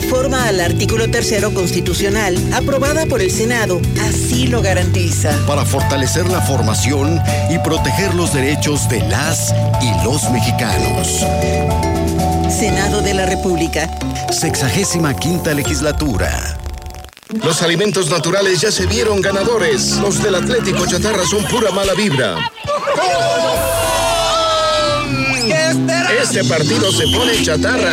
Reforma 0.00 0.48
al 0.48 0.60
artículo 0.60 1.10
tercero 1.10 1.52
constitucional 1.52 2.34
aprobada 2.54 3.04
por 3.04 3.20
el 3.20 3.30
Senado 3.30 3.82
así 4.08 4.46
lo 4.46 4.62
garantiza. 4.62 5.30
Para 5.46 5.66
fortalecer 5.66 6.26
la 6.30 6.40
formación 6.40 7.20
y 7.50 7.58
proteger 7.58 8.14
los 8.14 8.32
derechos 8.32 8.88
de 8.88 9.00
las 9.08 9.54
y 9.82 10.04
los 10.04 10.30
mexicanos. 10.30 11.06
Senado 12.48 13.02
de 13.02 13.12
la 13.12 13.26
República. 13.26 13.90
Sexagésima 14.32 15.14
quinta 15.14 15.52
legislatura. 15.52 16.58
Los 17.44 17.60
alimentos 17.60 18.08
naturales 18.08 18.62
ya 18.62 18.72
se 18.72 18.86
vieron 18.86 19.20
ganadores. 19.20 19.98
Los 19.98 20.22
del 20.22 20.34
Atlético 20.34 20.86
Chatarra 20.86 21.26
son 21.26 21.44
pura 21.44 21.72
mala 21.72 21.92
vibra. 21.92 22.38
Este 26.22 26.42
partido 26.44 26.90
se 26.90 27.06
pone 27.08 27.42
chatarra. 27.42 27.92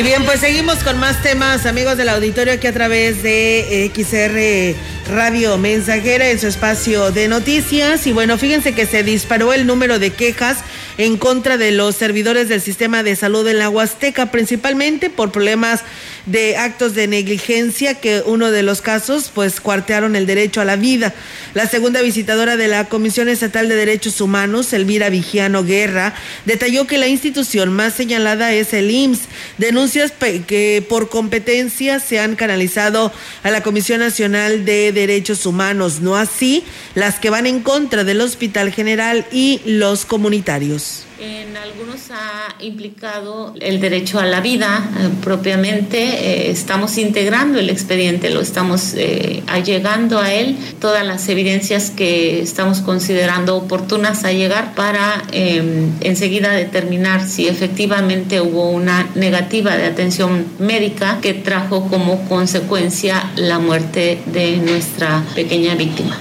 Y 0.00 0.02
bien, 0.02 0.24
pues 0.24 0.40
seguimos 0.40 0.78
con 0.78 0.98
más 0.98 1.22
temas, 1.22 1.66
amigos 1.66 1.98
del 1.98 2.08
auditorio, 2.08 2.54
aquí 2.54 2.66
a 2.66 2.72
través 2.72 3.22
de 3.22 3.92
XR 3.94 5.12
Radio 5.14 5.58
Mensajera 5.58 6.30
en 6.30 6.38
su 6.38 6.46
espacio 6.46 7.10
de 7.10 7.28
noticias. 7.28 8.06
Y 8.06 8.12
bueno, 8.12 8.38
fíjense 8.38 8.72
que 8.72 8.86
se 8.86 9.02
disparó 9.02 9.52
el 9.52 9.66
número 9.66 9.98
de 9.98 10.08
quejas 10.08 10.64
en 10.96 11.18
contra 11.18 11.58
de 11.58 11.72
los 11.72 11.96
servidores 11.96 12.48
del 12.48 12.62
sistema 12.62 13.02
de 13.02 13.14
salud 13.14 13.46
en 13.46 13.58
la 13.58 13.68
Huasteca, 13.68 14.30
principalmente 14.30 15.10
por 15.10 15.32
problemas 15.32 15.82
de 16.26 16.56
actos 16.56 16.94
de 16.94 17.06
negligencia 17.06 17.94
que 17.94 18.22
uno 18.24 18.50
de 18.50 18.62
los 18.62 18.80
casos 18.82 19.30
pues 19.34 19.60
cuartearon 19.60 20.16
el 20.16 20.26
derecho 20.26 20.60
a 20.60 20.64
la 20.64 20.76
vida. 20.76 21.14
La 21.54 21.66
segunda 21.66 22.02
visitadora 22.02 22.56
de 22.56 22.68
la 22.68 22.84
Comisión 22.88 23.28
Estatal 23.28 23.68
de 23.68 23.76
Derechos 23.76 24.20
Humanos, 24.20 24.72
Elvira 24.72 25.08
Vigiano 25.10 25.64
Guerra, 25.64 26.14
detalló 26.44 26.86
que 26.86 26.98
la 26.98 27.08
institución 27.08 27.72
más 27.72 27.94
señalada 27.94 28.52
es 28.52 28.72
el 28.72 28.90
IMSS. 28.90 29.22
Denuncias 29.58 30.12
que 30.46 30.84
por 30.88 31.08
competencia 31.08 32.00
se 32.00 32.20
han 32.20 32.36
canalizado 32.36 33.12
a 33.42 33.50
la 33.50 33.62
Comisión 33.62 34.00
Nacional 34.00 34.64
de 34.64 34.92
Derechos 34.92 35.46
Humanos, 35.46 36.00
no 36.00 36.16
así 36.16 36.64
las 36.94 37.18
que 37.18 37.30
van 37.30 37.46
en 37.46 37.60
contra 37.60 38.04
del 38.04 38.20
Hospital 38.20 38.72
General 38.72 39.26
y 39.32 39.60
los 39.64 40.04
comunitarios. 40.04 41.04
En 41.20 41.54
algunos 41.54 42.10
ha 42.12 42.54
implicado 42.60 43.52
el 43.60 43.78
derecho 43.78 44.18
a 44.20 44.24
la 44.24 44.40
vida 44.40 44.90
eh, 44.98 45.10
propiamente. 45.22 45.98
Eh, 45.98 46.50
estamos 46.50 46.96
integrando 46.96 47.58
el 47.58 47.68
expediente, 47.68 48.30
lo 48.30 48.40
estamos 48.40 48.94
eh, 48.96 49.42
allegando 49.46 50.18
a 50.18 50.32
él, 50.32 50.56
todas 50.80 51.06
las 51.06 51.28
evidencias 51.28 51.90
que 51.90 52.40
estamos 52.40 52.80
considerando 52.80 53.56
oportunas 53.56 54.24
a 54.24 54.32
llegar 54.32 54.74
para 54.74 55.22
em, 55.32 55.92
enseguida 56.00 56.52
determinar 56.52 57.28
si 57.28 57.48
efectivamente 57.48 58.40
hubo 58.40 58.70
una 58.70 59.10
negativa 59.14 59.76
de 59.76 59.84
atención 59.84 60.46
médica 60.58 61.18
que 61.20 61.34
trajo 61.34 61.86
como 61.88 62.26
consecuencia 62.30 63.30
la 63.36 63.58
muerte 63.58 64.22
de 64.24 64.56
nuestra 64.56 65.22
pequeña 65.34 65.74
víctima. 65.74 66.18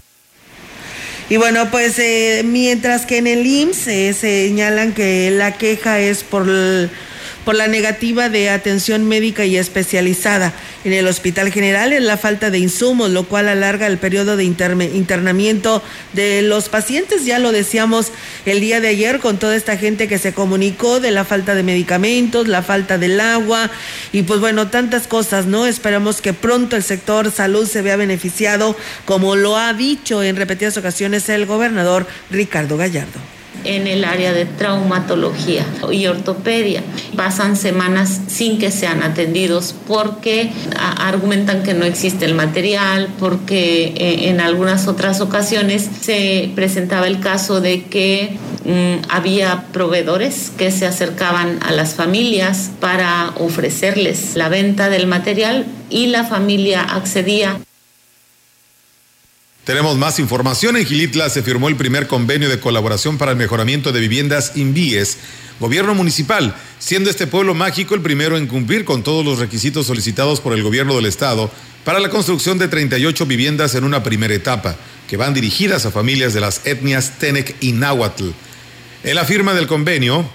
Y 1.29 1.37
bueno, 1.37 1.69
pues 1.69 1.99
eh, 1.99 2.41
mientras 2.43 3.05
que 3.05 3.17
en 3.17 3.27
el 3.27 3.45
IMSS 3.45 3.87
eh, 3.87 4.13
señalan 4.13 4.93
que 4.93 5.29
la 5.31 5.53
queja 5.57 5.99
es 5.99 6.23
por, 6.23 6.49
el- 6.49 6.89
por 7.45 7.55
la 7.55 7.67
negativa 7.67 8.29
de 8.29 8.49
atención 8.49 9.07
médica 9.07 9.45
y 9.45 9.57
especializada. 9.57 10.53
En 10.83 10.93
el 10.93 11.07
Hospital 11.07 11.51
General 11.51 11.93
es 11.93 12.01
la 12.01 12.17
falta 12.17 12.49
de 12.51 12.59
insumos, 12.59 13.09
lo 13.09 13.25
cual 13.25 13.49
alarga 13.49 13.87
el 13.87 13.97
periodo 13.97 14.37
de 14.37 14.43
internamiento 14.43 15.81
de 16.13 16.41
los 16.41 16.69
pacientes. 16.69 17.25
Ya 17.25 17.39
lo 17.39 17.51
decíamos 17.51 18.11
el 18.45 18.61
día 18.61 18.79
de 18.79 18.89
ayer 18.89 19.19
con 19.19 19.37
toda 19.37 19.55
esta 19.55 19.77
gente 19.77 20.07
que 20.07 20.17
se 20.17 20.33
comunicó 20.33 20.99
de 20.99 21.11
la 21.11 21.25
falta 21.25 21.55
de 21.55 21.63
medicamentos, 21.63 22.47
la 22.47 22.63
falta 22.63 22.97
del 22.97 23.19
agua 23.19 23.69
y 24.11 24.23
pues 24.23 24.39
bueno, 24.39 24.69
tantas 24.69 25.07
cosas, 25.07 25.45
¿no? 25.45 25.65
Esperamos 25.65 26.21
que 26.21 26.33
pronto 26.33 26.75
el 26.75 26.83
sector 26.83 27.31
salud 27.31 27.67
se 27.67 27.81
vea 27.81 27.95
beneficiado, 27.95 28.75
como 29.05 29.35
lo 29.35 29.57
ha 29.57 29.73
dicho 29.73 30.23
en 30.23 30.35
repetidas 30.35 30.77
ocasiones 30.77 31.27
el 31.29 31.45
gobernador 31.45 32.07
Ricardo 32.29 32.77
Gallardo. 32.77 33.38
En 33.63 33.87
el 33.87 34.03
área 34.05 34.33
de 34.33 34.45
traumatología 34.45 35.65
y 35.91 36.05
ortopedia. 36.07 36.83
Pasan 37.15 37.55
semanas 37.55 38.21
sin 38.27 38.57
que 38.59 38.71
sean 38.71 39.03
atendidos 39.03 39.75
porque 39.87 40.51
a- 40.77 41.07
argumentan 41.07 41.63
que 41.63 41.73
no 41.73 41.85
existe 41.85 42.25
el 42.25 42.33
material, 42.35 43.09
porque 43.19 43.93
eh, 43.97 44.29
en 44.29 44.41
algunas 44.41 44.87
otras 44.87 45.21
ocasiones 45.21 45.87
se 46.01 46.51
presentaba 46.55 47.07
el 47.07 47.19
caso 47.19 47.61
de 47.61 47.83
que 47.83 48.37
mm, 48.65 49.09
había 49.09 49.65
proveedores 49.71 50.51
que 50.57 50.71
se 50.71 50.85
acercaban 50.85 51.59
a 51.65 51.71
las 51.71 51.93
familias 51.95 52.71
para 52.79 53.31
ofrecerles 53.37 54.35
la 54.35 54.49
venta 54.49 54.89
del 54.89 55.07
material 55.07 55.65
y 55.89 56.07
la 56.07 56.23
familia 56.23 56.81
accedía 56.81 57.57
Tenemos 59.69 59.99
más 59.99 60.17
información. 60.17 60.77
En 60.77 60.85
Gilitla 60.87 61.29
se 61.29 61.43
firmó 61.43 61.67
el 61.67 61.75
primer 61.75 62.07
convenio 62.07 62.49
de 62.49 62.59
colaboración 62.59 63.19
para 63.19 63.33
el 63.33 63.37
mejoramiento 63.37 63.91
de 63.91 63.99
viviendas 63.99 64.53
INVIES, 64.55 65.19
gobierno 65.59 65.93
municipal, 65.93 66.55
siendo 66.79 67.11
este 67.11 67.27
pueblo 67.27 67.53
mágico 67.53 67.93
el 67.93 68.01
primero 68.01 68.35
en 68.35 68.47
cumplir 68.47 68.83
con 68.83 69.03
todos 69.03 69.23
los 69.23 69.37
requisitos 69.37 69.85
solicitados 69.85 70.41
por 70.41 70.53
el 70.53 70.63
gobierno 70.63 70.95
del 70.95 71.05
estado 71.05 71.51
para 71.85 71.99
la 71.99 72.09
construcción 72.09 72.57
de 72.57 72.67
38 72.67 73.27
viviendas 73.27 73.75
en 73.75 73.83
una 73.83 74.01
primera 74.01 74.33
etapa, 74.33 74.75
que 75.07 75.17
van 75.17 75.35
dirigidas 75.35 75.85
a 75.85 75.91
familias 75.91 76.33
de 76.33 76.39
las 76.41 76.65
etnias 76.65 77.19
Tenec 77.19 77.55
y 77.61 77.73
Náhuatl. 77.73 78.29
En 79.03 79.13
la 79.13 79.23
firma 79.23 79.53
del 79.53 79.67
convenio, 79.67 80.27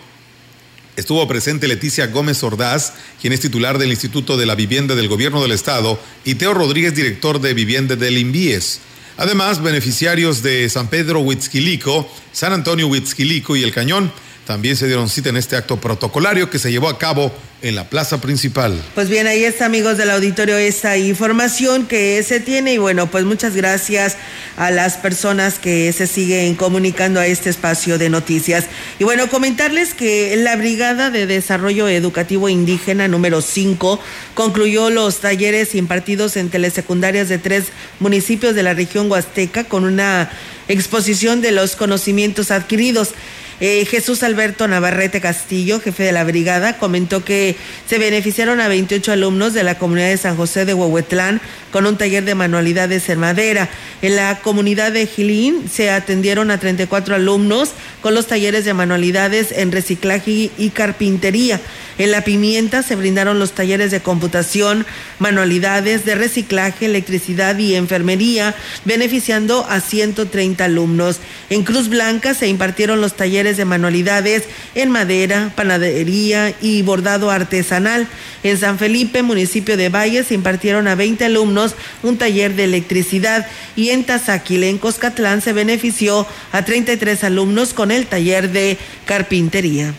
Estuvo 0.97 1.27
presente 1.27 1.67
Leticia 1.67 2.07
Gómez 2.07 2.41
Ordaz, 2.45 2.93
quien 3.21 3.33
es 3.33 3.41
titular 3.41 3.79
del 3.79 3.91
Instituto 3.91 4.37
de 4.37 4.47
la 4.47 4.55
Vivienda 4.55 4.95
del 4.95 5.09
Gobierno 5.09 5.43
del 5.43 5.51
Estado, 5.51 5.99
y 6.25 6.37
Teo 6.37 6.55
Rodríguez, 6.55 6.95
director 6.95 7.41
de 7.41 7.53
Vivienda 7.53 7.97
del 7.97 8.17
INVIES. 8.17 8.79
Además, 9.17 9.63
beneficiarios 9.63 10.43
de 10.43 10.69
San 10.69 10.89
Pedro 10.89 11.21
Huitzquilico, 11.21 12.09
San 12.33 12.53
Antonio 12.53 12.89
Huitzquilico 12.89 13.55
y 13.55 13.63
El 13.63 13.73
Cañón 13.73 14.13
también 14.47 14.77
se 14.77 14.87
dieron 14.87 15.09
cita 15.09 15.31
en 15.31 15.37
este 15.37 15.57
acto 15.57 15.79
protocolario 15.79 16.51
que 16.51 16.59
se 16.59 16.71
llevó 16.71 16.89
a 16.89 16.99
cabo 16.99 17.33
en 17.63 17.75
la 17.75 17.89
plaza 17.89 18.21
principal. 18.21 18.79
Pues 18.95 19.09
bien, 19.09 19.27
ahí 19.27 19.43
está, 19.43 19.65
amigos 19.65 19.97
del 19.97 20.11
auditorio, 20.11 20.59
esta 20.59 20.99
información 20.99 21.87
que 21.87 22.23
se 22.23 22.39
tiene. 22.39 22.75
Y 22.75 22.79
bueno, 22.79 23.11
pues 23.11 23.25
muchas 23.25 23.57
gracias 23.57 24.19
a 24.59 24.71
las 24.71 24.99
personas 24.99 25.59
que 25.59 25.91
se 25.95 26.07
siguen 26.07 26.57
comunicando 26.57 27.21
a 27.21 27.27
este 27.27 27.49
espacio 27.49 27.97
de 27.97 28.11
noticias. 28.11 28.67
Y 28.99 29.05
bueno, 29.05 29.31
comentarles 29.31 29.95
que 29.95 30.37
la 30.37 30.57
Brigada 30.57 31.11
de 31.11 31.27
Desarrollo 31.27 31.89
Educativo 31.89 32.51
Indígena 32.51 33.09
número 33.09 33.41
5 33.41 33.99
concluyó 34.35 34.91
los 34.91 35.21
talleres 35.21 35.75
impartidos 35.75 36.37
en 36.37 36.51
telesecundarias 36.51 37.31
de 37.31 37.39
tres 37.39 37.69
municipios 37.99 38.55
de 38.55 38.63
la 38.63 38.75
región 38.75 39.11
Huasteca 39.11 39.65
con 39.65 39.85
una 39.85 40.31
exposición 40.69 41.41
de 41.41 41.53
los 41.53 41.77
conocimientos 41.77 42.51
adquiridos. 42.51 43.15
Eh, 43.61 43.85
Jesús 43.85 44.23
Alberto 44.23 44.67
Navarrete 44.67 45.21
Castillo, 45.21 45.81
jefe 45.81 46.03
de 46.03 46.13
la 46.13 46.25
brigada, 46.25 46.79
comentó 46.79 47.25
que 47.25 47.57
se 47.89 47.99
beneficiaron 47.99 48.61
a 48.61 48.69
28 48.69 49.13
alumnos 49.13 49.55
de 49.55 49.63
la 49.63 49.79
comunidad 49.79 50.09
de 50.09 50.17
San 50.17 50.37
José 50.37 50.65
de 50.65 50.75
Huehuetlán 50.75 51.41
con 51.71 51.87
un 51.87 51.97
taller 51.97 52.25
de 52.25 52.35
manualidades 52.35 53.09
en 53.09 53.19
madera. 53.19 53.69
En 54.03 54.17
la 54.17 54.41
comunidad 54.41 54.93
de 54.93 55.07
Gilín 55.07 55.69
se 55.73 55.91
atendieron 55.91 56.51
a 56.51 56.59
34 56.59 57.15
alumnos 57.15 57.71
con 58.01 58.15
los 58.15 58.27
talleres 58.27 58.65
de 58.65 58.75
manualidades 58.75 59.53
en 59.53 59.73
reciclaje 59.73 60.51
y 60.57 60.71
carpintería. 60.71 61.61
En 61.97 62.11
La 62.11 62.23
Pimienta 62.23 62.83
se 62.83 62.97
brindaron 62.97 63.39
los 63.39 63.53
talleres 63.53 63.91
de 63.91 64.01
computación, 64.01 64.85
manualidades 65.19 66.05
de 66.05 66.17
reciclaje, 66.17 66.87
electricidad 66.87 67.57
y 67.57 67.77
enfermería, 67.77 68.55
beneficiando 68.85 69.65
a 69.69 69.81
130 69.81 70.65
alumnos. 70.65 71.21
En 71.51 71.63
Cruz 71.63 71.89
Blanca 71.89 72.35
se 72.35 72.49
impartieron 72.49 73.01
los 73.01 73.15
talleres 73.15 73.54
de 73.57 73.65
manualidades 73.65 74.45
en 74.75 74.91
madera, 74.91 75.53
panadería 75.55 76.55
y 76.61 76.83
bordado 76.83 77.31
artesanal. 77.31 78.09
En 78.43 78.59
San 78.59 78.79
Felipe, 78.79 79.23
municipio 79.23 79.77
de 79.77 79.89
Valle, 79.89 80.25
se 80.25 80.35
impartieron 80.35 80.89
a 80.89 80.95
20 80.95 81.25
alumnos 81.25 81.75
un 82.03 82.19
taller 82.19 82.55
de 82.55 82.65
electricidad 82.65 83.47
y 83.77 83.91
en 83.91 84.05
Tazaquil, 84.05 84.65
en 84.65 84.79
Coscatlán, 84.79 85.43
se 85.43 85.53
benefició 85.53 86.27
a 86.53 86.65
33 86.65 87.25
alumnos 87.25 87.75
con 87.75 87.91
el 87.91 88.07
taller 88.07 88.51
de 88.51 88.79
carpintería. 89.07 89.95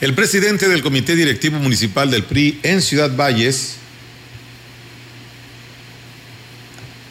El 0.00 0.14
presidente 0.14 0.68
del 0.68 0.82
Comité 0.82 1.14
Directivo 1.14 1.58
Municipal 1.58 2.10
del 2.10 2.24
PRI 2.24 2.58
en 2.64 2.82
Ciudad 2.82 3.14
Valles. 3.14 3.76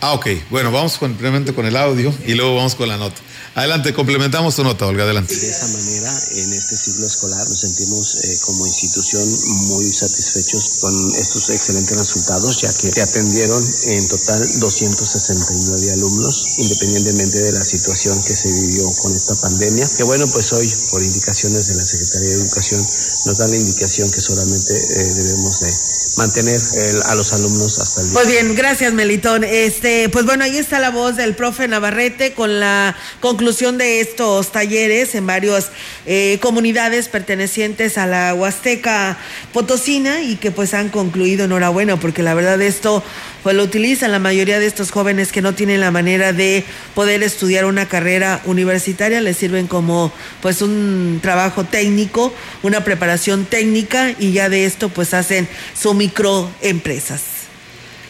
Ah, 0.03 0.13
ok. 0.13 0.25
Bueno, 0.49 0.71
vamos 0.71 0.93
simplemente 0.99 1.53
con 1.53 1.65
el 1.67 1.77
audio 1.77 2.11
y 2.25 2.33
luego 2.33 2.55
vamos 2.55 2.73
con 2.73 2.89
la 2.89 2.97
nota. 2.97 3.21
Adelante, 3.53 3.93
complementamos 3.93 4.55
tu 4.55 4.63
nota, 4.63 4.87
Olga, 4.87 5.03
adelante. 5.03 5.35
De 5.35 5.47
esa 5.49 5.67
manera, 5.67 6.09
en 6.37 6.53
este 6.53 6.75
ciclo 6.77 7.05
escolar 7.05 7.47
nos 7.47 7.59
sentimos 7.59 8.15
eh, 8.23 8.39
como 8.41 8.65
institución 8.65 9.27
muy 9.67 9.91
satisfechos 9.91 10.77
con 10.79 11.13
estos 11.15 11.49
excelentes 11.51 11.95
resultados, 11.97 12.61
ya 12.61 12.69
que 12.73 12.89
se 12.91 13.01
atendieron 13.01 13.61
en 13.87 14.07
total 14.07 14.39
269 14.59 15.91
alumnos, 15.91 16.45
independientemente 16.57 17.39
de 17.39 17.51
la 17.51 17.63
situación 17.63 18.23
que 18.23 18.35
se 18.35 18.51
vivió 18.53 18.89
con 19.03 19.13
esta 19.15 19.35
pandemia. 19.35 19.87
Que 19.97 20.03
bueno, 20.03 20.25
pues 20.31 20.51
hoy, 20.53 20.73
por 20.89 21.03
indicaciones 21.03 21.67
de 21.67 21.75
la 21.75 21.85
Secretaría 21.85 22.29
de 22.29 22.35
Educación, 22.41 22.81
nos 23.25 23.37
dan 23.37 23.51
la 23.51 23.57
indicación 23.57 24.09
que 24.09 24.21
solamente 24.21 24.73
eh, 24.73 25.13
debemos 25.13 25.59
de 25.59 25.71
mantener 26.17 26.59
el- 26.75 27.03
a 27.03 27.15
los 27.15 27.33
alumnos 27.33 27.79
hasta 27.79 28.01
el 28.01 28.07
día. 28.07 28.13
Pues 28.13 28.27
bien, 28.27 28.55
gracias 28.55 28.93
Melitón. 28.93 29.43
Este, 29.43 29.90
pues 30.11 30.25
bueno, 30.25 30.43
ahí 30.43 30.57
está 30.57 30.79
la 30.79 30.89
voz 30.89 31.15
del 31.15 31.33
profe 31.33 31.67
Navarrete 31.67 32.33
con 32.33 32.59
la 32.59 32.95
conclusión 33.19 33.77
de 33.77 33.99
estos 33.99 34.51
talleres 34.51 35.15
en 35.15 35.25
varias 35.25 35.71
eh, 36.05 36.37
comunidades 36.41 37.07
pertenecientes 37.07 37.97
a 37.97 38.05
la 38.05 38.33
Huasteca 38.33 39.17
Potosina 39.53 40.21
y 40.21 40.35
que 40.35 40.51
pues 40.51 40.73
han 40.73 40.89
concluido 40.89 41.45
enhorabuena 41.45 41.97
porque 41.97 42.21
la 42.21 42.33
verdad 42.33 42.61
esto 42.61 43.03
pues 43.43 43.55
lo 43.55 43.63
utilizan 43.63 44.11
la 44.11 44.19
mayoría 44.19 44.59
de 44.59 44.67
estos 44.67 44.91
jóvenes 44.91 45.31
que 45.31 45.41
no 45.41 45.53
tienen 45.53 45.79
la 45.79 45.89
manera 45.89 46.31
de 46.31 46.63
poder 46.93 47.23
estudiar 47.23 47.65
una 47.65 47.87
carrera 47.87 48.41
universitaria, 48.45 49.19
les 49.21 49.37
sirven 49.37 49.67
como 49.67 50.11
pues 50.41 50.61
un 50.61 51.19
trabajo 51.21 51.63
técnico, 51.63 52.33
una 52.61 52.83
preparación 52.83 53.45
técnica 53.45 54.13
y 54.19 54.31
ya 54.31 54.49
de 54.49 54.65
esto 54.65 54.89
pues 54.89 55.13
hacen 55.13 55.47
su 55.73 55.93
microempresas. 55.93 57.30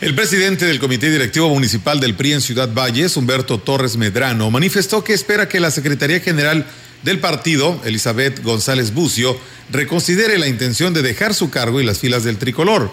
El 0.02 0.16
presidente 0.16 0.66
del 0.66 0.80
Comité 0.80 1.12
Directivo 1.12 1.48
Municipal 1.50 2.00
del 2.00 2.16
PRI 2.16 2.34
en 2.34 2.42
Ciudad 2.42 2.74
Valles, 2.74 3.16
Humberto 3.18 3.60
Torres 3.60 3.98
Medrano, 3.98 4.50
manifestó 4.50 5.04
que 5.04 5.14
espera 5.14 5.48
que 5.48 5.60
la 5.60 5.70
Secretaría 5.70 6.20
General 6.20 6.66
del 7.04 7.20
partido, 7.20 7.80
Elizabeth 7.86 8.42
González 8.42 8.96
Bucio, 8.96 9.38
reconsidere 9.70 10.40
la 10.40 10.48
intención 10.48 10.96
de 10.96 11.04
dejar 11.04 11.36
su 11.36 11.52
cargo 11.52 11.80
y 11.80 11.84
las 11.84 12.00
filas 12.00 12.24
del 12.24 12.38
tricolor. 12.38 12.92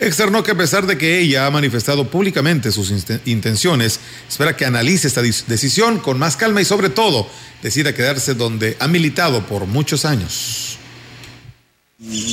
Externó 0.00 0.42
que 0.42 0.52
a 0.52 0.56
pesar 0.56 0.86
de 0.86 0.96
que 0.96 1.18
ella 1.18 1.44
ha 1.44 1.50
manifestado 1.50 2.10
públicamente 2.10 2.72
sus 2.72 2.90
intenciones, 3.26 4.00
espera 4.26 4.56
que 4.56 4.64
analice 4.64 5.08
esta 5.08 5.20
decisión 5.20 5.98
con 5.98 6.18
más 6.18 6.38
calma 6.38 6.62
y 6.62 6.64
sobre 6.64 6.88
todo 6.88 7.28
decida 7.62 7.94
quedarse 7.94 8.32
donde 8.32 8.78
ha 8.80 8.88
militado 8.88 9.46
por 9.46 9.66
muchos 9.66 10.06
años. 10.06 10.75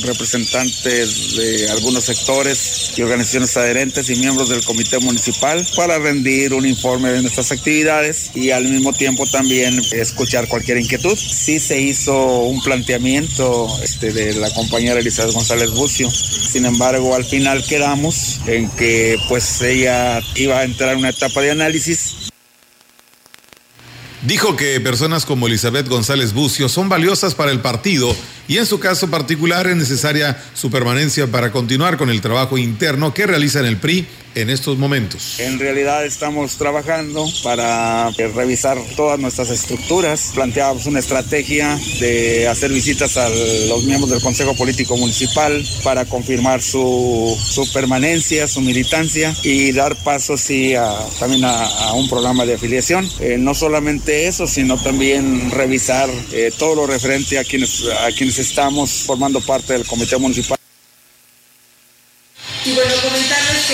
Representantes 0.02 1.36
de 1.36 1.70
algunos 1.70 2.04
sectores 2.04 2.92
y 2.96 3.02
organizaciones 3.02 3.56
adherentes 3.56 4.10
y 4.10 4.16
miembros 4.16 4.50
del 4.50 4.62
comité 4.62 4.98
municipal 4.98 5.66
para 5.74 5.98
rendir 5.98 6.52
un 6.52 6.66
informe 6.66 7.10
de 7.10 7.22
nuestras 7.22 7.50
actividades 7.50 8.30
y 8.34 8.50
al 8.50 8.64
mismo 8.64 8.92
tiempo 8.92 9.26
también 9.26 9.80
escuchar 9.92 10.48
cualquier 10.48 10.78
inquietud. 10.78 11.16
Sí 11.16 11.58
se 11.60 11.80
hizo 11.80 12.40
un 12.40 12.62
planteamiento 12.62 13.66
este, 13.82 14.12
de 14.12 14.34
la 14.34 14.52
compañera 14.52 15.00
Elizabeth 15.00 15.32
González 15.32 15.70
Bucio, 15.70 16.10
sin 16.10 16.66
embargo 16.66 17.14
al 17.14 17.24
final 17.24 17.64
quedamos 17.64 18.40
en 18.46 18.68
que 18.70 19.16
pues 19.30 19.62
ella 19.62 20.20
iba 20.34 20.58
a 20.58 20.64
entrar 20.64 20.92
en 20.92 20.98
una 20.98 21.08
etapa 21.08 21.40
de 21.40 21.52
análisis 21.52 22.24
Dijo 24.24 24.56
que 24.56 24.80
personas 24.80 25.26
como 25.26 25.48
Elizabeth 25.48 25.86
González 25.86 26.32
Bucio 26.32 26.70
son 26.70 26.88
valiosas 26.88 27.34
para 27.34 27.52
el 27.52 27.60
partido 27.60 28.16
y 28.48 28.58
en 28.58 28.66
su 28.66 28.78
caso 28.78 29.08
particular 29.10 29.66
es 29.66 29.76
necesaria 29.76 30.42
su 30.54 30.70
permanencia 30.70 31.26
para 31.26 31.50
continuar 31.52 31.96
con 31.96 32.10
el 32.10 32.20
trabajo 32.20 32.58
interno 32.58 33.12
que 33.14 33.26
realiza 33.26 33.60
en 33.60 33.66
el 33.66 33.76
PRI 33.78 34.06
en 34.34 34.50
estos 34.50 34.76
momentos. 34.78 35.38
En 35.38 35.60
realidad 35.60 36.04
estamos 36.04 36.56
trabajando 36.56 37.24
para 37.44 38.08
eh, 38.18 38.28
revisar 38.34 38.76
todas 38.96 39.16
nuestras 39.20 39.48
estructuras. 39.50 40.32
Planteamos 40.34 40.86
una 40.86 40.98
estrategia 40.98 41.78
de 42.00 42.48
hacer 42.48 42.72
visitas 42.72 43.16
a 43.16 43.28
los 43.28 43.84
miembros 43.84 44.10
del 44.10 44.20
Consejo 44.20 44.56
Político 44.56 44.96
Municipal 44.96 45.64
para 45.84 46.04
confirmar 46.06 46.62
su, 46.62 47.38
su 47.40 47.72
permanencia, 47.72 48.48
su 48.48 48.60
militancia 48.60 49.32
y 49.44 49.70
dar 49.70 49.94
paso 50.02 50.36
sí, 50.36 50.74
a- 50.74 50.98
también 51.20 51.44
a, 51.44 51.64
a 51.66 51.92
un 51.92 52.08
programa 52.08 52.44
de 52.44 52.54
afiliación. 52.54 53.08
Eh, 53.20 53.36
no 53.38 53.54
solamente 53.54 54.26
eso, 54.26 54.48
sino 54.48 54.82
también 54.82 55.52
revisar 55.52 56.10
eh, 56.32 56.50
todo 56.58 56.74
lo 56.74 56.86
referente 56.88 57.38
a 57.38 57.44
quienes, 57.44 57.84
a 58.04 58.10
quienes 58.10 58.33
estamos 58.38 58.90
formando 59.06 59.40
parte 59.40 59.72
del 59.72 59.84
Comité 59.84 60.16
Municipal. 60.16 60.58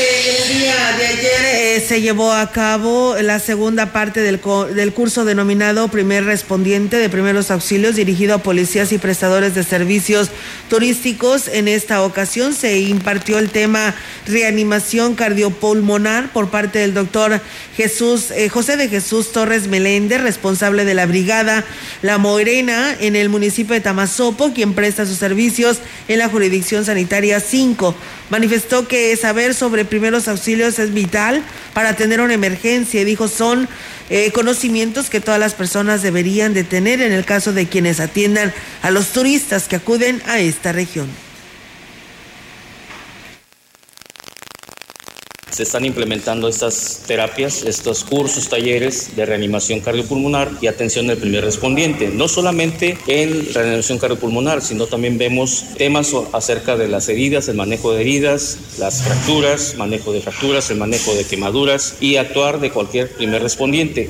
El 0.00 0.58
día 0.58 0.96
de 0.96 1.06
ayer 1.06 1.44
eh, 1.44 1.84
se 1.86 2.00
llevó 2.00 2.32
a 2.32 2.50
cabo 2.50 3.16
la 3.20 3.38
segunda 3.38 3.92
parte 3.92 4.20
del, 4.20 4.40
del 4.74 4.92
curso 4.92 5.24
denominado 5.24 5.88
Primer 5.88 6.24
Respondiente 6.24 6.96
de 6.96 7.08
Primeros 7.08 7.50
Auxilios 7.50 7.96
dirigido 7.96 8.34
a 8.34 8.38
policías 8.38 8.92
y 8.92 8.98
prestadores 8.98 9.54
de 9.54 9.62
servicios 9.62 10.30
turísticos. 10.68 11.48
En 11.48 11.68
esta 11.68 12.02
ocasión 12.02 12.54
se 12.54 12.80
impartió 12.80 13.38
el 13.38 13.50
tema 13.50 13.94
reanimación 14.26 15.14
cardiopulmonar 15.14 16.32
por 16.32 16.48
parte 16.48 16.78
del 16.78 16.94
doctor 16.94 17.40
Jesús, 17.76 18.30
eh, 18.30 18.48
José 18.48 18.76
de 18.76 18.88
Jesús 18.88 19.32
Torres 19.32 19.68
Meléndez, 19.68 20.20
responsable 20.22 20.84
de 20.84 20.94
la 20.94 21.06
brigada 21.06 21.64
La 22.02 22.18
Morena 22.18 22.96
en 23.00 23.16
el 23.16 23.28
municipio 23.28 23.74
de 23.74 23.80
Tamazopo, 23.80 24.52
quien 24.52 24.74
presta 24.74 25.06
sus 25.06 25.18
servicios 25.18 25.78
en 26.08 26.18
la 26.18 26.28
jurisdicción 26.28 26.84
sanitaria 26.84 27.40
5. 27.40 27.94
Manifestó 28.30 28.86
que 28.86 29.16
saber 29.16 29.54
sobre 29.54 29.84
primeros 29.90 30.28
auxilios 30.28 30.78
es 30.78 30.94
vital 30.94 31.42
para 31.74 31.94
tener 31.94 32.22
una 32.22 32.32
emergencia 32.32 33.02
y 33.02 33.04
dijo 33.04 33.28
son 33.28 33.68
eh, 34.08 34.32
conocimientos 34.32 35.10
que 35.10 35.20
todas 35.20 35.38
las 35.38 35.54
personas 35.54 36.02
deberían 36.02 36.54
de 36.54 36.64
tener 36.64 37.02
en 37.02 37.12
el 37.12 37.24
caso 37.24 37.52
de 37.52 37.66
quienes 37.66 38.00
atiendan 38.00 38.54
a 38.82 38.90
los 38.90 39.08
turistas 39.08 39.68
que 39.68 39.76
acuden 39.76 40.22
a 40.26 40.38
esta 40.38 40.72
región. 40.72 41.08
Se 45.60 45.64
están 45.64 45.84
implementando 45.84 46.48
estas 46.48 47.02
terapias, 47.06 47.64
estos 47.64 48.02
cursos, 48.04 48.48
talleres 48.48 49.14
de 49.14 49.26
reanimación 49.26 49.80
cardiopulmonar 49.80 50.52
y 50.62 50.68
atención 50.68 51.06
del 51.06 51.18
primer 51.18 51.44
respondiente. 51.44 52.08
No 52.08 52.28
solamente 52.28 52.96
en 53.06 53.52
reanimación 53.52 53.98
cardiopulmonar, 53.98 54.62
sino 54.62 54.86
también 54.86 55.18
vemos 55.18 55.66
temas 55.76 56.14
acerca 56.32 56.78
de 56.78 56.88
las 56.88 57.10
heridas, 57.10 57.46
el 57.48 57.56
manejo 57.58 57.92
de 57.92 58.00
heridas, 58.00 58.56
las 58.78 59.02
fracturas, 59.02 59.74
manejo 59.76 60.14
de 60.14 60.22
fracturas, 60.22 60.70
el 60.70 60.78
manejo 60.78 61.12
de 61.12 61.24
quemaduras 61.24 61.96
y 62.00 62.16
actuar 62.16 62.58
de 62.58 62.70
cualquier 62.70 63.10
primer 63.10 63.42
respondiente. 63.42 64.08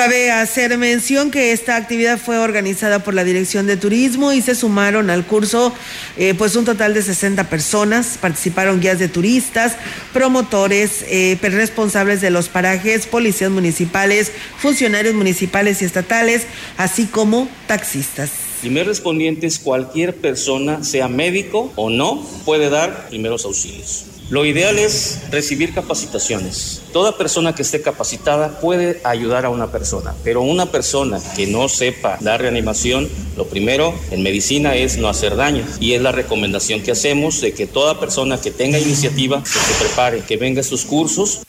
Cabe 0.00 0.30
hacer 0.30 0.78
mención 0.78 1.30
que 1.30 1.52
esta 1.52 1.76
actividad 1.76 2.18
fue 2.18 2.38
organizada 2.38 3.00
por 3.00 3.12
la 3.12 3.22
Dirección 3.22 3.66
de 3.66 3.76
Turismo 3.76 4.32
y 4.32 4.40
se 4.40 4.54
sumaron 4.54 5.10
al 5.10 5.26
curso 5.26 5.74
eh, 6.16 6.32
pues 6.32 6.56
un 6.56 6.64
total 6.64 6.94
de 6.94 7.02
60 7.02 7.50
personas. 7.50 8.16
Participaron 8.18 8.80
guías 8.80 8.98
de 8.98 9.08
turistas, 9.08 9.76
promotores, 10.14 11.04
eh, 11.06 11.36
responsables 11.42 12.22
de 12.22 12.30
los 12.30 12.48
parajes, 12.48 13.06
policías 13.06 13.50
municipales, 13.50 14.32
funcionarios 14.56 15.14
municipales 15.14 15.82
y 15.82 15.84
estatales, 15.84 16.46
así 16.78 17.04
como 17.04 17.46
taxistas. 17.66 18.30
Primer 18.62 18.86
respondiente 18.86 19.46
es 19.46 19.58
cualquier 19.58 20.16
persona, 20.16 20.82
sea 20.82 21.08
médico 21.08 21.74
o 21.76 21.90
no, 21.90 22.26
puede 22.46 22.70
dar 22.70 23.10
primeros 23.10 23.44
auxilios. 23.44 24.06
Lo 24.30 24.44
ideal 24.44 24.78
es 24.78 25.22
recibir 25.32 25.74
capacitaciones. 25.74 26.82
Toda 26.92 27.18
persona 27.18 27.52
que 27.52 27.62
esté 27.62 27.82
capacitada 27.82 28.60
puede 28.60 29.00
ayudar 29.02 29.44
a 29.44 29.50
una 29.50 29.72
persona, 29.72 30.14
pero 30.22 30.40
una 30.40 30.66
persona 30.66 31.20
que 31.34 31.48
no 31.48 31.68
sepa 31.68 32.16
dar 32.20 32.40
reanimación, 32.40 33.08
lo 33.36 33.46
primero 33.46 33.92
en 34.12 34.22
medicina 34.22 34.76
es 34.76 34.98
no 34.98 35.08
hacer 35.08 35.34
daño 35.34 35.64
y 35.80 35.94
es 35.94 36.02
la 36.02 36.12
recomendación 36.12 36.80
que 36.80 36.92
hacemos 36.92 37.40
de 37.40 37.54
que 37.54 37.66
toda 37.66 37.98
persona 37.98 38.40
que 38.40 38.52
tenga 38.52 38.78
iniciativa 38.78 39.42
se 39.44 39.84
prepare, 39.84 40.20
que 40.20 40.36
venga 40.36 40.60
a 40.60 40.64
sus 40.64 40.84
cursos 40.84 41.42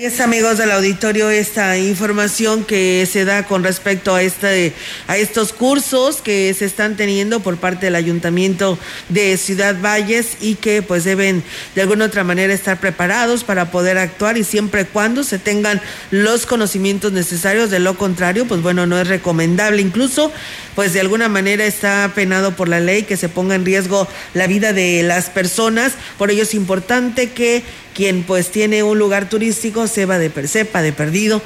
es 0.00 0.20
amigos 0.20 0.58
del 0.58 0.70
auditorio 0.70 1.28
esta 1.28 1.76
información 1.76 2.62
que 2.62 3.04
se 3.10 3.24
da 3.24 3.42
con 3.42 3.64
respecto 3.64 4.14
a 4.14 4.22
este 4.22 4.72
a 5.08 5.16
estos 5.16 5.52
cursos 5.52 6.22
que 6.22 6.54
se 6.56 6.66
están 6.66 6.96
teniendo 6.96 7.40
por 7.40 7.56
parte 7.56 7.86
del 7.86 7.96
Ayuntamiento 7.96 8.78
de 9.08 9.36
Ciudad 9.36 9.74
Valles 9.82 10.36
y 10.40 10.54
que 10.54 10.82
pues 10.82 11.02
deben 11.02 11.42
de 11.74 11.82
alguna 11.82 12.04
otra 12.04 12.22
manera 12.22 12.54
estar 12.54 12.78
preparados 12.78 13.42
para 13.42 13.72
poder 13.72 13.98
actuar 13.98 14.38
y 14.38 14.44
siempre 14.44 14.84
cuando 14.84 15.24
se 15.24 15.40
tengan 15.40 15.80
los 16.12 16.46
conocimientos 16.46 17.10
necesarios, 17.10 17.68
de 17.68 17.80
lo 17.80 17.98
contrario, 17.98 18.46
pues 18.46 18.62
bueno, 18.62 18.86
no 18.86 19.00
es 19.00 19.08
recomendable. 19.08 19.82
Incluso 19.82 20.30
pues 20.78 20.92
de 20.92 21.00
alguna 21.00 21.28
manera 21.28 21.66
está 21.66 22.12
penado 22.14 22.54
por 22.54 22.68
la 22.68 22.78
ley 22.78 23.02
que 23.02 23.16
se 23.16 23.28
ponga 23.28 23.56
en 23.56 23.64
riesgo 23.64 24.06
la 24.32 24.46
vida 24.46 24.72
de 24.72 25.02
las 25.02 25.28
personas, 25.28 25.94
por 26.18 26.30
ello 26.30 26.44
es 26.44 26.54
importante 26.54 27.32
que 27.32 27.64
quien 27.96 28.22
pues 28.22 28.52
tiene 28.52 28.84
un 28.84 28.96
lugar 28.96 29.28
turístico 29.28 29.88
sepa 29.88 30.20
de, 30.20 30.28
de 30.28 30.92
perdido 30.92 31.42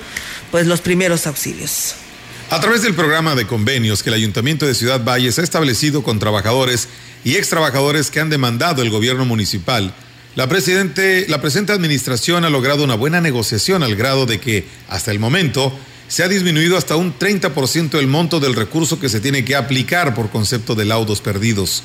pues 0.51 0.67
los 0.67 0.83
primeros 0.83 1.27
auxilios. 1.27 1.95
A 2.51 2.61
través 2.61 2.83
del 2.83 2.93
programa 2.93 3.35
de 3.35 3.47
convenios 3.47 4.03
que 4.03 4.11
el 4.11 4.17
Ayuntamiento 4.17 4.67
de 4.67 4.75
Ciudad 4.75 5.03
Valles 5.03 5.39
ha 5.39 5.43
establecido 5.43 6.03
con 6.03 6.19
trabajadores 6.19 6.89
y 7.25 7.37
ex 7.37 7.49
trabajadores 7.49 8.11
que 8.11 8.21
han 8.21 8.29
demandado 8.29 8.83
el 8.83 8.91
gobierno 8.91 9.25
municipal, 9.25 9.95
la, 10.35 10.47
presidente, 10.47 11.25
la 11.31 11.41
presente 11.41 11.73
administración 11.73 12.45
ha 12.45 12.51
logrado 12.51 12.85
una 12.85 12.97
buena 12.97 13.23
negociación 13.23 13.83
al 13.83 13.97
grado 13.97 14.27
de 14.27 14.41
que, 14.41 14.67
hasta 14.91 15.11
el 15.11 15.19
momento, 15.19 15.75
se 16.13 16.23
ha 16.23 16.29
disminuido 16.29 16.77
hasta 16.77 16.95
un 16.95 17.19
30% 17.19 17.99
el 17.99 18.07
monto 18.07 18.39
del 18.39 18.55
recurso 18.55 19.01
que 19.01 19.09
se 19.09 19.19
tiene 19.19 19.47
que 19.47 19.57
aplicar 19.57 20.13
por 20.15 20.29
concepto 20.29 20.75
de 20.75 20.85
laudos 20.85 21.23
perdidos. 21.23 21.83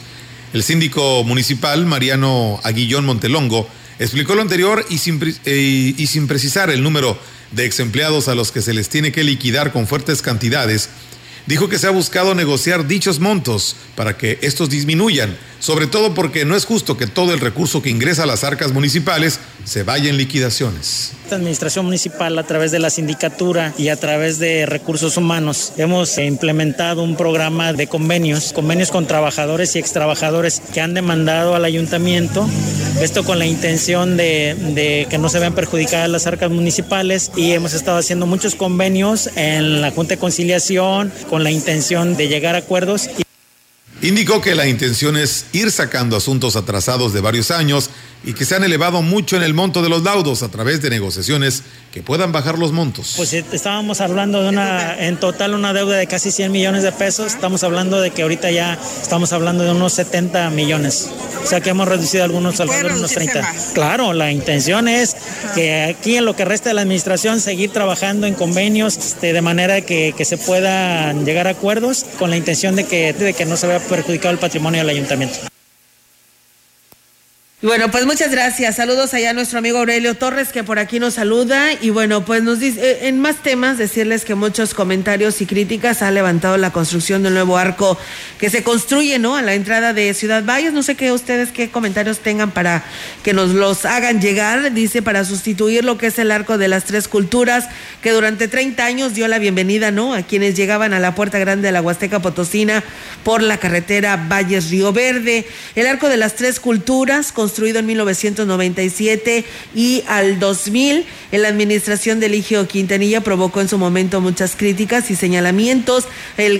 El 0.51 0.63
síndico 0.63 1.23
municipal, 1.23 1.85
Mariano 1.85 2.59
Aguillón 2.65 3.05
Montelongo, 3.05 3.69
Explicó 3.99 4.35
lo 4.35 4.41
anterior 4.41 4.85
y 4.89 4.97
sin, 4.97 5.19
eh, 5.45 5.93
y 5.97 6.07
sin 6.07 6.27
precisar 6.27 6.69
el 6.69 6.83
número 6.83 7.17
de 7.51 7.65
ex 7.65 7.79
empleados 7.79 8.27
a 8.27 8.35
los 8.35 8.51
que 8.51 8.61
se 8.61 8.73
les 8.73 8.89
tiene 8.89 9.13
que 9.13 9.23
liquidar 9.23 9.71
con 9.71 9.87
fuertes 9.87 10.21
cantidades, 10.21 10.89
dijo 11.47 11.69
que 11.69 11.79
se 11.79 11.87
ha 11.87 11.91
buscado 11.91 12.35
negociar 12.35 12.85
dichos 12.85 13.19
montos 13.19 13.75
para 13.95 14.17
que 14.17 14.37
estos 14.41 14.69
disminuyan, 14.69 15.35
sobre 15.59 15.87
todo 15.87 16.13
porque 16.13 16.45
no 16.45 16.55
es 16.55 16.65
justo 16.65 16.97
que 16.97 17.07
todo 17.07 17.33
el 17.33 17.39
recurso 17.39 17.81
que 17.81 17.89
ingresa 17.89 18.23
a 18.23 18.25
las 18.25 18.43
arcas 18.43 18.73
municipales 18.73 19.39
se 19.65 19.83
vaya 19.83 20.09
en 20.09 20.17
liquidaciones. 20.17 21.11
Esta 21.23 21.35
administración 21.35 21.85
municipal 21.85 22.37
a 22.39 22.43
través 22.43 22.71
de 22.71 22.79
la 22.79 22.89
sindicatura 22.89 23.73
y 23.77 23.89
a 23.89 23.97
través 23.97 24.39
de 24.39 24.65
recursos 24.65 25.17
humanos 25.17 25.73
hemos 25.77 26.17
implementado 26.17 27.03
un 27.03 27.17
programa 27.17 27.73
de 27.73 27.87
convenios, 27.87 28.53
convenios 28.53 28.91
con 28.91 29.07
trabajadores 29.07 29.75
y 29.75 29.79
extrabajadores 29.79 30.61
que 30.73 30.79
han 30.79 30.93
demandado 30.93 31.55
al 31.55 31.65
ayuntamiento, 31.65 32.47
esto 33.01 33.25
con 33.25 33.39
la 33.39 33.45
intención 33.45 34.15
de, 34.15 35.05
que 35.09 35.17
no 35.17 35.27
se 35.27 35.39
vean 35.39 35.53
perjudicadas 35.53 36.09
las 36.09 36.27
arcas 36.27 36.49
municipales 36.49 37.31
y 37.35 37.51
hemos 37.51 37.73
estado 37.73 37.97
haciendo 37.97 38.25
muchos 38.25 38.55
convenios 38.55 39.29
en 39.35 39.81
la 39.81 39.91
Junta 39.91 40.15
de 40.15 40.19
Conciliación 40.19 41.11
con 41.29 41.43
la 41.43 41.51
intención 41.51 42.15
de 42.15 42.27
llegar 42.29 42.55
a 42.55 42.59
acuerdos. 42.59 43.09
Indicó 44.01 44.41
que 44.41 44.53
la 44.53 44.67
intención 44.67 45.17
es 45.17 45.45
ir 45.53 45.71
sacando 45.71 46.15
asuntos 46.15 46.55
atrasados 46.55 47.13
de 47.13 47.21
varios 47.21 47.49
años 47.49 47.89
y 48.23 48.33
que 48.33 48.45
se 48.45 48.55
han 48.55 48.63
elevado 48.63 49.01
mucho 49.01 49.37
en 49.37 49.43
el 49.43 49.53
monto 49.53 49.81
de 49.81 49.89
los 49.89 50.03
laudos 50.03 50.43
a 50.43 50.49
través 50.49 50.81
de 50.81 50.89
negociaciones 50.89 51.63
que 51.93 52.01
puedan 52.01 52.31
bajar 52.31 52.59
los 52.59 52.71
montos. 52.71 53.13
Pues 53.15 53.33
eh, 53.33 53.45
estábamos 53.51 54.01
hablando 54.01 54.41
de 54.41 54.49
una, 54.49 54.99
en 55.07 55.17
total 55.17 55.53
una 55.53 55.73
deuda 55.73 55.97
de 55.97 56.07
casi 56.07 56.31
100 56.31 56.51
millones 56.51 56.83
de 56.83 56.91
pesos, 56.91 57.33
estamos 57.33 57.63
hablando 57.63 58.01
de 58.01 58.11
que 58.11 58.23
ahorita 58.23 58.51
ya 58.51 58.77
estamos 59.01 59.33
hablando 59.33 59.63
de 59.63 59.71
unos 59.71 59.93
70 59.93 60.49
millones, 60.49 61.09
o 61.43 61.47
sea 61.47 61.61
que 61.61 61.69
hemos 61.69 61.87
reducido 61.87 62.23
algunos 62.23 62.59
alrededor 62.59 62.93
de 62.93 62.99
unos 62.99 63.11
30. 63.11 63.53
Claro, 63.73 64.13
la 64.13 64.31
intención 64.31 64.87
es 64.87 65.15
que 65.55 65.83
aquí 65.83 66.17
en 66.17 66.25
lo 66.25 66.35
que 66.35 66.43
resta 66.43 66.69
de 66.69 66.75
la 66.75 66.81
administración 66.81 67.39
seguir 67.39 67.71
trabajando 67.71 68.27
en 68.27 68.33
convenios 68.33 68.97
este, 68.97 69.31
de 69.31 69.41
manera 69.41 69.81
que, 69.81 70.13
que, 70.17 70.25
se 70.25 70.37
puedan 70.37 71.25
llegar 71.25 71.47
a 71.47 71.51
acuerdos 71.51 72.05
con 72.19 72.29
la 72.29 72.37
intención 72.37 72.75
de 72.75 72.85
que, 72.85 73.13
de 73.13 73.33
que 73.33 73.45
no 73.45 73.55
se 73.55 73.67
vea 73.67 73.79
perjudicado 73.87 74.33
el 74.33 74.39
patrimonio 74.39 74.81
del 74.81 74.89
ayuntamiento. 74.89 75.56
Bueno, 77.63 77.89
pues 77.89 78.05
muchas 78.05 78.29
gracias. 78.29 78.75
Saludos 78.75 79.15
allá 79.15 79.31
a 79.31 79.33
nuestro 79.33 79.57
amigo 79.57 79.79
Aurelio 79.79 80.13
Torres 80.13 80.49
que 80.49 80.63
por 80.63 80.77
aquí 80.77 80.99
nos 80.99 81.15
saluda 81.15 81.73
y 81.81 81.89
bueno, 81.89 82.23
pues 82.23 82.43
nos 82.43 82.59
dice 82.59 82.79
eh, 82.79 83.07
en 83.07 83.19
más 83.19 83.41
temas 83.41 83.79
decirles 83.79 84.25
que 84.25 84.35
muchos 84.35 84.75
comentarios 84.75 85.41
y 85.41 85.47
críticas 85.47 86.03
ha 86.03 86.11
levantado 86.11 86.57
la 86.57 86.71
construcción 86.71 87.23
del 87.23 87.33
nuevo 87.33 87.57
arco 87.57 87.97
que 88.37 88.51
se 88.51 88.61
construye, 88.61 89.17
¿no? 89.17 89.35
A 89.35 89.41
la 89.41 89.55
entrada 89.55 89.93
de 89.93 90.13
Ciudad 90.13 90.43
Valles. 90.45 90.71
No 90.71 90.83
sé 90.83 90.93
qué 90.93 91.11
ustedes 91.11 91.49
qué 91.49 91.71
comentarios 91.71 92.19
tengan 92.19 92.51
para 92.51 92.83
que 93.23 93.33
nos 93.33 93.49
los 93.49 93.85
hagan 93.85 94.21
llegar. 94.21 94.71
Dice 94.73 95.01
para 95.01 95.25
sustituir 95.25 95.83
lo 95.83 95.97
que 95.97 96.07
es 96.07 96.19
el 96.19 96.29
arco 96.29 96.59
de 96.59 96.67
las 96.67 96.83
tres 96.83 97.07
culturas 97.07 97.69
que 98.03 98.11
durante 98.11 98.47
30 98.47 98.85
años 98.85 99.15
dio 99.15 99.27
la 99.27 99.39
bienvenida, 99.39 99.89
¿no? 99.89 100.13
A 100.13 100.21
quienes 100.21 100.55
llegaban 100.55 100.93
a 100.93 100.99
la 100.99 101.15
puerta 101.15 101.39
grande 101.39 101.69
de 101.69 101.71
la 101.71 101.81
Huasteca 101.81 102.21
Potosina 102.21 102.83
por 103.23 103.41
la 103.41 103.57
carretera 103.57 104.27
Valles 104.29 104.69
Río 104.69 104.93
Verde. 104.93 105.47
El 105.73 105.87
arco 105.87 106.07
de 106.07 106.17
las 106.17 106.35
tres 106.35 106.59
culturas 106.59 107.31
con 107.31 107.46
construido 107.47 107.79
en 107.79 107.85
1997 107.85 109.45
y 109.73 110.03
al 110.09 110.37
2000 110.37 111.05
en 111.31 111.41
la 111.41 111.47
administración 111.47 112.19
de 112.19 112.25
Eligio 112.25 112.67
Quintanilla 112.67 113.21
provocó 113.21 113.61
en 113.61 113.69
su 113.69 113.77
momento 113.77 114.19
muchas 114.19 114.57
críticas 114.57 115.09
y 115.11 115.15
señalamientos 115.15 116.09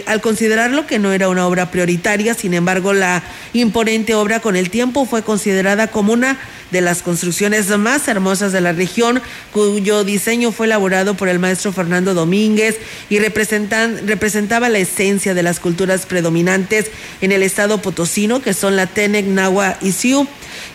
al 0.05 0.21
considerarlo 0.21 0.87
que 0.87 0.97
no 0.97 1.11
era 1.11 1.27
una 1.27 1.45
obra 1.45 1.71
prioritaria. 1.71 2.33
Sin 2.35 2.53
embargo, 2.53 2.93
la 2.93 3.21
imponente 3.51 4.15
obra 4.15 4.39
con 4.39 4.55
el 4.55 4.69
tiempo 4.69 5.05
fue 5.05 5.23
considerada 5.23 5.87
como 5.87 6.13
una 6.13 6.39
de 6.71 6.81
las 6.81 7.01
construcciones 7.01 7.69
más 7.77 8.07
hermosas 8.07 8.51
de 8.51 8.61
la 8.61 8.73
región, 8.73 9.21
cuyo 9.51 10.03
diseño 10.03 10.51
fue 10.51 10.65
elaborado 10.67 11.15
por 11.15 11.29
el 11.29 11.39
maestro 11.39 11.71
Fernando 11.71 12.13
Domínguez 12.13 12.77
y 13.09 13.19
representan, 13.19 14.07
representaba 14.07 14.69
la 14.69 14.79
esencia 14.79 15.33
de 15.33 15.43
las 15.43 15.59
culturas 15.59 16.05
predominantes 16.05 16.87
en 17.21 17.31
el 17.31 17.43
estado 17.43 17.81
potosino, 17.81 18.41
que 18.41 18.53
son 18.53 18.75
la 18.75 18.87
Tenec, 18.87 19.25
Nahua 19.25 19.77
y 19.81 19.91
Siu. 19.91 20.27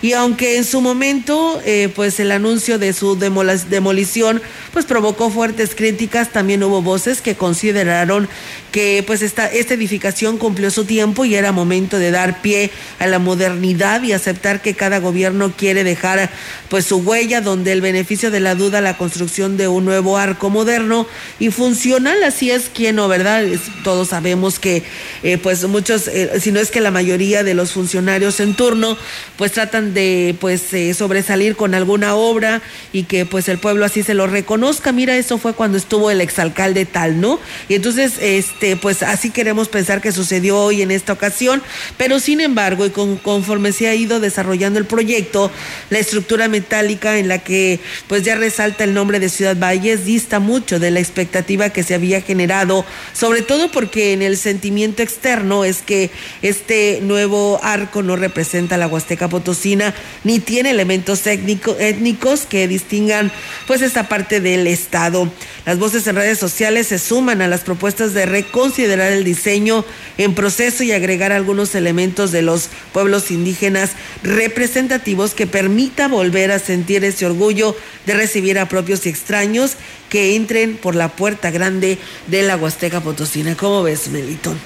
Y 0.02 0.14
aunque 0.14 0.56
en 0.56 0.64
su 0.64 0.80
momento, 0.80 1.62
eh, 1.64 1.88
pues 1.94 2.18
el 2.18 2.32
anuncio 2.32 2.78
de 2.78 2.92
su 2.92 3.16
demolición, 3.16 4.42
pues 4.72 4.84
provocó 4.84 5.30
fuertes 5.30 5.76
críticas, 5.76 6.30
también 6.30 6.62
hubo 6.64 6.82
voces 6.82 7.20
que 7.20 7.36
consideraron 7.36 8.28
que 8.72 9.04
pues 9.06 9.22
esta, 9.22 9.46
esta 9.46 9.74
edificación 9.74 10.38
cumplió 10.38 10.70
su 10.70 10.86
tiempo 10.86 11.24
y 11.24 11.34
era 11.34 11.52
momento 11.52 11.98
de 11.98 12.10
dar 12.10 12.40
pie 12.40 12.70
a 12.98 13.06
la 13.06 13.18
modernidad 13.18 14.02
y 14.02 14.12
aceptar 14.12 14.62
que 14.62 14.74
cada 14.74 14.98
gobierno 14.98 15.52
quiere 15.56 15.84
dejar 15.84 16.30
pues 16.68 16.86
su 16.86 16.96
huella, 16.96 17.40
donde 17.40 17.70
el 17.70 17.82
beneficio 17.82 18.30
de 18.30 18.40
la 18.40 18.54
duda, 18.54 18.80
la 18.80 18.96
construcción 18.96 19.56
de 19.56 19.68
un 19.68 19.84
nuevo 19.84 20.16
arco 20.16 20.50
moderno 20.50 21.06
y 21.38 21.50
funcional, 21.50 22.22
así 22.24 22.50
es 22.50 22.70
quien 22.74 22.96
no, 22.96 23.08
¿verdad? 23.08 23.44
todos 23.84 24.08
sabemos 24.08 24.58
que 24.58 24.82
eh, 25.22 25.38
pues 25.38 25.64
muchos, 25.64 26.08
eh, 26.08 26.40
si 26.40 26.50
no 26.50 26.58
es 26.58 26.70
que 26.70 26.80
la 26.80 26.90
mayoría 26.90 27.44
de 27.44 27.54
los 27.54 27.72
funcionarios 27.72 28.40
en 28.40 28.54
turno, 28.54 28.96
pues 29.36 29.52
tratan 29.52 29.91
de 29.92 30.36
pues 30.40 30.72
eh, 30.72 30.94
sobresalir 30.94 31.56
con 31.56 31.74
alguna 31.74 32.14
obra 32.14 32.62
y 32.92 33.04
que 33.04 33.26
pues 33.26 33.48
el 33.48 33.58
pueblo 33.58 33.84
así 33.84 34.02
se 34.02 34.14
lo 34.14 34.26
reconozca. 34.26 34.92
Mira, 34.92 35.16
eso 35.16 35.38
fue 35.38 35.54
cuando 35.54 35.78
estuvo 35.78 36.10
el 36.10 36.20
exalcalde 36.20 36.84
tal, 36.84 37.20
¿no? 37.20 37.38
Y 37.68 37.74
entonces, 37.74 38.14
este, 38.20 38.76
pues 38.76 39.02
así 39.02 39.30
queremos 39.30 39.68
pensar 39.68 40.00
que 40.00 40.12
sucedió 40.12 40.58
hoy 40.58 40.82
en 40.82 40.90
esta 40.90 41.12
ocasión, 41.12 41.62
pero 41.96 42.20
sin 42.20 42.40
embargo, 42.40 42.86
y 42.86 42.90
con, 42.90 43.16
conforme 43.16 43.72
se 43.72 43.88
ha 43.88 43.94
ido 43.94 44.20
desarrollando 44.20 44.78
el 44.78 44.86
proyecto, 44.86 45.50
la 45.90 45.98
estructura 45.98 46.48
metálica 46.48 47.18
en 47.18 47.28
la 47.28 47.38
que 47.38 47.80
pues 48.08 48.22
ya 48.22 48.34
resalta 48.36 48.84
el 48.84 48.94
nombre 48.94 49.20
de 49.20 49.28
Ciudad 49.28 49.56
Valles 49.56 50.04
dista 50.04 50.38
mucho 50.38 50.78
de 50.78 50.90
la 50.90 51.00
expectativa 51.00 51.70
que 51.70 51.82
se 51.82 51.94
había 51.94 52.20
generado, 52.20 52.84
sobre 53.12 53.42
todo 53.42 53.70
porque 53.70 54.12
en 54.12 54.22
el 54.22 54.36
sentimiento 54.36 55.02
externo 55.02 55.64
es 55.64 55.82
que 55.82 56.10
este 56.42 57.00
nuevo 57.02 57.60
arco 57.62 58.02
no 58.02 58.16
representa 58.16 58.76
la 58.76 58.86
Huasteca 58.86 59.28
Potosina 59.28 59.81
ni 60.24 60.38
tiene 60.38 60.70
elementos 60.70 61.26
étnicos 61.26 62.46
que 62.46 62.68
distingan 62.68 63.32
pues 63.66 63.82
esta 63.82 64.08
parte 64.08 64.40
del 64.40 64.66
Estado. 64.66 65.30
Las 65.64 65.78
voces 65.78 66.06
en 66.06 66.16
redes 66.16 66.38
sociales 66.38 66.88
se 66.88 66.98
suman 66.98 67.42
a 67.42 67.48
las 67.48 67.60
propuestas 67.60 68.14
de 68.14 68.26
reconsiderar 68.26 69.12
el 69.12 69.24
diseño 69.24 69.84
en 70.18 70.34
proceso 70.34 70.82
y 70.82 70.92
agregar 70.92 71.32
algunos 71.32 71.74
elementos 71.74 72.32
de 72.32 72.42
los 72.42 72.68
pueblos 72.92 73.30
indígenas 73.30 73.92
representativos 74.22 75.34
que 75.34 75.46
permita 75.46 76.08
volver 76.08 76.52
a 76.52 76.58
sentir 76.58 77.04
ese 77.04 77.26
orgullo 77.26 77.76
de 78.06 78.14
recibir 78.14 78.58
a 78.58 78.68
propios 78.68 79.06
y 79.06 79.08
extraños 79.08 79.76
que 80.08 80.36
entren 80.36 80.76
por 80.76 80.94
la 80.94 81.08
puerta 81.08 81.50
grande 81.50 81.98
de 82.26 82.42
la 82.42 82.56
Huasteca 82.56 83.00
Potosina. 83.00 83.56
¿Cómo 83.56 83.82
ves, 83.82 84.08
Melitón? 84.08 84.58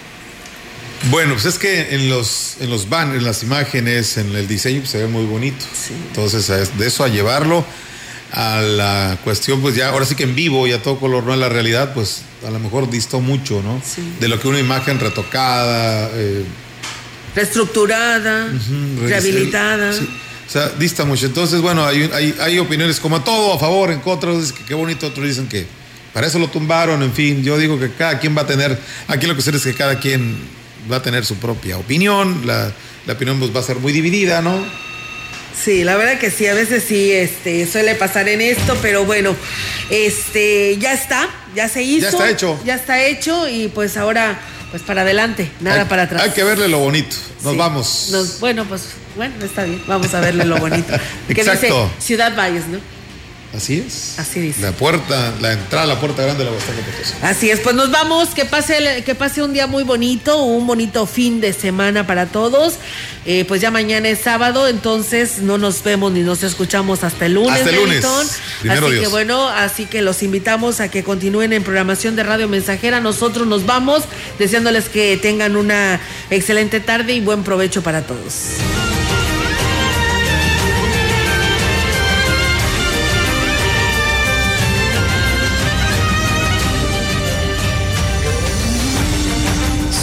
Bueno, 1.10 1.34
pues 1.34 1.44
es 1.46 1.58
que 1.58 1.94
en 1.94 2.08
los, 2.08 2.56
en 2.60 2.70
los 2.70 2.88
banners, 2.88 3.18
en 3.18 3.24
las 3.24 3.42
imágenes, 3.42 4.16
en 4.16 4.34
el 4.34 4.48
diseño, 4.48 4.80
pues 4.80 4.90
se 4.90 4.98
ve 4.98 5.06
muy 5.06 5.24
bonito. 5.24 5.64
Entonces, 6.08 6.48
es- 6.50 6.76
de 6.78 6.86
eso 6.86 7.04
a 7.04 7.08
llevarlo 7.08 7.64
a 8.32 8.60
la 8.60 9.18
cuestión, 9.22 9.60
pues 9.60 9.76
ya, 9.76 9.90
ahora 9.90 10.04
sí 10.04 10.14
que 10.16 10.24
en 10.24 10.34
vivo 10.34 10.66
y 10.66 10.72
a 10.72 10.82
todo 10.82 10.98
color, 10.98 11.24
no 11.24 11.32
en 11.34 11.40
la 11.40 11.48
realidad, 11.48 11.94
pues 11.94 12.22
a 12.46 12.50
lo 12.50 12.58
mejor 12.58 12.90
distó 12.90 13.20
mucho, 13.20 13.62
¿no? 13.62 13.80
De 14.20 14.28
lo 14.28 14.40
que 14.40 14.48
una 14.48 14.58
imagen 14.58 14.98
retocada, 14.98 16.10
eh, 16.14 16.44
Reestructurada, 17.34 18.48
rehabilitada. 19.02 19.92
sí. 19.92 20.08
O 20.48 20.50
sea, 20.50 20.68
dista 20.70 21.04
mucho. 21.04 21.26
Entonces, 21.26 21.60
bueno, 21.60 21.84
hay, 21.84 22.08
hay, 22.14 22.34
hay 22.40 22.58
opiniones 22.60 23.00
como 23.00 23.16
a 23.16 23.24
todo, 23.24 23.52
a 23.54 23.58
favor, 23.58 23.90
en 23.90 23.98
contra. 24.00 24.32
Dicen 24.32 24.54
que 24.56 24.64
qué 24.64 24.74
bonito, 24.74 25.08
otros 25.08 25.26
dicen 25.26 25.48
que 25.48 25.66
para 26.14 26.28
eso 26.28 26.38
lo 26.38 26.48
tumbaron. 26.48 27.02
En 27.02 27.12
fin, 27.12 27.42
yo 27.42 27.58
digo 27.58 27.78
que 27.80 27.90
cada 27.92 28.18
quien 28.20 28.36
va 28.36 28.42
a 28.42 28.46
tener. 28.46 28.78
Aquí 29.08 29.26
lo 29.26 29.34
que 29.34 29.42
sucede 29.42 29.56
es 29.58 29.64
que 29.64 29.74
cada 29.74 29.98
quien 29.98 30.36
va 30.90 30.96
a 30.96 31.02
tener 31.02 31.24
su 31.24 31.36
propia 31.36 31.78
opinión. 31.78 32.42
La, 32.46 32.72
la 33.06 33.12
opinión 33.14 33.38
pues, 33.38 33.54
va 33.54 33.60
a 33.60 33.62
ser 33.62 33.76
muy 33.76 33.92
dividida, 33.92 34.42
¿no? 34.42 34.64
Sí, 35.62 35.84
la 35.84 35.96
verdad 35.96 36.18
que 36.18 36.30
sí, 36.30 36.46
a 36.46 36.54
veces 36.54 36.84
sí 36.86 37.12
este, 37.12 37.66
suele 37.66 37.94
pasar 37.94 38.28
en 38.28 38.40
esto, 38.42 38.76
pero 38.82 39.04
bueno, 39.06 39.34
este, 39.90 40.76
ya 40.78 40.92
está, 40.92 41.28
ya 41.54 41.68
se 41.68 41.82
hizo. 41.82 42.02
Ya 42.02 42.08
está 42.10 42.30
hecho. 42.30 42.60
Ya 42.64 42.74
está 42.74 43.02
hecho 43.04 43.48
y 43.48 43.68
pues 43.68 43.96
ahora, 43.96 44.38
pues 44.70 44.82
para 44.82 45.02
adelante, 45.02 45.50
nada 45.60 45.82
Hay- 45.82 45.88
para 45.88 46.02
atrás. 46.02 46.22
Hay 46.22 46.30
que 46.32 46.44
verle 46.44 46.68
lo 46.68 46.78
bonito. 46.80 47.16
Nos 47.42 47.52
Sí. 47.52 47.58
vamos. 47.58 48.08
Nos- 48.12 48.40
bueno, 48.40 48.64
pues, 48.68 48.82
bueno, 49.16 49.34
está 49.42 49.64
bien, 49.64 49.82
vamos 49.86 50.12
a 50.14 50.20
verle 50.20 50.44
lo 50.44 50.58
bonito. 50.58 50.92
Que 51.28 51.42
dice 51.42 51.70
Ciudad 52.00 52.36
Valles, 52.36 52.66
¿no? 52.66 52.78
Así 53.54 53.82
es. 53.86 54.18
Así 54.18 54.40
dice. 54.40 54.60
La 54.60 54.72
puerta, 54.72 55.32
la 55.40 55.52
entrada 55.52 55.86
la 55.86 56.00
puerta 56.00 56.22
grande 56.22 56.44
de 56.44 56.50
la 56.50 56.56
Huasteca 56.56 56.78
Potosí. 56.78 57.14
Así 57.22 57.50
es, 57.50 57.60
pues 57.60 57.74
nos 57.74 57.90
vamos, 57.90 58.30
que 58.30 58.44
pase, 58.44 59.02
que 59.04 59.14
pase 59.14 59.42
un 59.42 59.52
día 59.52 59.66
muy 59.66 59.82
bonito, 59.82 60.42
un 60.42 60.66
bonito 60.66 61.06
fin 61.06 61.40
de 61.40 61.52
semana 61.52 62.06
para 62.06 62.26
todos. 62.26 62.74
Eh, 63.24 63.44
pues 63.46 63.60
ya 63.60 63.70
mañana 63.70 64.08
es 64.08 64.20
sábado, 64.20 64.68
entonces 64.68 65.38
no 65.38 65.58
nos 65.58 65.82
vemos 65.82 66.12
ni 66.12 66.20
nos 66.20 66.42
escuchamos 66.42 67.02
hasta 67.02 67.26
el 67.26 67.34
lunes. 67.34 67.52
Hasta 67.52 67.70
el 67.70 67.76
lunes. 67.76 68.06
Primero 68.60 68.86
así 68.86 68.94
que 68.94 69.00
Dios. 69.00 69.12
bueno, 69.12 69.48
así 69.48 69.86
que 69.86 70.02
los 70.02 70.22
invitamos 70.22 70.80
a 70.80 70.88
que 70.90 71.02
continúen 71.02 71.52
en 71.52 71.62
programación 71.62 72.14
de 72.14 72.22
Radio 72.22 72.48
Mensajera. 72.48 73.00
Nosotros 73.00 73.46
nos 73.46 73.66
vamos, 73.66 74.04
deseándoles 74.38 74.88
que 74.88 75.16
tengan 75.16 75.56
una 75.56 76.00
excelente 76.30 76.80
tarde 76.80 77.14
y 77.14 77.20
buen 77.20 77.42
provecho 77.42 77.82
para 77.82 78.02
todos. 78.02 78.58